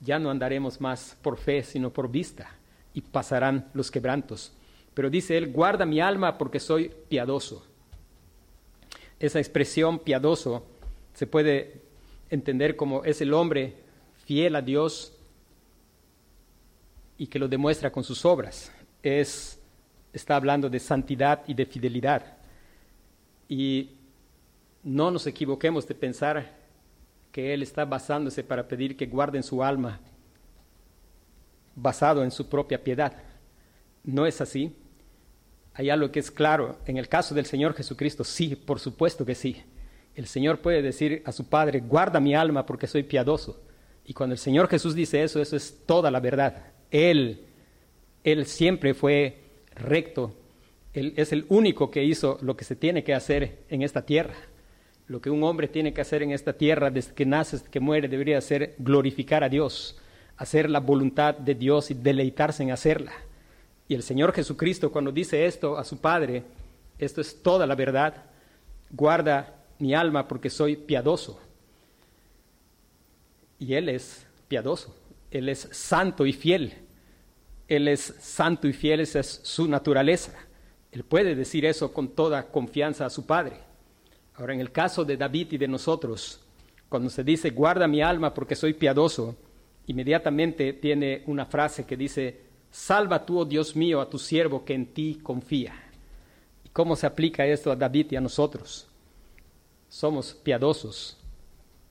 ya 0.02 0.20
no 0.20 0.30
andaremos 0.30 0.82
más 0.82 1.18
por 1.22 1.38
fe, 1.38 1.64
sino 1.64 1.92
por 1.92 2.12
vista, 2.12 2.50
y 2.94 3.02
pasarán 3.02 3.70
los 3.74 3.90
quebrantos. 3.90 4.52
Pero 4.94 5.10
dice 5.10 5.38
él, 5.38 5.54
guarda 5.54 5.86
mi 5.86 6.02
alma 6.02 6.38
porque 6.38 6.60
soy 6.60 6.92
piadoso. 7.08 7.66
Esa 9.20 9.40
expresión 9.40 10.00
piadoso 10.00 10.66
se 11.14 11.28
puede 11.28 11.82
entender 12.30 12.76
como 12.76 13.06
es 13.06 13.22
el 13.22 13.34
hombre 13.34 13.76
fiel 14.26 14.56
a 14.56 14.62
Dios 14.62 15.14
y 17.22 17.28
que 17.28 17.38
lo 17.38 17.48
demuestra 17.48 17.92
con 17.92 18.04
sus 18.04 18.26
obras. 18.26 18.72
Es, 19.04 19.60
está 20.12 20.36
hablando 20.36 20.72
de 20.72 20.80
santidad 20.80 21.44
y 21.46 21.54
de 21.54 21.68
fidelidad. 21.68 22.36
Y 23.48 23.92
no 24.82 25.12
nos 25.12 25.28
equivoquemos 25.28 25.88
de 25.88 25.94
pensar 25.94 26.58
que 27.32 27.54
Él 27.54 27.62
está 27.62 27.86
basándose 27.86 28.44
para 28.44 28.68
pedir 28.68 28.98
que 28.98 29.06
guarden 29.06 29.44
su 29.44 29.64
alma 29.64 30.00
basado 31.76 32.24
en 32.24 32.32
su 32.32 32.50
propia 32.50 32.84
piedad. 32.84 33.14
No 34.04 34.26
es 34.26 34.42
así. 34.42 34.76
Hay 35.76 35.92
algo 35.92 36.12
que 36.12 36.22
es 36.22 36.32
claro. 36.32 36.80
En 36.88 36.98
el 36.98 37.08
caso 37.08 37.36
del 37.36 37.46
Señor 37.46 37.76
Jesucristo, 37.76 38.24
sí, 38.24 38.56
por 38.56 38.80
supuesto 38.80 39.24
que 39.24 39.36
sí. 39.36 39.62
El 40.16 40.26
Señor 40.26 40.60
puede 40.60 40.82
decir 40.82 41.22
a 41.24 41.32
su 41.32 41.48
Padre, 41.48 41.82
guarda 41.82 42.20
mi 42.20 42.34
alma 42.34 42.66
porque 42.66 42.88
soy 42.88 43.04
piadoso. 43.04 43.62
Y 44.06 44.16
cuando 44.16 44.34
el 44.34 44.40
Señor 44.40 44.68
Jesús 44.70 44.96
dice 44.96 45.22
eso, 45.22 45.40
eso 45.40 45.56
es 45.56 45.86
toda 45.86 46.10
la 46.10 46.20
verdad. 46.20 46.71
Él, 46.92 47.40
Él 48.24 48.46
siempre 48.46 48.94
fue 48.94 49.38
recto. 49.76 50.36
Él 50.94 51.14
es 51.16 51.32
el 51.32 51.46
único 51.50 51.90
que 51.90 52.04
hizo 52.04 52.38
lo 52.42 52.56
que 52.56 52.66
se 52.66 52.76
tiene 52.76 53.04
que 53.04 53.14
hacer 53.14 53.60
en 53.70 53.82
esta 53.82 54.06
tierra. 54.06 54.36
Lo 55.08 55.22
que 55.22 55.30
un 55.30 55.44
hombre 55.44 55.68
tiene 55.68 55.94
que 55.94 56.02
hacer 56.02 56.22
en 56.24 56.32
esta 56.32 56.54
tierra 56.54 56.92
desde 56.92 57.14
que 57.14 57.26
nace 57.26 57.56
hasta 57.56 57.70
que 57.70 57.80
muere 57.80 58.08
debería 58.08 58.40
ser 58.42 58.76
glorificar 58.78 59.44
a 59.44 59.50
Dios, 59.50 59.98
hacer 60.38 60.70
la 60.70 60.80
voluntad 60.80 61.36
de 61.36 61.56
Dios 61.56 61.92
y 61.92 61.96
deleitarse 61.96 62.64
en 62.64 62.72
hacerla. 62.72 63.14
Y 63.88 63.96
el 63.96 64.04
Señor 64.04 64.32
Jesucristo 64.34 64.92
cuando 64.92 65.12
dice 65.12 65.46
esto 65.46 65.78
a 65.78 65.84
su 65.84 65.98
Padre, 65.98 66.44
esto 66.98 67.20
es 67.20 67.42
toda 67.42 67.66
la 67.66 67.76
verdad, 67.76 68.24
guarda 68.90 69.54
mi 69.80 69.94
alma 69.94 70.28
porque 70.28 70.50
soy 70.50 70.76
piadoso. 70.78 71.40
Y 73.60 73.74
Él 73.74 73.90
es 73.90 74.26
piadoso, 74.48 74.96
Él 75.32 75.50
es 75.50 75.68
santo 75.72 76.26
y 76.26 76.34
fiel. 76.34 76.74
Él 77.68 77.88
es 77.88 78.02
santo 78.20 78.68
y 78.68 78.74
fiel, 78.74 79.00
esa 79.00 79.22
es 79.22 79.40
su 79.44 79.68
naturaleza. 79.68 80.34
Él 80.92 81.04
puede 81.06 81.36
decir 81.36 81.66
eso 81.66 81.94
con 81.94 82.10
toda 82.10 82.52
confianza 82.52 83.06
a 83.06 83.10
su 83.10 83.26
Padre. 83.26 83.56
Ahora, 84.36 84.54
en 84.54 84.60
el 84.60 84.72
caso 84.72 85.06
de 85.06 85.18
David 85.18 85.54
y 85.54 85.58
de 85.58 85.68
nosotros, 85.68 86.42
cuando 86.90 87.10
se 87.10 87.24
dice, 87.24 87.52
guarda 87.52 87.88
mi 87.88 88.02
alma 88.02 88.34
porque 88.34 88.56
soy 88.56 88.74
piadoso, 88.74 89.38
inmediatamente 89.88 90.74
tiene 90.74 91.24
una 91.28 91.46
frase 91.46 91.86
que 91.86 91.96
dice, 91.96 92.42
salva 92.70 93.26
tú, 93.26 93.40
oh 93.40 93.46
Dios 93.46 93.76
mío, 93.76 94.02
a 94.02 94.10
tu 94.10 94.20
siervo 94.20 94.66
que 94.66 94.74
en 94.74 94.88
ti 94.88 95.20
confía. 95.24 95.74
¿Y 96.66 96.70
cómo 96.70 96.98
se 96.98 97.08
aplica 97.08 97.46
esto 97.46 97.72
a 97.72 97.76
David 97.78 98.08
y 98.12 98.16
a 98.18 98.22
nosotros? 98.22 98.88
Somos 99.88 100.34
piadosos 100.34 101.18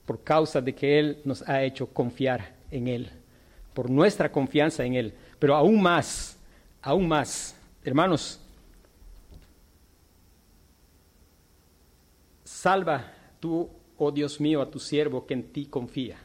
por 0.05 0.23
causa 0.23 0.61
de 0.61 0.75
que 0.75 0.99
Él 0.99 1.21
nos 1.23 1.47
ha 1.47 1.63
hecho 1.63 1.87
confiar 1.87 2.55
en 2.69 2.87
Él, 2.87 3.11
por 3.73 3.89
nuestra 3.89 4.31
confianza 4.31 4.83
en 4.83 4.95
Él. 4.95 5.13
Pero 5.39 5.55
aún 5.55 5.81
más, 5.81 6.37
aún 6.81 7.07
más, 7.07 7.55
hermanos, 7.83 8.41
Salva 12.61 13.11
tú, 13.39 13.67
oh 13.97 14.11
Dios 14.11 14.39
mío, 14.39 14.61
a 14.61 14.69
tu 14.69 14.77
siervo 14.77 15.25
que 15.25 15.33
en 15.33 15.51
ti 15.51 15.65
confía. 15.65 16.17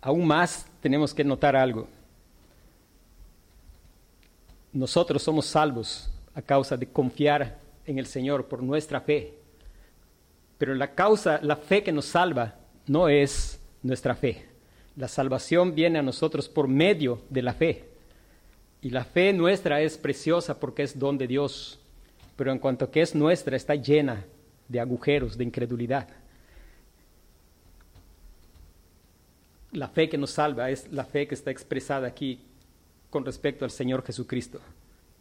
Aún 0.00 0.26
más 0.26 0.66
tenemos 0.80 1.12
que 1.12 1.24
notar 1.24 1.54
algo. 1.54 1.86
Nosotros 4.72 5.22
somos 5.22 5.44
salvos 5.44 6.10
a 6.34 6.40
causa 6.40 6.74
de 6.78 6.86
confiar 6.86 7.58
en 7.84 7.98
el 7.98 8.06
Señor 8.06 8.46
por 8.46 8.62
nuestra 8.62 9.02
fe. 9.02 9.34
Pero 10.56 10.74
la 10.74 10.94
causa, 10.94 11.38
la 11.42 11.56
fe 11.56 11.82
que 11.82 11.92
nos 11.92 12.06
salva, 12.06 12.54
no 12.86 13.10
es 13.10 13.60
nuestra 13.82 14.14
fe. 14.14 14.47
La 14.98 15.08
salvación 15.08 15.74
viene 15.74 15.98
a 15.98 16.02
nosotros 16.02 16.50
por 16.50 16.68
medio 16.68 17.22
de 17.30 17.40
la 17.40 17.54
fe. 17.54 17.84
Y 18.82 18.90
la 18.90 19.04
fe 19.04 19.32
nuestra 19.32 19.80
es 19.80 19.96
preciosa 19.96 20.60
porque 20.60 20.82
es 20.82 20.98
don 20.98 21.16
de 21.16 21.26
Dios 21.26 21.78
pero 22.38 22.52
en 22.52 22.60
cuanto 22.60 22.88
que 22.88 23.00
es 23.00 23.16
nuestra 23.16 23.56
está 23.56 23.74
llena 23.74 24.24
de 24.68 24.78
agujeros, 24.78 25.36
de 25.36 25.42
incredulidad. 25.42 26.08
La 29.72 29.88
fe 29.88 30.08
que 30.08 30.16
nos 30.16 30.30
salva 30.30 30.70
es 30.70 30.86
la 30.92 31.04
fe 31.04 31.26
que 31.26 31.34
está 31.34 31.50
expresada 31.50 32.06
aquí 32.06 32.38
con 33.10 33.24
respecto 33.24 33.64
al 33.64 33.72
Señor 33.72 34.04
Jesucristo. 34.06 34.60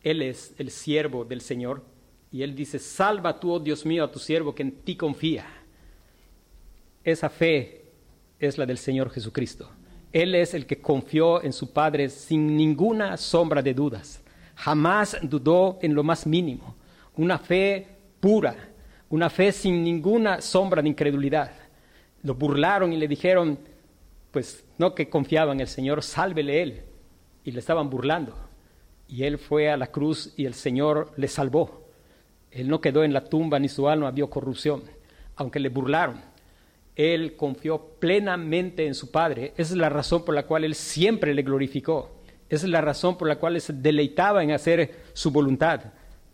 Él 0.03 0.21
es 0.21 0.53
el 0.59 0.69
siervo 0.69 1.25
del 1.25 1.41
Señor 1.41 1.83
y 2.31 2.43
Él 2.43 2.53
dice, 2.53 2.77
salva 2.77 3.39
tú, 3.39 3.51
oh 3.51 3.59
Dios 3.59 3.83
mío, 3.83 4.03
a 4.03 4.11
tu 4.11 4.19
siervo 4.19 4.53
que 4.53 4.61
en 4.61 4.83
ti 4.83 4.95
confía. 4.95 5.47
Esa 7.03 7.31
fe 7.31 7.86
es 8.39 8.57
la 8.57 8.65
del 8.65 8.77
Señor 8.77 9.09
Jesucristo. 9.09 9.69
Él 10.11 10.35
es 10.35 10.53
el 10.53 10.65
que 10.65 10.79
confió 10.79 11.43
en 11.43 11.53
su 11.53 11.71
Padre 11.73 12.09
sin 12.09 12.55
ninguna 12.55 13.17
sombra 13.17 13.61
de 13.61 13.73
dudas. 13.73 14.21
Jamás 14.55 15.17
dudó 15.21 15.77
en 15.81 15.93
lo 15.93 16.03
más 16.03 16.25
mínimo. 16.25 16.75
Una 17.15 17.37
fe 17.37 17.87
pura, 18.19 18.55
una 19.09 19.29
fe 19.29 19.51
sin 19.51 19.83
ninguna 19.83 20.41
sombra 20.41 20.81
de 20.81 20.89
incredulidad. 20.89 21.51
Lo 22.23 22.35
burlaron 22.35 22.93
y 22.93 22.97
le 22.97 23.07
dijeron, 23.07 23.59
pues 24.31 24.65
no 24.77 24.95
que 24.95 25.09
confiaba 25.09 25.53
en 25.53 25.59
el 25.59 25.67
Señor, 25.67 26.03
sálvele 26.03 26.61
Él. 26.61 26.81
Y 27.43 27.51
le 27.51 27.59
estaban 27.59 27.89
burlando. 27.89 28.35
Y 29.07 29.23
Él 29.23 29.37
fue 29.37 29.69
a 29.69 29.77
la 29.77 29.87
cruz 29.87 30.33
y 30.35 30.45
el 30.45 30.53
Señor 30.53 31.11
le 31.17 31.27
salvó. 31.27 31.87
Él 32.51 32.67
no 32.67 32.81
quedó 32.81 33.03
en 33.03 33.13
la 33.13 33.25
tumba 33.25 33.59
ni 33.59 33.69
su 33.69 33.87
alma 33.87 34.11
vio 34.11 34.29
corrupción, 34.29 34.83
aunque 35.35 35.59
le 35.59 35.69
burlaron. 35.69 36.21
Él 36.97 37.35
confió 37.35 37.79
plenamente 37.99 38.87
en 38.87 38.95
su 38.95 39.11
Padre. 39.11 39.53
Esa 39.55 39.73
es 39.73 39.79
la 39.79 39.89
razón 39.89 40.25
por 40.25 40.33
la 40.33 40.47
cual 40.47 40.63
Él 40.63 40.73
siempre 40.73 41.35
le 41.35 41.43
glorificó. 41.43 42.09
Esa 42.49 42.65
es 42.65 42.71
la 42.71 42.81
razón 42.81 43.19
por 43.19 43.27
la 43.27 43.37
cual 43.37 43.61
se 43.61 43.71
deleitaba 43.71 44.43
en 44.43 44.49
hacer 44.49 45.03
su 45.13 45.29
voluntad. 45.29 45.81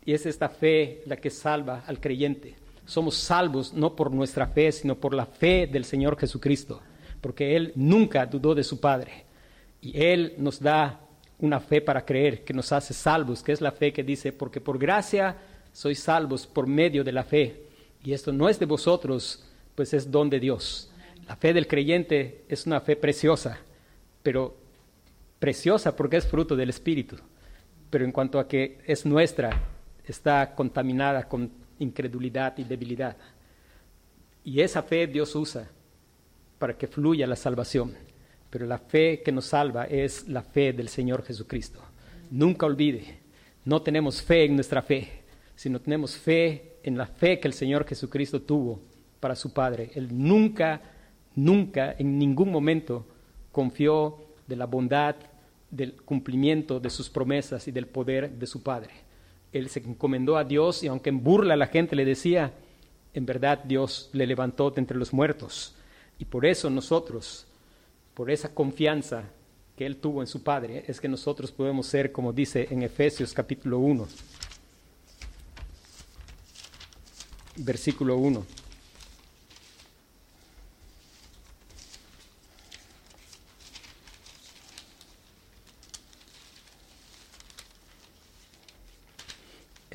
Y 0.06 0.14
es 0.14 0.26
esta 0.26 0.48
fe 0.48 1.02
la 1.06 1.18
que 1.18 1.30
salva 1.30 1.84
al 1.86 2.00
creyente. 2.00 2.56
Somos 2.86 3.18
salvos 3.18 3.74
no 3.74 3.94
por 3.94 4.12
nuestra 4.12 4.48
fe, 4.48 4.72
sino 4.72 4.96
por 4.96 5.14
la 5.14 5.26
fe 5.26 5.68
del 5.68 5.84
Señor 5.84 6.18
Jesucristo, 6.18 6.82
porque 7.20 7.58
Él 7.58 7.74
nunca 7.76 8.26
dudó 8.26 8.56
de 8.56 8.64
su 8.64 8.80
Padre. 8.80 9.26
Y 9.82 10.02
Él 10.02 10.36
nos 10.38 10.62
da 10.62 11.02
una 11.40 11.60
fe 11.60 11.82
para 11.82 12.06
creer, 12.06 12.46
que 12.46 12.54
nos 12.54 12.72
hace 12.72 12.94
salvos, 12.94 13.44
que 13.44 13.52
es 13.52 13.60
la 13.60 13.74
fe 13.74 13.92
que 13.92 14.04
dice, 14.04 14.32
porque 14.32 14.62
por 14.62 14.80
gracia 14.80 15.36
sois 15.74 16.00
salvos 16.00 16.48
por 16.48 16.68
medio 16.68 17.04
de 17.04 17.12
la 17.12 17.26
fe. 17.26 17.64
Y 18.02 18.14
esto 18.14 18.32
no 18.32 18.48
es 18.48 18.60
de 18.60 18.66
vosotros, 18.66 19.44
pues 19.76 19.94
es 19.94 20.10
don 20.10 20.30
de 20.30 20.40
Dios. 20.40 20.90
La 21.28 21.36
fe 21.36 21.54
del 21.54 21.68
creyente 21.68 22.44
es 22.50 22.66
una 22.66 22.82
fe 22.82 22.96
preciosa, 22.96 23.60
pero 24.22 24.56
preciosa 25.40 25.96
porque 25.96 26.18
es 26.18 26.28
fruto 26.28 26.56
del 26.56 26.70
Espíritu. 26.70 27.18
Pero 27.90 28.06
en 28.06 28.12
cuanto 28.12 28.40
a 28.40 28.48
que 28.48 28.80
es 28.86 29.06
nuestra, 29.06 29.52
está 30.06 30.54
contaminada 30.56 31.28
con 31.28 31.52
incredulidad 31.80 32.58
y 32.58 32.64
debilidad. 32.64 33.16
Y 34.44 34.62
esa 34.62 34.84
fe 34.84 35.08
Dios 35.08 35.36
usa 35.36 35.70
para 36.60 36.78
que 36.78 36.88
fluya 36.88 37.28
la 37.28 37.36
salvación. 37.36 37.94
Pero 38.50 38.66
la 38.66 38.78
fe 38.78 39.22
que 39.24 39.32
nos 39.32 39.46
salva 39.46 39.86
es 39.86 40.28
la 40.28 40.44
fe 40.44 40.74
del 40.74 40.90
Señor 40.90 41.24
Jesucristo. 41.24 41.80
Nunca 42.30 42.66
olvide, 42.66 43.20
no 43.66 43.82
tenemos 43.82 44.22
fe 44.22 44.46
en 44.46 44.56
nuestra 44.56 44.82
fe, 44.82 45.24
sino 45.56 45.80
tenemos 45.80 46.16
fe 46.16 46.78
en 46.84 46.98
la 46.98 47.06
fe 47.08 47.40
que 47.40 47.48
el 47.48 47.54
Señor 47.54 47.86
Jesucristo 47.86 48.42
tuvo 48.42 48.80
para 49.24 49.38
su 49.38 49.54
Padre. 49.54 49.90
Él 49.96 50.10
nunca, 50.12 50.82
nunca, 51.34 51.96
en 51.98 52.20
ningún 52.20 52.52
momento 52.52 53.06
confió 53.54 54.18
de 54.46 54.58
la 54.58 54.66
bondad, 54.66 55.16
del 55.72 55.94
cumplimiento 55.94 56.82
de 56.82 56.90
sus 56.90 57.10
promesas 57.10 57.70
y 57.70 57.72
del 57.72 57.88
poder 57.88 58.32
de 58.32 58.46
su 58.46 58.62
Padre. 58.62 58.90
Él 59.54 59.70
se 59.70 59.80
encomendó 59.80 60.36
a 60.36 60.44
Dios 60.44 60.84
y 60.84 60.88
aunque 60.88 61.10
en 61.10 61.24
burla 61.24 61.56
la 61.56 61.68
gente 61.68 61.96
le 61.96 62.04
decía, 62.04 62.52
en 63.14 63.26
verdad 63.26 63.64
Dios 63.64 64.10
le 64.12 64.28
levantó 64.28 64.72
de 64.72 64.82
entre 64.82 64.98
los 64.98 65.14
muertos. 65.14 65.74
Y 66.20 66.26
por 66.26 66.46
eso 66.46 66.70
nosotros, 66.70 67.48
por 68.16 68.30
esa 68.30 68.54
confianza 68.54 69.24
que 69.78 69.86
Él 69.86 70.02
tuvo 70.02 70.20
en 70.20 70.28
su 70.28 70.44
Padre, 70.44 70.84
es 70.86 71.00
que 71.00 71.08
nosotros 71.08 71.50
podemos 71.50 71.88
ser, 71.88 72.12
como 72.12 72.34
dice 72.34 72.68
en 72.70 72.84
Efesios 72.84 73.32
capítulo 73.32 73.80
1, 73.80 74.06
versículo 77.56 78.18
1. 78.18 78.63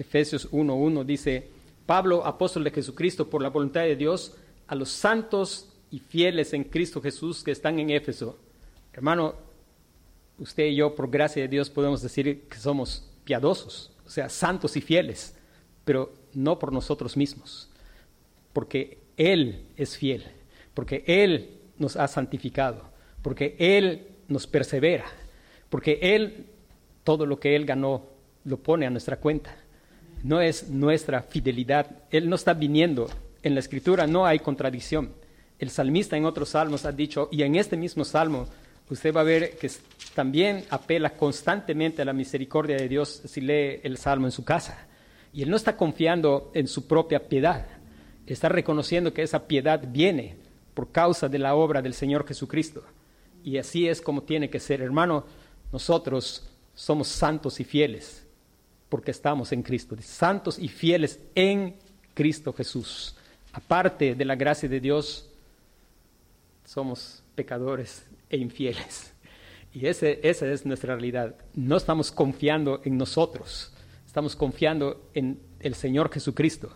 Efesios 0.08 0.50
1.1 0.52 1.04
dice, 1.04 1.50
Pablo, 1.84 2.24
apóstol 2.24 2.64
de 2.64 2.70
Jesucristo, 2.70 3.28
por 3.28 3.42
la 3.42 3.50
voluntad 3.50 3.82
de 3.82 3.94
Dios, 3.94 4.34
a 4.66 4.74
los 4.74 4.88
santos 4.88 5.68
y 5.90 5.98
fieles 5.98 6.54
en 6.54 6.64
Cristo 6.64 7.02
Jesús 7.02 7.44
que 7.44 7.50
están 7.50 7.78
en 7.78 7.90
Éfeso. 7.90 8.38
Hermano, 8.94 9.34
usted 10.38 10.64
y 10.64 10.76
yo, 10.76 10.94
por 10.94 11.10
gracia 11.10 11.42
de 11.42 11.48
Dios, 11.48 11.68
podemos 11.68 12.00
decir 12.00 12.48
que 12.48 12.56
somos 12.56 13.06
piadosos, 13.24 13.92
o 14.06 14.08
sea, 14.08 14.30
santos 14.30 14.78
y 14.78 14.80
fieles, 14.80 15.36
pero 15.84 16.14
no 16.32 16.58
por 16.58 16.72
nosotros 16.72 17.14
mismos, 17.14 17.68
porque 18.54 19.00
Él 19.18 19.66
es 19.76 19.98
fiel, 19.98 20.24
porque 20.72 21.04
Él 21.06 21.60
nos 21.76 21.96
ha 21.96 22.08
santificado, 22.08 22.82
porque 23.20 23.56
Él 23.58 24.08
nos 24.26 24.46
persevera, 24.46 25.04
porque 25.68 25.98
Él, 26.00 26.46
todo 27.04 27.26
lo 27.26 27.38
que 27.38 27.54
Él 27.54 27.66
ganó, 27.66 28.06
lo 28.44 28.56
pone 28.56 28.86
a 28.86 28.90
nuestra 28.90 29.18
cuenta 29.18 29.54
no 30.22 30.40
es 30.40 30.68
nuestra 30.68 31.22
fidelidad. 31.22 31.86
Él 32.10 32.28
no 32.28 32.36
está 32.36 32.54
viniendo. 32.54 33.08
En 33.42 33.54
la 33.54 33.60
escritura 33.60 34.06
no 34.06 34.26
hay 34.26 34.40
contradicción. 34.40 35.12
El 35.58 35.70
salmista 35.70 36.16
en 36.16 36.24
otros 36.24 36.50
salmos 36.50 36.84
ha 36.84 36.92
dicho, 36.92 37.28
y 37.32 37.42
en 37.42 37.56
este 37.56 37.76
mismo 37.76 38.04
salmo 38.04 38.46
usted 38.90 39.14
va 39.14 39.20
a 39.20 39.24
ver 39.24 39.58
que 39.58 39.70
también 40.14 40.64
apela 40.70 41.10
constantemente 41.10 42.02
a 42.02 42.04
la 42.04 42.12
misericordia 42.12 42.76
de 42.76 42.88
Dios 42.88 43.22
si 43.26 43.40
lee 43.40 43.80
el 43.82 43.98
salmo 43.98 44.26
en 44.26 44.32
su 44.32 44.44
casa. 44.44 44.86
Y 45.32 45.42
él 45.42 45.50
no 45.50 45.56
está 45.56 45.76
confiando 45.76 46.50
en 46.54 46.68
su 46.68 46.86
propia 46.86 47.28
piedad. 47.28 47.66
Está 48.26 48.48
reconociendo 48.48 49.12
que 49.12 49.22
esa 49.22 49.46
piedad 49.46 49.82
viene 49.88 50.36
por 50.74 50.90
causa 50.90 51.28
de 51.28 51.38
la 51.38 51.54
obra 51.54 51.82
del 51.82 51.94
Señor 51.94 52.26
Jesucristo. 52.26 52.82
Y 53.44 53.58
así 53.58 53.88
es 53.88 54.00
como 54.00 54.22
tiene 54.22 54.50
que 54.50 54.60
ser. 54.60 54.80
Hermano, 54.80 55.24
nosotros 55.72 56.48
somos 56.74 57.08
santos 57.08 57.60
y 57.60 57.64
fieles 57.64 58.27
porque 58.88 59.10
estamos 59.10 59.52
en 59.52 59.62
Cristo, 59.62 59.96
santos 60.00 60.58
y 60.58 60.68
fieles 60.68 61.20
en 61.34 61.74
Cristo 62.14 62.52
Jesús. 62.52 63.14
Aparte 63.52 64.14
de 64.14 64.24
la 64.24 64.36
gracia 64.36 64.68
de 64.68 64.80
Dios, 64.80 65.28
somos 66.64 67.22
pecadores 67.34 68.04
e 68.30 68.36
infieles. 68.36 69.12
Y 69.72 69.86
ese, 69.86 70.18
esa 70.22 70.46
es 70.50 70.64
nuestra 70.64 70.94
realidad. 70.94 71.36
No 71.54 71.76
estamos 71.76 72.10
confiando 72.10 72.80
en 72.84 72.96
nosotros, 72.96 73.72
estamos 74.06 74.34
confiando 74.34 75.08
en 75.14 75.38
el 75.60 75.74
Señor 75.74 76.10
Jesucristo. 76.10 76.70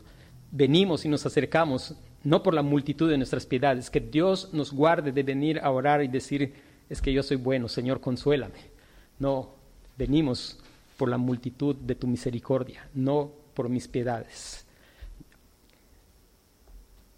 Venimos 0.50 1.04
y 1.04 1.08
nos 1.08 1.24
acercamos 1.24 1.94
no 2.24 2.42
por 2.42 2.54
la 2.54 2.62
multitud 2.62 3.10
de 3.10 3.16
nuestras 3.16 3.46
piedades, 3.46 3.90
que 3.90 4.00
Dios 4.00 4.50
nos 4.52 4.72
guarde 4.72 5.12
de 5.12 5.22
venir 5.22 5.58
a 5.60 5.70
orar 5.70 6.02
y 6.04 6.08
decir, 6.08 6.54
es 6.88 7.00
que 7.00 7.12
yo 7.12 7.22
soy 7.22 7.36
bueno, 7.36 7.68
Señor, 7.68 8.00
consuélame. 8.00 8.70
No, 9.18 9.50
venimos 9.98 10.58
por 11.02 11.08
la 11.08 11.18
multitud 11.18 11.74
de 11.74 11.96
tu 11.96 12.06
misericordia, 12.06 12.88
no 12.94 13.28
por 13.54 13.68
mis 13.68 13.88
piedades. 13.88 14.64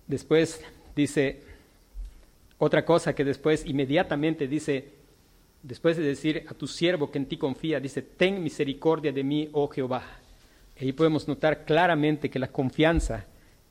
Después 0.07 0.65
dice 0.97 1.43
otra 2.57 2.83
cosa 2.87 3.15
que 3.15 3.27
después 3.27 3.67
inmediatamente 3.67 4.49
dice, 4.49 4.89
después 5.63 5.99
de 5.99 6.03
decir 6.03 6.47
a 6.49 6.55
tu 6.55 6.67
siervo 6.67 7.11
que 7.11 7.19
en 7.19 7.27
ti 7.27 7.37
confía, 7.37 7.79
dice, 7.79 8.01
ten 8.01 8.43
misericordia 8.43 9.13
de 9.13 9.23
mí, 9.23 9.51
oh 9.53 9.69
Jehová. 9.69 10.03
Ahí 10.81 10.93
podemos 10.93 11.29
notar 11.29 11.67
claramente 11.67 12.31
que 12.31 12.39
la 12.39 12.49
confianza 12.49 13.27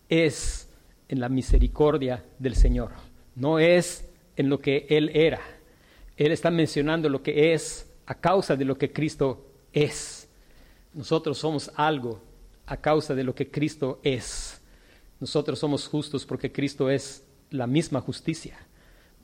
es 0.07 0.69
en 1.09 1.21
la 1.21 1.27
misericordia 1.29 2.23
del 2.37 2.53
Señor, 2.53 2.91
no 3.35 3.57
es 3.57 4.07
en 4.35 4.47
lo 4.47 4.59
que 4.59 4.85
Él 4.91 5.09
era. 5.15 5.41
Él 6.17 6.31
está 6.31 6.51
mencionando 6.51 7.09
lo 7.09 7.23
que 7.23 7.55
es 7.55 7.91
a 8.05 8.13
causa 8.13 8.55
de 8.55 8.65
lo 8.65 8.77
que 8.77 8.93
Cristo 8.93 9.47
es. 9.73 10.27
Nosotros 10.93 11.37
somos 11.37 11.71
algo 11.75 12.21
a 12.65 12.77
causa 12.77 13.15
de 13.15 13.23
lo 13.23 13.35
que 13.35 13.49
Cristo 13.49 13.99
es. 14.03 14.61
Nosotros 15.19 15.59
somos 15.59 15.87
justos 15.87 16.25
porque 16.25 16.51
Cristo 16.51 16.89
es 16.89 17.25
la 17.49 17.67
misma 17.67 18.01
justicia. 18.01 18.57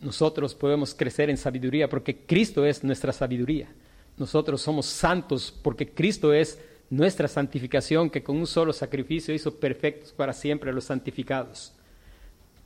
Nosotros 0.02 0.56
podemos 0.56 0.94
crecer 0.94 1.30
en 1.30 1.38
sabiduría 1.38 1.90
porque 1.90 2.26
Cristo 2.26 2.66
es 2.66 2.84
nuestra 2.84 3.12
sabiduría. 3.12 3.74
Nosotros 4.18 4.62
somos 4.62 4.86
santos 4.86 5.54
porque 5.62 5.92
Cristo 5.94 6.34
es 6.34 6.60
nuestra 6.90 7.28
santificación 7.28 8.10
que 8.10 8.24
con 8.24 8.38
un 8.38 8.48
solo 8.48 8.74
sacrificio 8.74 9.34
hizo 9.34 9.60
perfectos 9.60 10.12
para 10.12 10.34
siempre 10.34 10.72
a 10.72 10.74
los 10.74 10.86
santificados. 10.86 11.74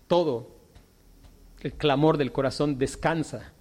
Todo 0.08 0.56
el 1.62 1.74
clamor 1.74 2.18
del 2.18 2.32
corazón 2.32 2.78
descansa 2.78 3.54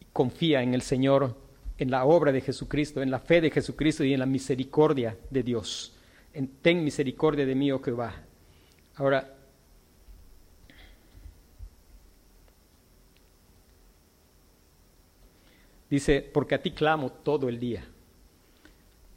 y 0.00 0.06
confía 0.12 0.62
en 0.62 0.74
el 0.74 0.82
Señor 0.82 1.36
en 1.82 1.90
la 1.90 2.04
obra 2.04 2.30
de 2.30 2.40
Jesucristo, 2.40 3.02
en 3.02 3.10
la 3.10 3.18
fe 3.18 3.40
de 3.40 3.50
Jesucristo 3.50 4.04
y 4.04 4.12
en 4.14 4.20
la 4.20 4.26
misericordia 4.26 5.16
de 5.30 5.42
Dios. 5.42 5.92
En, 6.32 6.46
ten 6.46 6.84
misericordia 6.84 7.44
de 7.44 7.56
mí, 7.56 7.72
oh 7.72 7.82
Jehová. 7.82 8.14
Ahora, 8.94 9.36
Dice, 15.90 16.22
porque 16.22 16.54
a 16.54 16.62
ti 16.62 16.70
clamo 16.70 17.12
todo 17.12 17.50
el 17.50 17.58
día. 17.60 17.84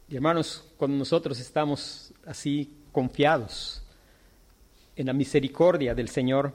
Y 0.10 0.15
hermanos, 0.17 0.62
cuando 0.75 0.97
nosotros 0.97 1.39
estamos 1.39 2.13
así 2.25 2.69
confiados 2.91 3.82
en 4.97 5.06
la 5.06 5.13
misericordia 5.13 5.95
del 5.95 6.10
Señor, 6.10 6.51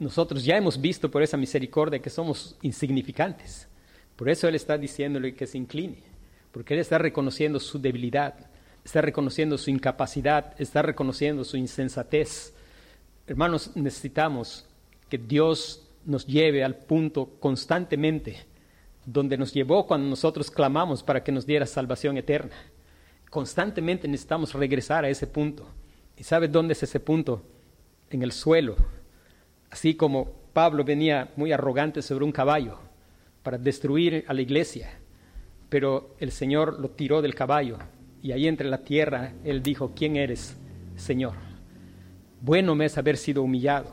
nosotros 0.00 0.44
ya 0.44 0.56
hemos 0.56 0.80
visto 0.80 1.08
por 1.08 1.22
esa 1.22 1.36
misericordia 1.36 2.00
que 2.00 2.10
somos 2.10 2.56
insignificantes. 2.62 3.68
Por 4.16 4.30
eso 4.30 4.48
Él 4.48 4.54
está 4.54 4.78
diciéndole 4.78 5.34
que 5.34 5.46
se 5.46 5.58
incline, 5.58 5.98
porque 6.50 6.74
Él 6.74 6.80
está 6.80 6.96
reconociendo 6.98 7.60
su 7.60 7.78
debilidad, 7.78 8.34
está 8.82 9.02
reconociendo 9.02 9.58
su 9.58 9.70
incapacidad, 9.70 10.54
está 10.58 10.80
reconociendo 10.80 11.44
su 11.44 11.58
insensatez. 11.58 12.54
Hermanos, 13.26 13.72
necesitamos 13.74 14.66
que 15.10 15.18
Dios 15.18 15.86
nos 16.06 16.26
lleve 16.26 16.64
al 16.64 16.76
punto 16.76 17.36
constantemente 17.40 18.46
donde 19.04 19.36
nos 19.36 19.52
llevó 19.52 19.86
cuando 19.86 20.08
nosotros 20.08 20.50
clamamos 20.50 21.02
para 21.02 21.22
que 21.22 21.30
nos 21.30 21.46
diera 21.46 21.66
salvación 21.66 22.16
eterna. 22.16 22.56
Constantemente 23.30 24.08
necesitamos 24.08 24.54
regresar 24.54 25.04
a 25.04 25.08
ese 25.08 25.26
punto. 25.26 25.68
¿Y 26.16 26.24
sabe 26.24 26.48
dónde 26.48 26.72
es 26.72 26.82
ese 26.82 26.98
punto? 26.98 27.44
En 28.10 28.22
el 28.22 28.32
suelo. 28.32 28.76
Así 29.70 29.94
como 29.94 30.32
Pablo 30.52 30.84
venía 30.84 31.32
muy 31.36 31.52
arrogante 31.52 32.02
sobre 32.02 32.24
un 32.24 32.32
caballo 32.32 32.85
para 33.46 33.58
destruir 33.58 34.24
a 34.26 34.34
la 34.34 34.40
iglesia, 34.40 34.90
pero 35.68 36.16
el 36.18 36.32
Señor 36.32 36.80
lo 36.80 36.90
tiró 36.90 37.22
del 37.22 37.36
caballo 37.36 37.78
y 38.20 38.32
ahí 38.32 38.48
entre 38.48 38.68
la 38.68 38.82
tierra 38.82 39.34
él 39.44 39.62
dijo, 39.62 39.92
¿quién 39.94 40.16
eres, 40.16 40.56
Señor? 40.96 41.34
Bueno 42.40 42.74
me 42.74 42.86
es 42.86 42.98
haber 42.98 43.16
sido 43.16 43.44
humillado. 43.44 43.92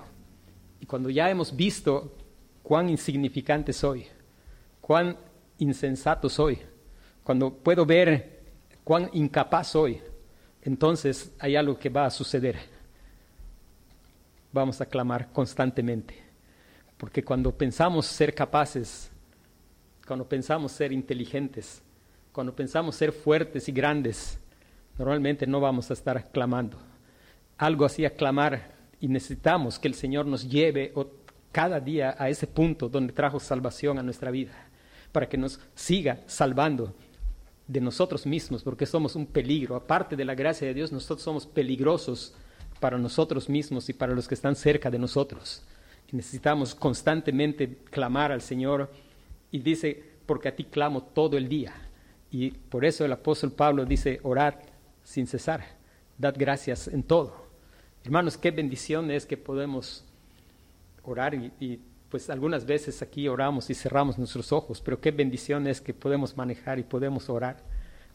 Y 0.80 0.88
cuando 0.88 1.12
ya 1.12 1.30
hemos 1.30 1.56
visto 1.56 2.18
cuán 2.64 2.90
insignificante 2.90 3.74
soy, 3.74 4.08
cuán 4.82 5.18
insensato 5.60 6.30
soy, 6.30 6.58
cuando 7.24 7.54
puedo 7.54 7.86
ver 7.86 8.42
cuán 8.84 9.08
incapaz 9.14 9.68
soy, 9.68 10.02
entonces 10.64 11.32
hay 11.38 11.56
algo 11.56 11.78
que 11.78 11.90
va 11.90 12.08
a 12.08 12.10
suceder. 12.10 12.58
Vamos 14.52 14.82
a 14.82 14.88
clamar 14.88 15.32
constantemente. 15.32 16.24
Porque 16.98 17.24
cuando 17.24 17.56
pensamos 17.56 18.08
ser 18.08 18.34
capaces, 18.34 19.12
cuando 20.08 20.28
pensamos 20.28 20.72
ser 20.72 20.92
inteligentes, 20.92 21.82
cuando 22.32 22.56
pensamos 22.56 22.96
ser 22.96 23.12
fuertes 23.12 23.70
y 23.70 23.72
grandes, 23.72 24.40
normalmente 24.98 25.48
no 25.48 25.60
vamos 25.60 25.90
a 25.90 25.94
estar 25.94 26.30
clamando. 26.32 26.78
Algo 27.58 27.86
así 27.86 28.04
clamar 28.10 28.74
y 29.00 29.08
necesitamos 29.08 29.80
que 29.80 29.88
el 29.88 29.94
Señor 29.94 30.26
nos 30.26 30.50
lleve 30.50 30.94
cada 31.52 31.80
día 31.80 32.16
a 32.18 32.30
ese 32.30 32.48
punto 32.48 32.90
donde 32.90 33.14
trajo 33.14 33.40
salvación 33.40 34.00
a 34.00 34.04
nuestra 34.04 34.32
vida 34.32 34.54
para 35.12 35.30
que 35.30 35.38
nos 35.38 35.60
siga 35.76 36.22
salvando 36.26 36.94
de 37.68 37.80
nosotros 37.80 38.26
mismos, 38.26 38.64
porque 38.64 38.86
somos 38.86 39.16
un 39.16 39.26
peligro. 39.26 39.76
Aparte 39.76 40.16
de 40.16 40.26
la 40.26 40.36
gracia 40.36 40.68
de 40.68 40.74
Dios, 40.74 40.92
nosotros 40.92 41.22
somos 41.22 41.46
peligrosos 41.46 42.34
para 42.80 42.98
nosotros 42.98 43.48
mismos 43.48 43.88
y 43.88 43.94
para 43.94 44.14
los 44.14 44.28
que 44.28 44.36
están 44.36 44.56
cerca 44.56 44.90
de 44.90 45.00
nosotros. 45.00 45.62
necesitamos 46.12 46.76
constantemente 46.76 47.78
clamar 47.90 48.32
al 48.32 48.42
Señor 48.42 48.92
y 49.54 49.60
dice, 49.60 50.04
porque 50.26 50.50
a 50.50 50.56
ti 50.58 50.66
clamo 50.66 51.04
todo 51.04 51.38
el 51.38 51.48
día. 51.48 51.74
Y 52.30 52.52
por 52.52 52.84
eso 52.84 53.06
el 53.06 53.14
apóstol 53.14 53.54
Pablo 53.54 53.86
dice, 53.86 54.20
orad 54.24 54.56
sin 55.04 55.28
cesar, 55.28 55.64
dad 56.18 56.36
gracias 56.38 56.90
en 56.90 57.04
todo. 57.04 57.48
Hermanos, 58.04 58.38
qué 58.38 58.52
bendición 58.52 59.10
es 59.12 59.26
que 59.26 59.38
podemos 59.38 60.04
orar 61.04 61.36
y 61.36 61.80
pues 62.14 62.30
algunas 62.30 62.68
veces 62.68 63.02
aquí 63.02 63.28
oramos 63.28 63.72
y 63.72 63.74
cerramos 63.74 64.20
nuestros 64.20 64.52
ojos, 64.52 64.80
pero 64.82 65.02
qué 65.02 65.10
bendición 65.10 65.66
es 65.66 65.82
que 65.82 65.96
podemos 65.96 66.38
manejar 66.38 66.78
y 66.78 66.84
podemos 66.84 67.28
orar, 67.28 67.58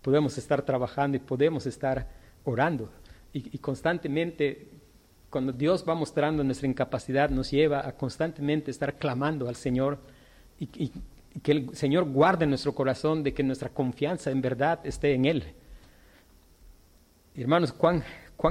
podemos 0.02 0.38
estar 0.38 0.62
trabajando 0.62 1.16
y 1.16 1.20
podemos 1.20 1.66
estar 1.66 2.06
orando. 2.44 2.92
Y, 3.32 3.58
constantemente, 3.58 4.68
cuando 5.30 5.50
Dios 5.50 5.84
va 5.86 5.96
mostrando 5.96 6.44
nuestra 6.44 6.68
incapacidad, 6.68 7.28
nos 7.28 7.50
lleva 7.50 7.88
a 7.88 7.90
constantemente 7.90 8.70
estar 8.70 8.94
clamando 8.94 9.48
al 9.48 9.56
Señor 9.56 9.98
y, 10.60 10.92
que 11.40 11.52
el 11.52 11.76
Señor 11.76 12.04
guarde 12.04 12.46
nuestro 12.46 12.74
corazón 12.74 13.22
de 13.22 13.34
que 13.34 13.42
nuestra 13.42 13.68
confianza 13.68 14.30
en 14.30 14.40
verdad 14.40 14.80
esté 14.84 15.14
en 15.14 15.24
Él. 15.24 15.44
Hermanos, 17.34 17.72
cuán, 17.72 18.02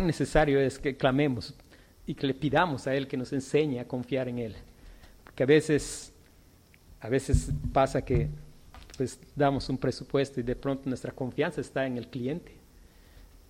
necesario 0.06 0.60
es 0.60 0.80
que 0.80 0.96
clamemos 0.96 1.56
y 2.06 2.14
que 2.14 2.28
le 2.28 2.34
pidamos 2.34 2.88
a 2.88 2.96
Él 2.96 3.08
que 3.08 3.18
nos 3.18 3.34
enseñe 3.34 3.80
a 3.80 3.88
confiar 3.88 4.30
en 4.30 4.40
Él 4.40 4.56
que 5.38 5.44
a 5.44 5.46
veces, 5.46 6.12
a 7.00 7.10
veces 7.10 7.52
pasa 7.72 8.02
que 8.02 8.28
pues 8.98 9.20
damos 9.36 9.70
un 9.70 9.78
presupuesto 9.78 10.40
y 10.40 10.44
de 10.44 10.56
pronto 10.56 10.90
nuestra 10.90 11.12
confianza 11.12 11.62
está 11.62 11.86
en 11.86 11.96
el 11.96 12.08
cliente. 12.08 12.58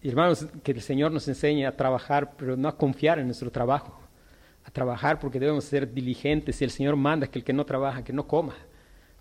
Hermanos, 0.04 0.48
que 0.64 0.74
el 0.74 0.82
Señor 0.82 1.14
nos 1.14 1.30
enseñe 1.30 1.66
a 1.66 1.78
trabajar, 1.78 2.34
pero 2.38 2.58
no 2.58 2.68
a 2.68 2.78
confiar 2.78 3.20
en 3.20 3.26
nuestro 3.26 3.50
trabajo, 3.50 3.98
a 4.66 4.70
trabajar 4.70 5.18
porque 5.18 5.40
debemos 5.40 5.64
ser 5.64 5.94
diligentes 5.94 6.60
y 6.60 6.66
el 6.66 6.72
Señor 6.72 6.98
manda 6.98 7.28
que 7.28 7.40
el 7.40 7.46
que 7.46 7.54
no 7.54 7.66
trabaja, 7.66 8.04
que 8.04 8.12
no 8.12 8.28
coma, 8.28 8.54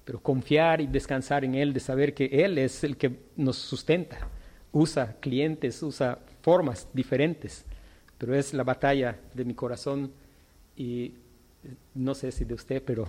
pero 0.06 0.20
confiar 0.20 0.80
y 0.80 0.86
descansar 0.86 1.44
en 1.44 1.56
Él, 1.56 1.72
de 1.72 1.80
saber 1.80 2.14
que 2.14 2.26
Él 2.26 2.58
es 2.58 2.84
el 2.84 2.96
que 2.96 3.10
nos 3.34 3.56
sustenta, 3.56 4.16
usa 4.70 5.16
clientes, 5.18 5.82
usa 5.82 6.20
formas 6.42 6.88
diferentes, 6.92 7.64
pero 8.16 8.32
es 8.32 8.54
la 8.54 8.62
batalla 8.62 9.18
de 9.34 9.44
mi 9.44 9.52
corazón 9.52 10.12
y 10.76 11.12
no 11.92 12.14
sé 12.14 12.30
si 12.30 12.44
de 12.44 12.54
usted, 12.54 12.80
pero, 12.84 13.04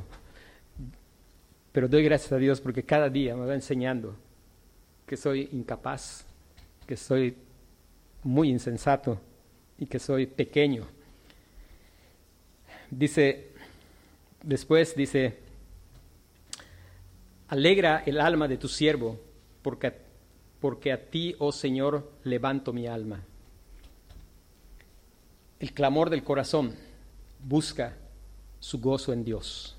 pero 1.71 1.87
doy 1.87 2.03
gracias 2.03 2.31
a 2.31 2.37
Dios 2.37 2.59
porque 2.59 2.81
cada 2.81 3.09
día 3.09 3.35
me 3.35 3.45
va 3.45 3.53
enseñando 3.53 4.15
que 5.05 5.15
soy 5.15 5.49
incapaz, 5.51 6.25
que 6.87 6.97
soy 6.97 7.35
muy 8.23 8.49
insensato 8.49 9.19
y 9.77 9.85
que 9.85 9.99
soy 9.99 10.25
pequeño. 10.25 10.87
Dice, 12.89 13.51
después 14.41 14.95
dice, 14.95 15.46
alegra 17.47 18.03
el 18.05 18.19
alma 18.19 18.47
de 18.47 18.57
tu 18.57 18.67
siervo, 18.67 19.19
porque, 19.61 19.93
porque 20.59 20.91
a 20.91 21.09
ti, 21.09 21.35
oh 21.39 21.51
Señor, 21.51 22.11
levanto 22.23 22.73
mi 22.73 22.87
alma. 22.87 23.23
El 25.59 25.73
clamor 25.73 26.09
del 26.09 26.23
corazón 26.23 26.75
busca 27.43 27.95
su 28.59 28.79
gozo 28.79 29.13
en 29.13 29.23
Dios. 29.23 29.75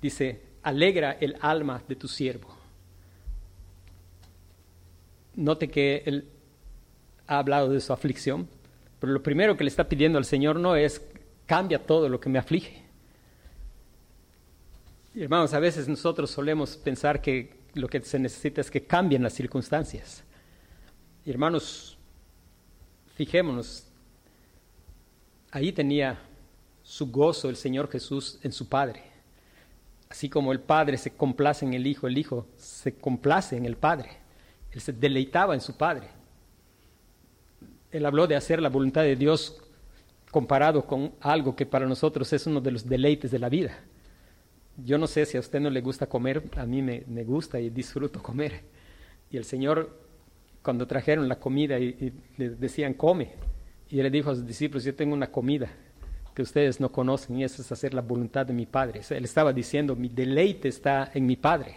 Dice, 0.00 0.42
alegra 0.62 1.12
el 1.12 1.36
alma 1.40 1.82
de 1.86 1.96
tu 1.96 2.08
siervo. 2.08 2.54
Note 5.36 5.68
que 5.68 6.02
él 6.06 6.28
ha 7.26 7.38
hablado 7.38 7.70
de 7.70 7.80
su 7.80 7.92
aflicción, 7.92 8.48
pero 9.00 9.12
lo 9.12 9.22
primero 9.22 9.56
que 9.56 9.64
le 9.64 9.68
está 9.68 9.88
pidiendo 9.88 10.18
al 10.18 10.24
Señor 10.24 10.58
no 10.58 10.76
es 10.76 11.02
cambia 11.46 11.84
todo 11.84 12.08
lo 12.08 12.20
que 12.20 12.28
me 12.28 12.38
aflige. 12.38 12.83
Hermanos, 15.22 15.54
a 15.54 15.60
veces 15.60 15.88
nosotros 15.88 16.30
solemos 16.30 16.76
pensar 16.76 17.20
que 17.20 17.56
lo 17.74 17.88
que 17.88 18.00
se 18.00 18.18
necesita 18.18 18.60
es 18.60 18.70
que 18.70 18.84
cambien 18.84 19.22
las 19.22 19.32
circunstancias. 19.32 20.24
hermanos, 21.24 21.96
fijémonos, 23.14 23.86
ahí 25.50 25.72
tenía 25.72 26.20
su 26.82 27.10
gozo 27.10 27.48
el 27.48 27.56
Señor 27.56 27.90
Jesús 27.90 28.38
en 28.42 28.52
su 28.52 28.68
Padre. 28.68 29.02
Así 30.08 30.28
como 30.28 30.52
el 30.52 30.60
Padre 30.60 30.98
se 30.98 31.10
complace 31.10 31.64
en 31.64 31.74
el 31.74 31.86
Hijo, 31.86 32.06
el 32.06 32.18
Hijo 32.18 32.46
se 32.56 32.94
complace 32.94 33.56
en 33.56 33.64
el 33.64 33.76
Padre. 33.76 34.10
Él 34.70 34.80
se 34.80 34.92
deleitaba 34.92 35.54
en 35.54 35.60
su 35.60 35.76
Padre. 35.76 36.08
Él 37.90 38.04
habló 38.04 38.26
de 38.26 38.36
hacer 38.36 38.60
la 38.60 38.68
voluntad 38.68 39.02
de 39.02 39.16
Dios 39.16 39.62
comparado 40.30 40.84
con 40.84 41.14
algo 41.20 41.54
que 41.54 41.64
para 41.64 41.86
nosotros 41.86 42.32
es 42.32 42.46
uno 42.46 42.60
de 42.60 42.72
los 42.72 42.88
deleites 42.88 43.30
de 43.30 43.38
la 43.38 43.48
vida. 43.48 43.78
Yo 44.76 44.98
no 44.98 45.06
sé 45.06 45.24
si 45.26 45.36
a 45.36 45.40
usted 45.40 45.60
no 45.60 45.70
le 45.70 45.80
gusta 45.80 46.06
comer, 46.06 46.42
a 46.56 46.66
mí 46.66 46.82
me, 46.82 47.24
gusta 47.24 47.60
y 47.60 47.70
disfruto 47.70 48.22
comer. 48.22 48.62
Y 49.30 49.36
el 49.36 49.44
Señor, 49.44 49.98
cuando 50.62 50.86
trajeron 50.86 51.28
la 51.28 51.38
comida 51.38 51.78
y, 51.78 52.12
le 52.36 52.50
decían, 52.50 52.94
come, 52.94 53.32
y 53.88 54.02
le 54.02 54.10
dijo 54.10 54.30
a 54.30 54.34
sus 54.34 54.46
discípulos, 54.46 54.84
yo 54.84 54.94
tengo 54.94 55.14
una 55.14 55.30
comida 55.30 55.70
que 56.34 56.42
ustedes 56.42 56.80
no 56.80 56.90
conocen 56.90 57.38
y 57.38 57.44
eso 57.44 57.62
es 57.62 57.70
hacer 57.70 57.94
la 57.94 58.00
voluntad 58.00 58.44
de 58.44 58.52
mi 58.52 58.66
Padre. 58.66 59.02
Él 59.10 59.24
estaba 59.24 59.52
diciendo, 59.52 59.94
mi 59.94 60.08
deleite 60.08 60.68
está 60.68 61.12
en 61.14 61.26
mi 61.26 61.36
Padre 61.36 61.76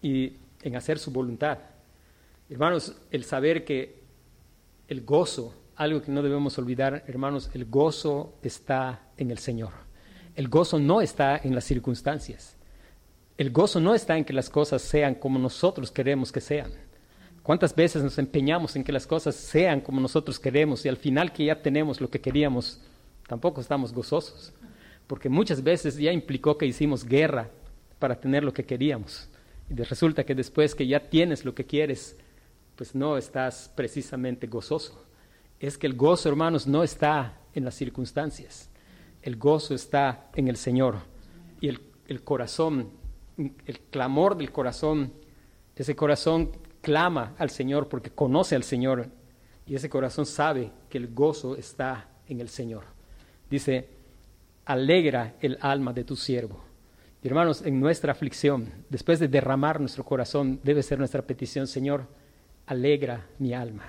y 0.00 0.32
en 0.62 0.76
hacer 0.76 0.98
su 0.98 1.10
voluntad. 1.10 1.58
Hermanos, 2.48 2.96
el 3.10 3.24
saber 3.24 3.64
que 3.64 4.00
el 4.88 5.02
gozo, 5.02 5.54
algo 5.76 6.00
que 6.00 6.10
no 6.10 6.22
debemos 6.22 6.58
olvidar, 6.58 7.04
hermanos, 7.06 7.50
el 7.52 7.66
gozo 7.66 8.38
está 8.42 9.08
en 9.18 9.30
el 9.30 9.38
Señor. 9.38 9.72
El 10.34 10.48
gozo 10.48 10.78
no 10.78 11.00
está 11.00 11.40
en 11.42 11.54
las 11.54 11.64
circunstancias. 11.64 12.56
El 13.36 13.50
gozo 13.50 13.80
no 13.80 13.94
está 13.94 14.16
en 14.16 14.24
que 14.24 14.32
las 14.32 14.48
cosas 14.48 14.80
sean 14.80 15.14
como 15.14 15.38
nosotros 15.38 15.90
queremos 15.90 16.32
que 16.32 16.40
sean. 16.40 16.72
¿Cuántas 17.42 17.74
veces 17.74 18.02
nos 18.02 18.18
empeñamos 18.18 18.76
en 18.76 18.84
que 18.84 18.92
las 18.92 19.06
cosas 19.06 19.34
sean 19.34 19.80
como 19.80 20.00
nosotros 20.00 20.38
queremos 20.38 20.84
y 20.84 20.88
al 20.88 20.96
final 20.96 21.32
que 21.32 21.46
ya 21.46 21.60
tenemos 21.60 22.00
lo 22.00 22.08
que 22.08 22.20
queríamos, 22.20 22.80
tampoco 23.26 23.60
estamos 23.60 23.92
gozosos, 23.92 24.52
porque 25.06 25.28
muchas 25.28 25.62
veces 25.62 25.96
ya 25.96 26.12
implicó 26.12 26.56
que 26.56 26.66
hicimos 26.66 27.04
guerra 27.04 27.50
para 27.98 28.18
tener 28.18 28.44
lo 28.44 28.52
que 28.52 28.64
queríamos. 28.64 29.28
Y 29.68 29.74
resulta 29.74 30.24
que 30.24 30.34
después 30.34 30.74
que 30.74 30.86
ya 30.86 31.00
tienes 31.00 31.44
lo 31.44 31.54
que 31.54 31.66
quieres, 31.66 32.16
pues 32.76 32.94
no 32.94 33.18
estás 33.18 33.70
precisamente 33.74 34.46
gozoso. 34.46 35.04
Es 35.58 35.76
que 35.76 35.86
el 35.86 35.94
gozo, 35.94 36.28
hermanos, 36.28 36.66
no 36.66 36.82
está 36.82 37.38
en 37.54 37.64
las 37.64 37.74
circunstancias. 37.74 38.70
El 39.22 39.36
gozo 39.36 39.74
está 39.74 40.30
en 40.34 40.48
el 40.48 40.56
Señor. 40.56 40.96
Y 41.60 41.68
el, 41.68 41.80
el 42.08 42.22
corazón, 42.22 42.90
el 43.38 43.80
clamor 43.90 44.36
del 44.36 44.52
corazón, 44.52 45.12
ese 45.76 45.96
corazón 45.96 46.50
clama 46.80 47.34
al 47.38 47.50
Señor 47.50 47.88
porque 47.88 48.10
conoce 48.10 48.54
al 48.54 48.64
Señor. 48.64 49.08
Y 49.66 49.74
ese 49.74 49.88
corazón 49.88 50.26
sabe 50.26 50.70
que 50.90 50.98
el 50.98 51.14
gozo 51.14 51.56
está 51.56 52.08
en 52.28 52.40
el 52.40 52.48
Señor. 52.48 52.84
Dice, 53.48 53.88
alegra 54.64 55.34
el 55.40 55.58
alma 55.60 55.92
de 55.92 56.04
tu 56.04 56.16
siervo. 56.16 56.62
Hermanos, 57.22 57.62
en 57.62 57.78
nuestra 57.78 58.12
aflicción, 58.12 58.68
después 58.90 59.20
de 59.20 59.28
derramar 59.28 59.78
nuestro 59.78 60.04
corazón, 60.04 60.58
debe 60.64 60.82
ser 60.82 60.98
nuestra 60.98 61.22
petición, 61.22 61.68
Señor, 61.68 62.06
alegra 62.66 63.26
mi 63.38 63.54
alma, 63.54 63.84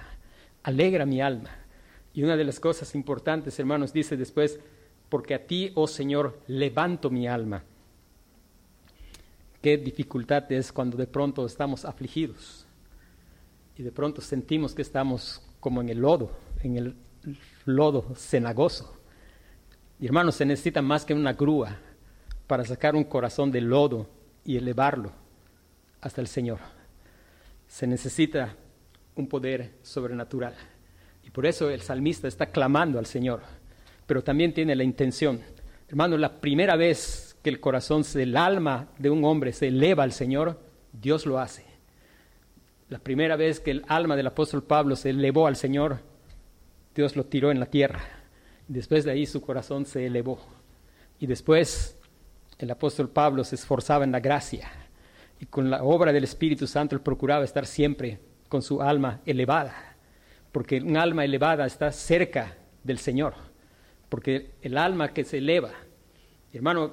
alegra 0.62 1.06
mi 1.06 1.20
alma. 1.20 1.50
Y 2.14 2.24
una 2.24 2.38
de 2.38 2.44
las 2.44 2.60
cosas 2.60 2.94
importantes, 2.94 3.58
hermanos, 3.58 3.92
dice 3.92 4.18
después, 4.18 4.60
porque 5.14 5.36
a 5.36 5.46
ti, 5.46 5.72
oh 5.76 5.86
Señor, 5.86 6.40
levanto 6.48 7.12
mi 7.12 7.28
alma. 7.28 7.64
Qué 9.62 9.78
dificultad 9.78 10.52
es 10.52 10.74
cuando 10.74 10.98
de 10.98 11.06
pronto 11.06 11.46
estamos 11.46 11.86
afligidos 11.86 12.66
y 13.78 13.84
de 13.84 13.92
pronto 13.92 14.22
sentimos 14.22 14.74
que 14.74 14.82
estamos 14.82 15.48
como 15.60 15.82
en 15.82 15.90
el 15.90 16.00
lodo, 16.00 16.32
en 16.64 16.78
el 16.78 16.96
lodo 17.66 18.16
cenagoso. 18.16 18.98
Y 20.00 20.08
hermanos, 20.08 20.34
se 20.34 20.48
necesita 20.48 20.82
más 20.82 21.06
que 21.06 21.14
una 21.14 21.34
grúa 21.34 21.78
para 22.48 22.66
sacar 22.66 22.96
un 22.96 23.04
corazón 23.04 23.52
de 23.52 23.62
lodo 23.62 24.10
y 24.44 24.58
elevarlo 24.58 25.12
hasta 26.02 26.22
el 26.22 26.28
Señor. 26.28 26.58
Se 27.68 27.86
necesita 27.86 28.56
un 29.14 29.28
poder 29.28 29.76
sobrenatural. 29.84 30.56
Y 31.24 31.30
por 31.30 31.46
eso 31.46 31.70
el 31.70 31.82
salmista 31.82 32.28
está 32.28 32.48
clamando 32.48 32.98
al 32.98 33.06
Señor, 33.06 33.44
pero 34.06 34.24
también 34.24 34.54
tiene 34.54 34.76
la 34.76 34.84
intención. 34.84 35.42
Hermano, 35.88 36.18
la 36.18 36.40
primera 36.42 36.76
vez 36.76 37.38
que 37.44 37.50
el 37.50 37.60
corazón, 37.60 38.04
el 38.16 38.38
alma 38.38 38.90
de 38.98 39.10
un 39.10 39.24
hombre 39.26 39.54
se 39.54 39.68
eleva 39.68 40.04
al 40.04 40.12
Señor, 40.12 40.60
Dios 40.92 41.26
lo 41.26 41.40
hace. 41.40 41.66
La 42.90 43.00
primera 43.00 43.36
vez 43.36 43.60
que 43.60 43.72
el 43.72 43.84
alma 43.88 44.16
del 44.16 44.28
apóstol 44.28 44.64
Pablo 44.64 44.96
se 44.96 45.10
elevó 45.10 45.48
al 45.48 45.56
Señor, 45.56 46.00
Dios 46.96 47.16
lo 47.16 47.26
tiró 47.26 47.52
en 47.52 47.60
la 47.60 47.66
tierra. 47.66 48.02
Después 48.68 49.04
de 49.04 49.12
ahí 49.12 49.26
su 49.26 49.42
corazón 49.42 49.86
se 49.86 50.06
elevó. 50.06 50.40
Y 51.20 51.28
después 51.28 51.98
el 52.60 52.72
apóstol 52.72 53.10
Pablo 53.10 53.44
se 53.44 53.56
esforzaba 53.56 54.04
en 54.04 54.12
la 54.12 54.20
gracia. 54.20 54.72
Y 55.40 55.46
con 55.48 55.70
la 55.70 55.84
obra 55.84 56.14
del 56.14 56.24
Espíritu 56.24 56.68
Santo 56.68 57.02
procuraba 57.04 57.44
estar 57.44 57.66
siempre 57.66 58.20
con 58.48 58.62
su 58.62 58.82
alma 58.82 59.22
elevada. 59.26 59.96
Porque 60.52 60.80
un 60.80 60.96
alma 60.96 61.26
elevada 61.26 61.66
está 61.66 61.92
cerca 61.92 62.56
del 62.84 63.00
Señor. 63.00 63.34
Porque 64.14 64.52
el 64.62 64.78
alma 64.78 65.12
que 65.12 65.24
se 65.24 65.40
eleva, 65.40 65.72
hermano, 66.54 66.92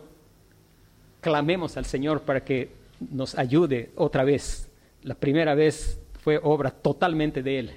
clamemos 1.21 1.77
al 1.77 1.85
Señor 1.85 2.23
para 2.23 2.43
que 2.43 2.71
nos 2.99 3.37
ayude 3.37 3.91
otra 3.95 4.25
vez. 4.25 4.71
La 5.03 5.15
primera 5.15 5.55
vez 5.55 6.01
fue 6.21 6.41
obra 6.43 6.71
totalmente 6.71 7.43
de 7.43 7.59
Él. 7.59 7.77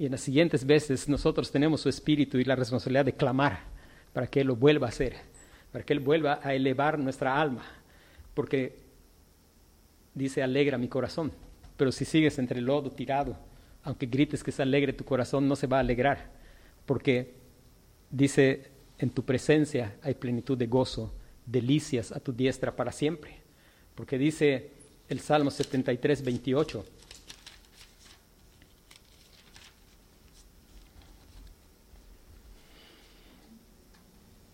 Y 0.00 0.06
en 0.06 0.10
las 0.10 0.22
siguientes 0.22 0.66
veces 0.66 1.08
nosotros 1.08 1.52
tenemos 1.52 1.80
su 1.80 1.88
espíritu 1.88 2.38
y 2.38 2.44
la 2.44 2.56
responsabilidad 2.56 3.04
de 3.04 3.12
clamar 3.12 3.60
para 4.12 4.26
que 4.26 4.40
Él 4.40 4.48
lo 4.48 4.56
vuelva 4.56 4.88
a 4.88 4.90
hacer, 4.90 5.14
para 5.70 5.84
que 5.84 5.92
Él 5.92 6.00
vuelva 6.00 6.40
a 6.42 6.52
elevar 6.52 6.98
nuestra 6.98 7.40
alma, 7.40 7.62
porque 8.34 8.80
dice, 10.12 10.42
alegra 10.42 10.76
mi 10.76 10.88
corazón, 10.88 11.30
pero 11.76 11.92
si 11.92 12.04
sigues 12.04 12.36
entre 12.40 12.58
el 12.58 12.64
lodo 12.64 12.90
tirado, 12.90 13.36
aunque 13.84 14.06
grites 14.06 14.42
que 14.42 14.50
se 14.50 14.62
alegre 14.62 14.92
tu 14.92 15.04
corazón, 15.04 15.46
no 15.46 15.54
se 15.54 15.68
va 15.68 15.76
a 15.76 15.80
alegrar, 15.82 16.32
porque 16.84 17.34
dice, 18.10 18.71
en 19.02 19.10
tu 19.10 19.24
presencia 19.24 19.96
hay 20.00 20.14
plenitud 20.14 20.56
de 20.56 20.68
gozo, 20.68 21.12
delicias 21.44 22.12
a 22.12 22.20
tu 22.20 22.32
diestra 22.32 22.76
para 22.76 22.92
siempre, 22.92 23.36
porque 23.96 24.16
dice 24.16 24.70
el 25.08 25.18
Salmo 25.18 25.50
73, 25.50 26.22
28, 26.24 26.84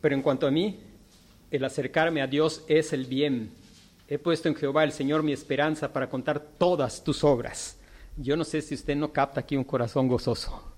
Pero 0.01 0.15
en 0.15 0.23
cuanto 0.23 0.47
a 0.47 0.51
mí, 0.51 0.79
el 1.51 1.65
acercarme 1.65 2.23
a 2.23 2.29
Dios 2.29 2.65
es 2.69 2.93
el 2.93 3.05
bien. 3.05 3.51
He 4.07 4.17
puesto 4.17 4.49
en 4.49 4.55
Jehová 4.55 4.85
el 4.85 4.93
Señor 4.93 5.25
mi 5.25 5.33
esperanza 5.33 5.93
para 5.93 6.09
contar 6.09 6.41
todas 6.41 7.03
tus 7.03 7.25
obras. 7.25 7.77
Yo 8.17 8.37
no 8.37 8.45
sé 8.45 8.63
si 8.63 8.77
usted 8.77 8.95
no 8.97 9.13
capta 9.13 9.41
aquí 9.41 9.57
un 9.57 9.65
corazón 9.65 10.07
gozoso, 10.07 10.73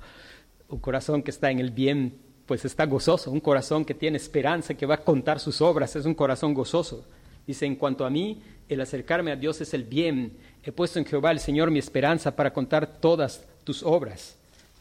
un 0.69 0.81
corazón 0.81 1.23
que 1.23 1.31
está 1.31 1.51
en 1.51 1.59
el 1.61 1.71
bien, 1.71 2.30
pues 2.51 2.65
está 2.65 2.85
gozoso, 2.85 3.31
un 3.31 3.39
corazón 3.39 3.85
que 3.85 3.95
tiene 3.95 4.17
esperanza, 4.17 4.75
que 4.75 4.85
va 4.85 4.97
a 4.97 5.05
contar 5.05 5.39
sus 5.39 5.61
obras, 5.61 5.95
es 5.95 6.05
un 6.05 6.15
corazón 6.15 6.53
gozoso. 6.53 7.05
Dice, 7.47 7.65
en 7.65 7.77
cuanto 7.77 8.05
a 8.05 8.11
mí, 8.11 8.43
el 8.69 8.81
acercarme 8.81 9.31
a 9.31 9.37
Dios 9.37 9.61
es 9.61 9.73
el 9.73 9.85
bien. 9.85 10.37
He 10.65 10.73
puesto 10.73 10.99
en 10.99 11.05
Jehová 11.05 11.31
el 11.31 11.39
Señor 11.39 11.71
mi 11.71 11.79
esperanza 11.79 12.35
para 12.35 12.53
contar 12.53 12.99
todas 12.99 13.45
tus 13.63 13.85
obras. 13.85 14.35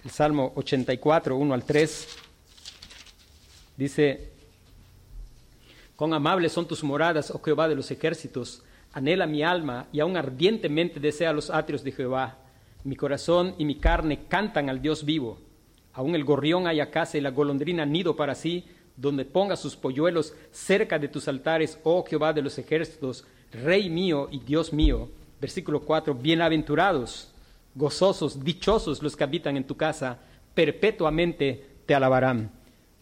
El 0.03 0.09
Salmo 0.09 0.51
84, 0.55 1.37
1 1.37 1.53
al 1.53 1.63
3 1.63 2.07
Dice, 3.77 4.31
cuán 5.95 6.15
amables 6.15 6.51
son 6.51 6.67
tus 6.67 6.83
moradas, 6.83 7.29
oh 7.29 7.39
Jehová 7.39 7.67
de 7.67 7.75
los 7.75 7.91
ejércitos. 7.91 8.63
Anhela 8.93 9.27
mi 9.27 9.43
alma 9.43 9.85
y 9.93 9.99
aún 9.99 10.17
ardientemente 10.17 10.99
desea 10.99 11.33
los 11.33 11.51
atrios 11.51 11.83
de 11.83 11.91
Jehová. 11.91 12.39
Mi 12.83 12.95
corazón 12.95 13.53
y 13.59 13.65
mi 13.65 13.75
carne 13.75 14.25
cantan 14.27 14.71
al 14.71 14.81
Dios 14.81 15.05
vivo. 15.05 15.48
Aún 15.99 16.15
el 16.15 16.23
gorrión 16.23 16.65
haya 16.65 16.91
casa 16.91 17.17
y 17.17 17.21
la 17.21 17.31
golondrina 17.31 17.85
nido 17.85 18.15
para 18.15 18.33
sí, 18.33 18.63
donde 18.95 19.25
ponga 19.25 19.57
sus 19.57 19.75
polluelos 19.75 20.33
cerca 20.49 20.97
de 20.97 21.09
tus 21.09 21.27
altares, 21.27 21.77
oh 21.83 22.05
Jehová 22.05 22.31
de 22.31 22.41
los 22.41 22.57
ejércitos, 22.57 23.25
Rey 23.51 23.89
mío 23.89 24.29
y 24.31 24.39
Dios 24.39 24.71
mío. 24.71 25.09
Versículo 25.41 25.81
4, 25.81 26.15
bienaventurados, 26.15 27.33
gozosos, 27.75 28.41
dichosos 28.41 29.03
los 29.03 29.17
que 29.17 29.25
habitan 29.25 29.57
en 29.57 29.67
tu 29.67 29.75
casa, 29.75 30.19
perpetuamente 30.53 31.65
te 31.85 31.93
alabarán. 31.93 32.49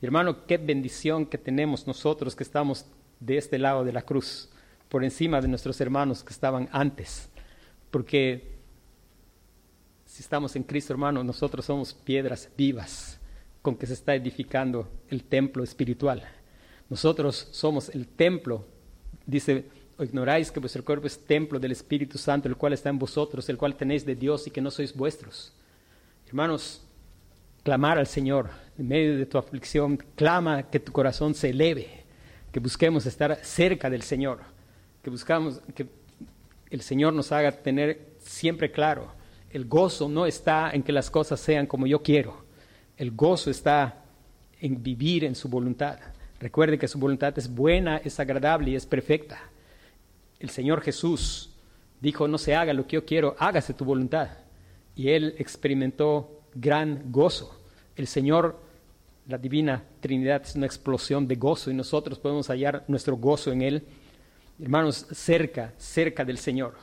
Hermano, 0.02 0.48
qué 0.48 0.58
bendición 0.58 1.28
que 1.28 1.38
tenemos 1.38 1.86
nosotros 1.86 2.36
que 2.36 2.44
estamos 2.44 2.88
de 3.20 3.38
este 3.38 3.60
lado 3.60 3.86
de 3.86 3.94
la 3.94 4.02
cruz, 4.02 4.50
por 4.90 5.04
encima 5.04 5.40
de 5.40 5.48
nuestros 5.48 5.80
hermanos 5.82 6.24
que 6.24 6.34
estaban 6.34 6.68
antes. 6.72 7.30
Porque 7.92 8.57
si 10.18 10.24
estamos 10.24 10.56
en 10.56 10.64
Cristo, 10.64 10.94
hermano, 10.94 11.24
nosotros 11.24 11.64
somos 11.64 11.94
piedras 11.94 12.50
vivas 12.58 13.20
con 13.62 13.76
que 13.76 13.86
se 13.86 13.94
está 13.94 14.16
edificando 14.16 14.90
el 15.10 15.24
templo 15.24 15.64
espiritual. 15.64 16.24
Nosotros 16.90 17.50
somos 17.52 17.90
el 17.90 18.08
templo, 18.08 18.66
dice, 19.28 19.66
¿o 19.96 20.04
ignoráis 20.04 20.50
que 20.50 20.60
vuestro 20.60 20.84
cuerpo 20.84 21.06
es 21.06 21.24
templo 21.24 21.60
del 21.60 21.72
Espíritu 21.72 22.18
Santo, 22.18 22.48
el 22.48 22.58
cual 22.58 22.74
está 22.74 22.90
en 22.90 22.98
vosotros, 22.98 23.48
el 23.48 23.60
cual 23.60 23.76
tenéis 23.76 24.08
de 24.08 24.16
Dios 24.16 24.48
y 24.48 24.50
que 24.50 24.60
no 24.60 24.72
sois 24.72 24.92
vuestros. 24.92 25.54
Hermanos, 26.26 26.82
clamar 27.62 28.00
al 28.00 28.08
Señor 28.08 28.50
en 28.76 28.88
medio 28.88 29.18
de 29.20 29.28
tu 29.28 29.38
aflicción, 29.38 29.98
clama 30.16 30.64
que 30.64 30.80
tu 30.80 30.92
corazón 30.92 31.36
se 31.36 31.52
eleve, 31.52 32.06
que 32.52 32.60
busquemos 32.60 33.06
estar 33.06 33.38
cerca 33.44 33.88
del 33.88 34.02
Señor, 34.02 34.40
que 35.04 35.12
buscamos 35.12 35.62
que 35.76 35.86
el 36.72 36.82
Señor 36.82 37.14
nos 37.14 37.32
haga 37.32 37.52
tener 37.52 38.14
siempre 38.18 38.72
claro, 38.72 39.16
el 39.52 39.66
gozo 39.66 40.10
no 40.10 40.26
está 40.26 40.72
en 40.72 40.84
que 40.84 40.92
las 40.92 41.10
cosas 41.10 41.40
sean 41.40 41.66
como 41.66 41.88
yo 41.88 42.02
quiero, 42.02 42.46
el 42.98 43.12
gozo 43.12 43.50
está 43.50 44.04
en 44.60 44.82
vivir 44.82 45.24
en 45.24 45.36
su 45.36 45.50
voluntad. 45.50 46.00
Recuerde 46.40 46.78
que 46.78 46.88
su 46.88 47.00
voluntad 47.00 47.38
es 47.38 47.54
buena, 47.54 47.98
es 47.98 48.20
agradable 48.20 48.72
y 48.72 48.76
es 48.76 48.86
perfecta. 48.86 49.40
El 50.40 50.50
Señor 50.50 50.82
Jesús 50.82 51.52
dijo, 52.00 52.28
no 52.28 52.38
se 52.38 52.56
haga 52.56 52.74
lo 52.74 52.86
que 52.86 52.96
yo 52.96 53.06
quiero, 53.06 53.36
hágase 53.40 53.74
tu 53.74 53.86
voluntad. 53.86 54.30
Y 54.96 55.10
él 55.10 55.36
experimentó 55.38 56.42
gran 56.54 57.12
gozo. 57.12 57.60
El 57.96 58.08
Señor 58.08 58.68
la 59.28 59.38
divina 59.38 59.84
Trinidad 60.00 60.42
es 60.44 60.56
una 60.56 60.66
explosión 60.66 61.28
de 61.28 61.36
gozo 61.36 61.70
y 61.70 61.74
nosotros 61.74 62.18
podemos 62.18 62.48
hallar 62.48 62.86
nuestro 62.88 63.18
gozo 63.18 63.52
en 63.52 63.62
Él. 63.62 63.84
Hermanos, 64.60 65.06
cerca, 65.12 65.74
cerca 65.78 66.24
del 66.24 66.38
Señor. 66.38 66.76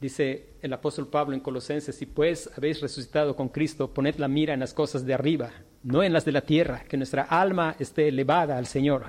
Dice 0.00 0.50
el 0.62 0.72
apóstol 0.72 1.08
Pablo 1.08 1.34
en 1.34 1.40
Colosenses, 1.40 1.96
si 1.96 2.06
pues 2.06 2.48
habéis 2.56 2.80
resucitado 2.80 3.34
con 3.34 3.48
Cristo, 3.48 3.92
poned 3.92 4.14
la 4.16 4.28
mira 4.28 4.54
en 4.54 4.60
las 4.60 4.72
cosas 4.72 5.04
de 5.04 5.14
arriba, 5.14 5.50
no 5.82 6.04
en 6.04 6.12
las 6.12 6.24
de 6.24 6.32
la 6.32 6.42
tierra, 6.42 6.84
que 6.88 6.96
nuestra 6.96 7.22
alma 7.22 7.74
esté 7.80 8.06
elevada 8.06 8.56
al 8.56 8.66
Señor, 8.66 9.06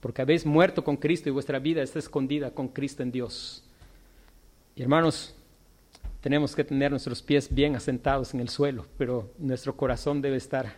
porque 0.00 0.20
habéis 0.20 0.44
muerto 0.44 0.84
con 0.84 0.98
Cristo 0.98 1.30
y 1.30 1.32
vuestra 1.32 1.58
vida 1.58 1.82
está 1.82 1.98
escondida 1.98 2.50
con 2.50 2.68
Cristo 2.68 3.02
en 3.02 3.12
Dios. 3.12 3.64
Y 4.74 4.82
hermanos, 4.82 5.34
tenemos 6.20 6.54
que 6.54 6.64
tener 6.64 6.90
nuestros 6.90 7.22
pies 7.22 7.48
bien 7.54 7.74
asentados 7.74 8.34
en 8.34 8.40
el 8.40 8.50
suelo, 8.50 8.86
pero 8.98 9.32
nuestro 9.38 9.74
corazón 9.74 10.20
debe 10.20 10.36
estar 10.36 10.76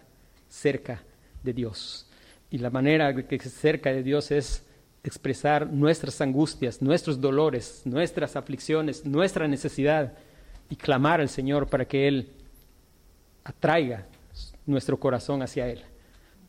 cerca 0.49 1.03
de 1.43 1.53
Dios. 1.53 2.07
Y 2.49 2.59
la 2.59 2.71
manera 2.71 3.13
que 3.27 3.39
cerca 3.41 3.91
de 3.91 4.05
Dios 4.05 4.31
es 4.31 4.68
expresar 5.09 5.67
nuestras 5.67 6.21
angustias, 6.21 6.81
nuestros 6.81 7.21
dolores, 7.21 7.83
nuestras 7.85 8.37
aflicciones, 8.37 9.05
nuestra 9.05 9.49
necesidad 9.49 10.13
y 10.71 10.77
clamar 10.77 11.21
al 11.21 11.29
Señor 11.29 11.69
para 11.69 11.87
que 11.87 12.07
Él 12.07 12.33
atraiga 13.43 14.07
nuestro 14.67 14.99
corazón 15.01 15.43
hacia 15.43 15.69
Él, 15.69 15.83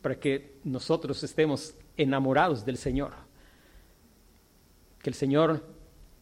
para 0.02 0.14
que 0.14 0.58
nosotros 0.62 1.22
estemos 1.22 1.74
enamorados 1.96 2.64
del 2.64 2.76
Señor. 2.76 3.12
Que 5.02 5.10
el 5.10 5.14
Señor 5.14 5.66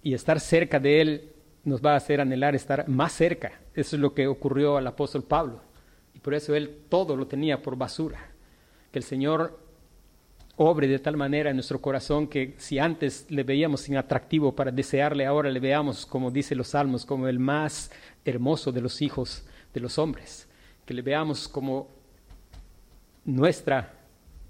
y 0.03 0.15
estar 0.15 0.39
cerca 0.39 0.79
de 0.79 1.01
Él 1.01 1.33
nos 1.65 1.85
va 1.85 1.95
a 1.95 1.97
hacer 1.97 2.21
anhelar 2.21 2.55
estar 2.55 2.89
más 2.89 3.13
cerca. 3.13 3.61
Eso 3.75 3.97
es 3.97 4.01
lo 4.01 4.15
que 4.15 4.27
ocurrió 4.27 4.77
al 4.77 4.87
apóstol 4.87 5.25
Pablo. 5.25 5.61
Y 6.15 6.21
por 6.21 6.35
eso 6.35 6.55
él 6.55 6.85
todo 6.89 7.17
lo 7.17 7.27
tenía 7.27 7.63
por 7.63 7.77
basura. 7.77 8.31
Que 8.91 8.99
el 8.99 9.05
Señor 9.05 9.68
obre 10.59 10.89
de 10.89 10.99
tal 10.99 11.17
manera 11.17 11.51
en 11.51 11.57
nuestro 11.57 11.81
corazón 11.81 12.27
que 12.27 12.55
si 12.59 12.81
antes 12.81 13.27
le 13.31 13.45
veíamos 13.45 13.89
inatractivo 13.89 14.55
para 14.57 14.73
desearle, 14.73 15.25
ahora 15.25 15.51
le 15.51 15.61
veamos, 15.61 16.05
como 16.05 16.33
dice 16.33 16.57
los 16.57 16.69
salmos, 16.69 17.07
como 17.07 17.29
el 17.29 17.39
más 17.39 17.93
hermoso 18.25 18.73
de 18.73 18.81
los 18.81 19.01
hijos 19.01 19.45
de 19.73 19.81
los 19.81 19.99
hombres. 19.99 20.49
Que 20.85 20.95
le 20.95 21.03
veamos 21.03 21.47
como 21.47 21.89
nuestra, 23.25 23.95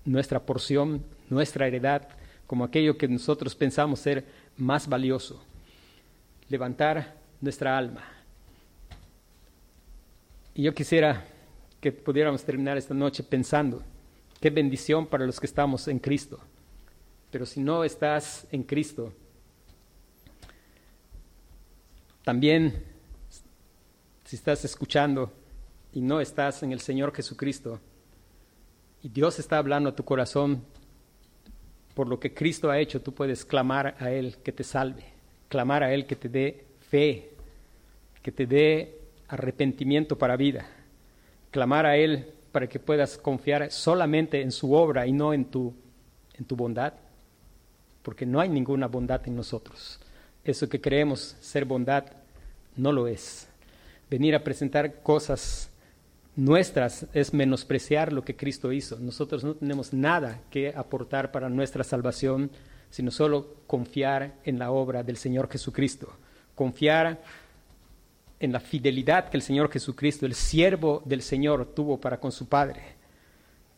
nuestra 0.06 0.40
porción, 0.40 1.04
nuestra 1.28 1.66
heredad, 1.66 2.08
como 2.46 2.64
aquello 2.64 2.96
que 2.96 3.06
nosotros 3.06 3.54
pensamos 3.54 4.00
ser 4.00 4.24
más 4.56 4.88
valioso. 4.88 5.44
Levantar 6.48 7.16
nuestra 7.42 7.76
alma. 7.76 8.02
Y 10.54 10.62
yo 10.62 10.74
quisiera 10.74 11.22
que 11.82 11.92
pudiéramos 11.92 12.42
terminar 12.42 12.78
esta 12.78 12.94
noche 12.94 13.22
pensando 13.22 13.82
Qué 14.40 14.50
bendición 14.50 15.06
para 15.06 15.26
los 15.26 15.40
que 15.40 15.46
estamos 15.46 15.88
en 15.88 15.98
Cristo. 15.98 16.38
Pero 17.30 17.44
si 17.44 17.60
no 17.60 17.82
estás 17.82 18.46
en 18.52 18.62
Cristo, 18.62 19.12
también 22.22 22.84
si 24.24 24.36
estás 24.36 24.64
escuchando 24.64 25.32
y 25.92 26.00
no 26.00 26.20
estás 26.20 26.62
en 26.62 26.72
el 26.72 26.80
Señor 26.80 27.14
Jesucristo, 27.14 27.80
y 29.02 29.08
Dios 29.08 29.38
está 29.38 29.58
hablando 29.58 29.90
a 29.90 29.96
tu 29.96 30.04
corazón 30.04 30.62
por 31.94 32.06
lo 32.06 32.20
que 32.20 32.32
Cristo 32.32 32.70
ha 32.70 32.78
hecho, 32.78 33.00
tú 33.00 33.12
puedes 33.12 33.44
clamar 33.44 33.96
a 33.98 34.12
Él 34.12 34.36
que 34.44 34.52
te 34.52 34.62
salve, 34.62 35.04
clamar 35.48 35.82
a 35.82 35.92
Él 35.92 36.06
que 36.06 36.14
te 36.14 36.28
dé 36.28 36.64
fe, 36.90 37.30
que 38.22 38.30
te 38.30 38.46
dé 38.46 39.00
arrepentimiento 39.26 40.16
para 40.16 40.36
vida, 40.36 40.68
clamar 41.50 41.86
a 41.86 41.96
Él 41.96 42.32
para 42.52 42.68
que 42.68 42.78
puedas 42.78 43.18
confiar 43.18 43.70
solamente 43.70 44.40
en 44.40 44.52
su 44.52 44.72
obra 44.72 45.06
y 45.06 45.12
no 45.12 45.32
en 45.32 45.46
tu, 45.46 45.74
en 46.34 46.44
tu 46.44 46.56
bondad, 46.56 46.94
porque 48.02 48.26
no 48.26 48.40
hay 48.40 48.48
ninguna 48.48 48.86
bondad 48.86 49.20
en 49.26 49.36
nosotros. 49.36 50.00
Eso 50.44 50.68
que 50.68 50.80
creemos 50.80 51.36
ser 51.40 51.64
bondad 51.64 52.04
no 52.76 52.92
lo 52.92 53.06
es. 53.06 53.48
Venir 54.10 54.34
a 54.34 54.42
presentar 54.42 55.02
cosas 55.02 55.70
nuestras 56.36 57.06
es 57.12 57.34
menospreciar 57.34 58.12
lo 58.12 58.24
que 58.24 58.36
Cristo 58.36 58.72
hizo. 58.72 58.98
Nosotros 58.98 59.44
no 59.44 59.54
tenemos 59.54 59.92
nada 59.92 60.40
que 60.50 60.72
aportar 60.74 61.32
para 61.32 61.48
nuestra 61.48 61.84
salvación, 61.84 62.50
sino 62.90 63.10
solo 63.10 63.56
confiar 63.66 64.36
en 64.44 64.58
la 64.58 64.70
obra 64.70 65.02
del 65.02 65.16
Señor 65.16 65.50
Jesucristo. 65.50 66.12
Confiar 66.54 67.20
en 68.40 68.52
la 68.52 68.60
fidelidad 68.60 69.28
que 69.28 69.36
el 69.36 69.42
Señor 69.42 69.70
Jesucristo, 69.70 70.26
el 70.26 70.34
siervo 70.34 71.02
del 71.04 71.22
Señor, 71.22 71.72
tuvo 71.74 72.00
para 72.00 72.20
con 72.20 72.32
su 72.32 72.46
Padre. 72.48 72.96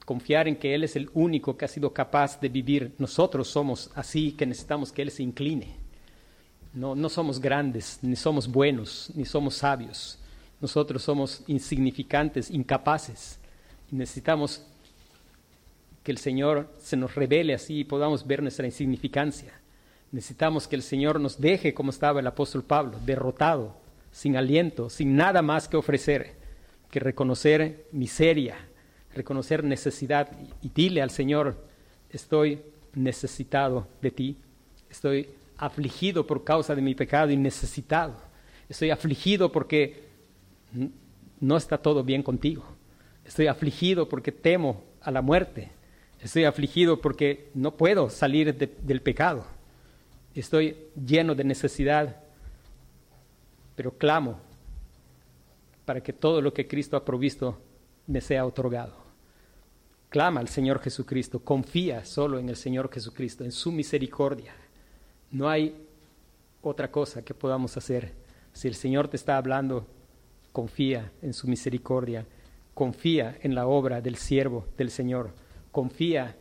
Confiar 0.04 0.48
en 0.48 0.56
que 0.56 0.74
Él 0.74 0.84
es 0.84 0.96
el 0.96 1.10
único 1.14 1.56
que 1.56 1.64
ha 1.64 1.68
sido 1.68 1.92
capaz 1.92 2.40
de 2.40 2.48
vivir. 2.48 2.92
Nosotros 2.98 3.48
somos 3.48 3.90
así 3.94 4.32
que 4.32 4.46
necesitamos 4.46 4.92
que 4.92 5.02
Él 5.02 5.10
se 5.10 5.22
incline. 5.22 5.76
No, 6.74 6.94
no 6.94 7.08
somos 7.08 7.40
grandes, 7.40 7.98
ni 8.02 8.16
somos 8.16 8.48
buenos, 8.48 9.10
ni 9.14 9.24
somos 9.24 9.56
sabios. 9.56 10.18
Nosotros 10.60 11.02
somos 11.02 11.42
insignificantes, 11.46 12.50
incapaces. 12.50 13.38
Necesitamos 13.90 14.62
que 16.02 16.12
el 16.12 16.18
Señor 16.18 16.68
se 16.78 16.96
nos 16.96 17.14
revele 17.14 17.54
así 17.54 17.80
y 17.80 17.84
podamos 17.84 18.26
ver 18.26 18.42
nuestra 18.42 18.66
insignificancia. 18.66 19.52
Necesitamos 20.12 20.66
que 20.66 20.76
el 20.76 20.82
Señor 20.82 21.20
nos 21.20 21.40
deje 21.40 21.72
como 21.72 21.90
estaba 21.90 22.20
el 22.20 22.26
apóstol 22.26 22.64
Pablo, 22.64 22.98
derrotado, 23.04 23.76
sin 24.10 24.36
aliento, 24.36 24.90
sin 24.90 25.16
nada 25.16 25.42
más 25.42 25.68
que 25.68 25.76
ofrecer 25.76 26.40
que 26.90 27.00
reconocer 27.00 27.86
miseria, 27.92 28.56
reconocer 29.14 29.64
necesidad 29.64 30.30
y 30.60 30.70
dile 30.70 31.02
al 31.02 31.10
Señor, 31.10 31.64
estoy 32.10 32.62
necesitado 32.94 33.86
de 34.02 34.10
ti, 34.10 34.36
estoy 34.90 35.28
afligido 35.56 36.26
por 36.26 36.42
causa 36.42 36.74
de 36.74 36.82
mi 36.82 36.94
pecado 36.94 37.30
y 37.30 37.36
necesitado, 37.36 38.16
estoy 38.68 38.90
afligido 38.90 39.52
porque 39.52 40.02
no 41.40 41.56
está 41.56 41.78
todo 41.78 42.02
bien 42.02 42.22
contigo, 42.22 42.64
estoy 43.24 43.46
afligido 43.46 44.08
porque 44.08 44.32
temo 44.32 44.82
a 45.00 45.10
la 45.12 45.22
muerte, 45.22 45.70
estoy 46.20 46.44
afligido 46.44 47.00
porque 47.00 47.50
no 47.54 47.76
puedo 47.76 48.10
salir 48.10 48.54
del 48.56 49.00
pecado, 49.00 49.46
estoy 50.34 50.76
lleno 51.06 51.36
de 51.36 51.44
necesidad 51.44 52.16
pero 53.80 53.96
clamo 53.96 54.38
para 55.86 56.02
que 56.02 56.12
todo 56.12 56.42
lo 56.42 56.52
que 56.52 56.68
Cristo 56.68 56.98
ha 56.98 57.04
provisto 57.06 57.58
me 58.08 58.20
sea 58.20 58.44
otorgado. 58.44 58.92
Clama 60.10 60.40
al 60.40 60.48
Señor 60.48 60.80
Jesucristo, 60.80 61.42
confía 61.42 62.04
solo 62.04 62.38
en 62.38 62.50
el 62.50 62.56
Señor 62.56 62.92
Jesucristo, 62.92 63.42
en 63.42 63.52
su 63.52 63.72
misericordia. 63.72 64.52
No 65.30 65.48
hay 65.48 65.82
otra 66.60 66.90
cosa 66.90 67.24
que 67.24 67.32
podamos 67.32 67.74
hacer. 67.78 68.12
Si 68.52 68.68
el 68.68 68.74
Señor 68.74 69.08
te 69.08 69.16
está 69.16 69.38
hablando, 69.38 69.86
confía 70.52 71.10
en 71.22 71.32
su 71.32 71.48
misericordia, 71.48 72.26
confía 72.74 73.38
en 73.40 73.54
la 73.54 73.66
obra 73.66 74.02
del 74.02 74.16
siervo 74.16 74.66
del 74.76 74.90
Señor, 74.90 75.30
confía 75.72 76.36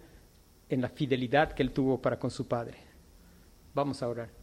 en 0.67 0.81
la 0.81 0.89
fidelidad 0.89 1.53
que 1.53 1.63
él 1.63 1.71
tuvo 1.71 2.01
para 2.01 2.19
con 2.19 2.31
su 2.31 2.49
Padre. 2.49 2.79
Vamos 3.73 4.03
a 4.03 4.09
orar. 4.09 4.38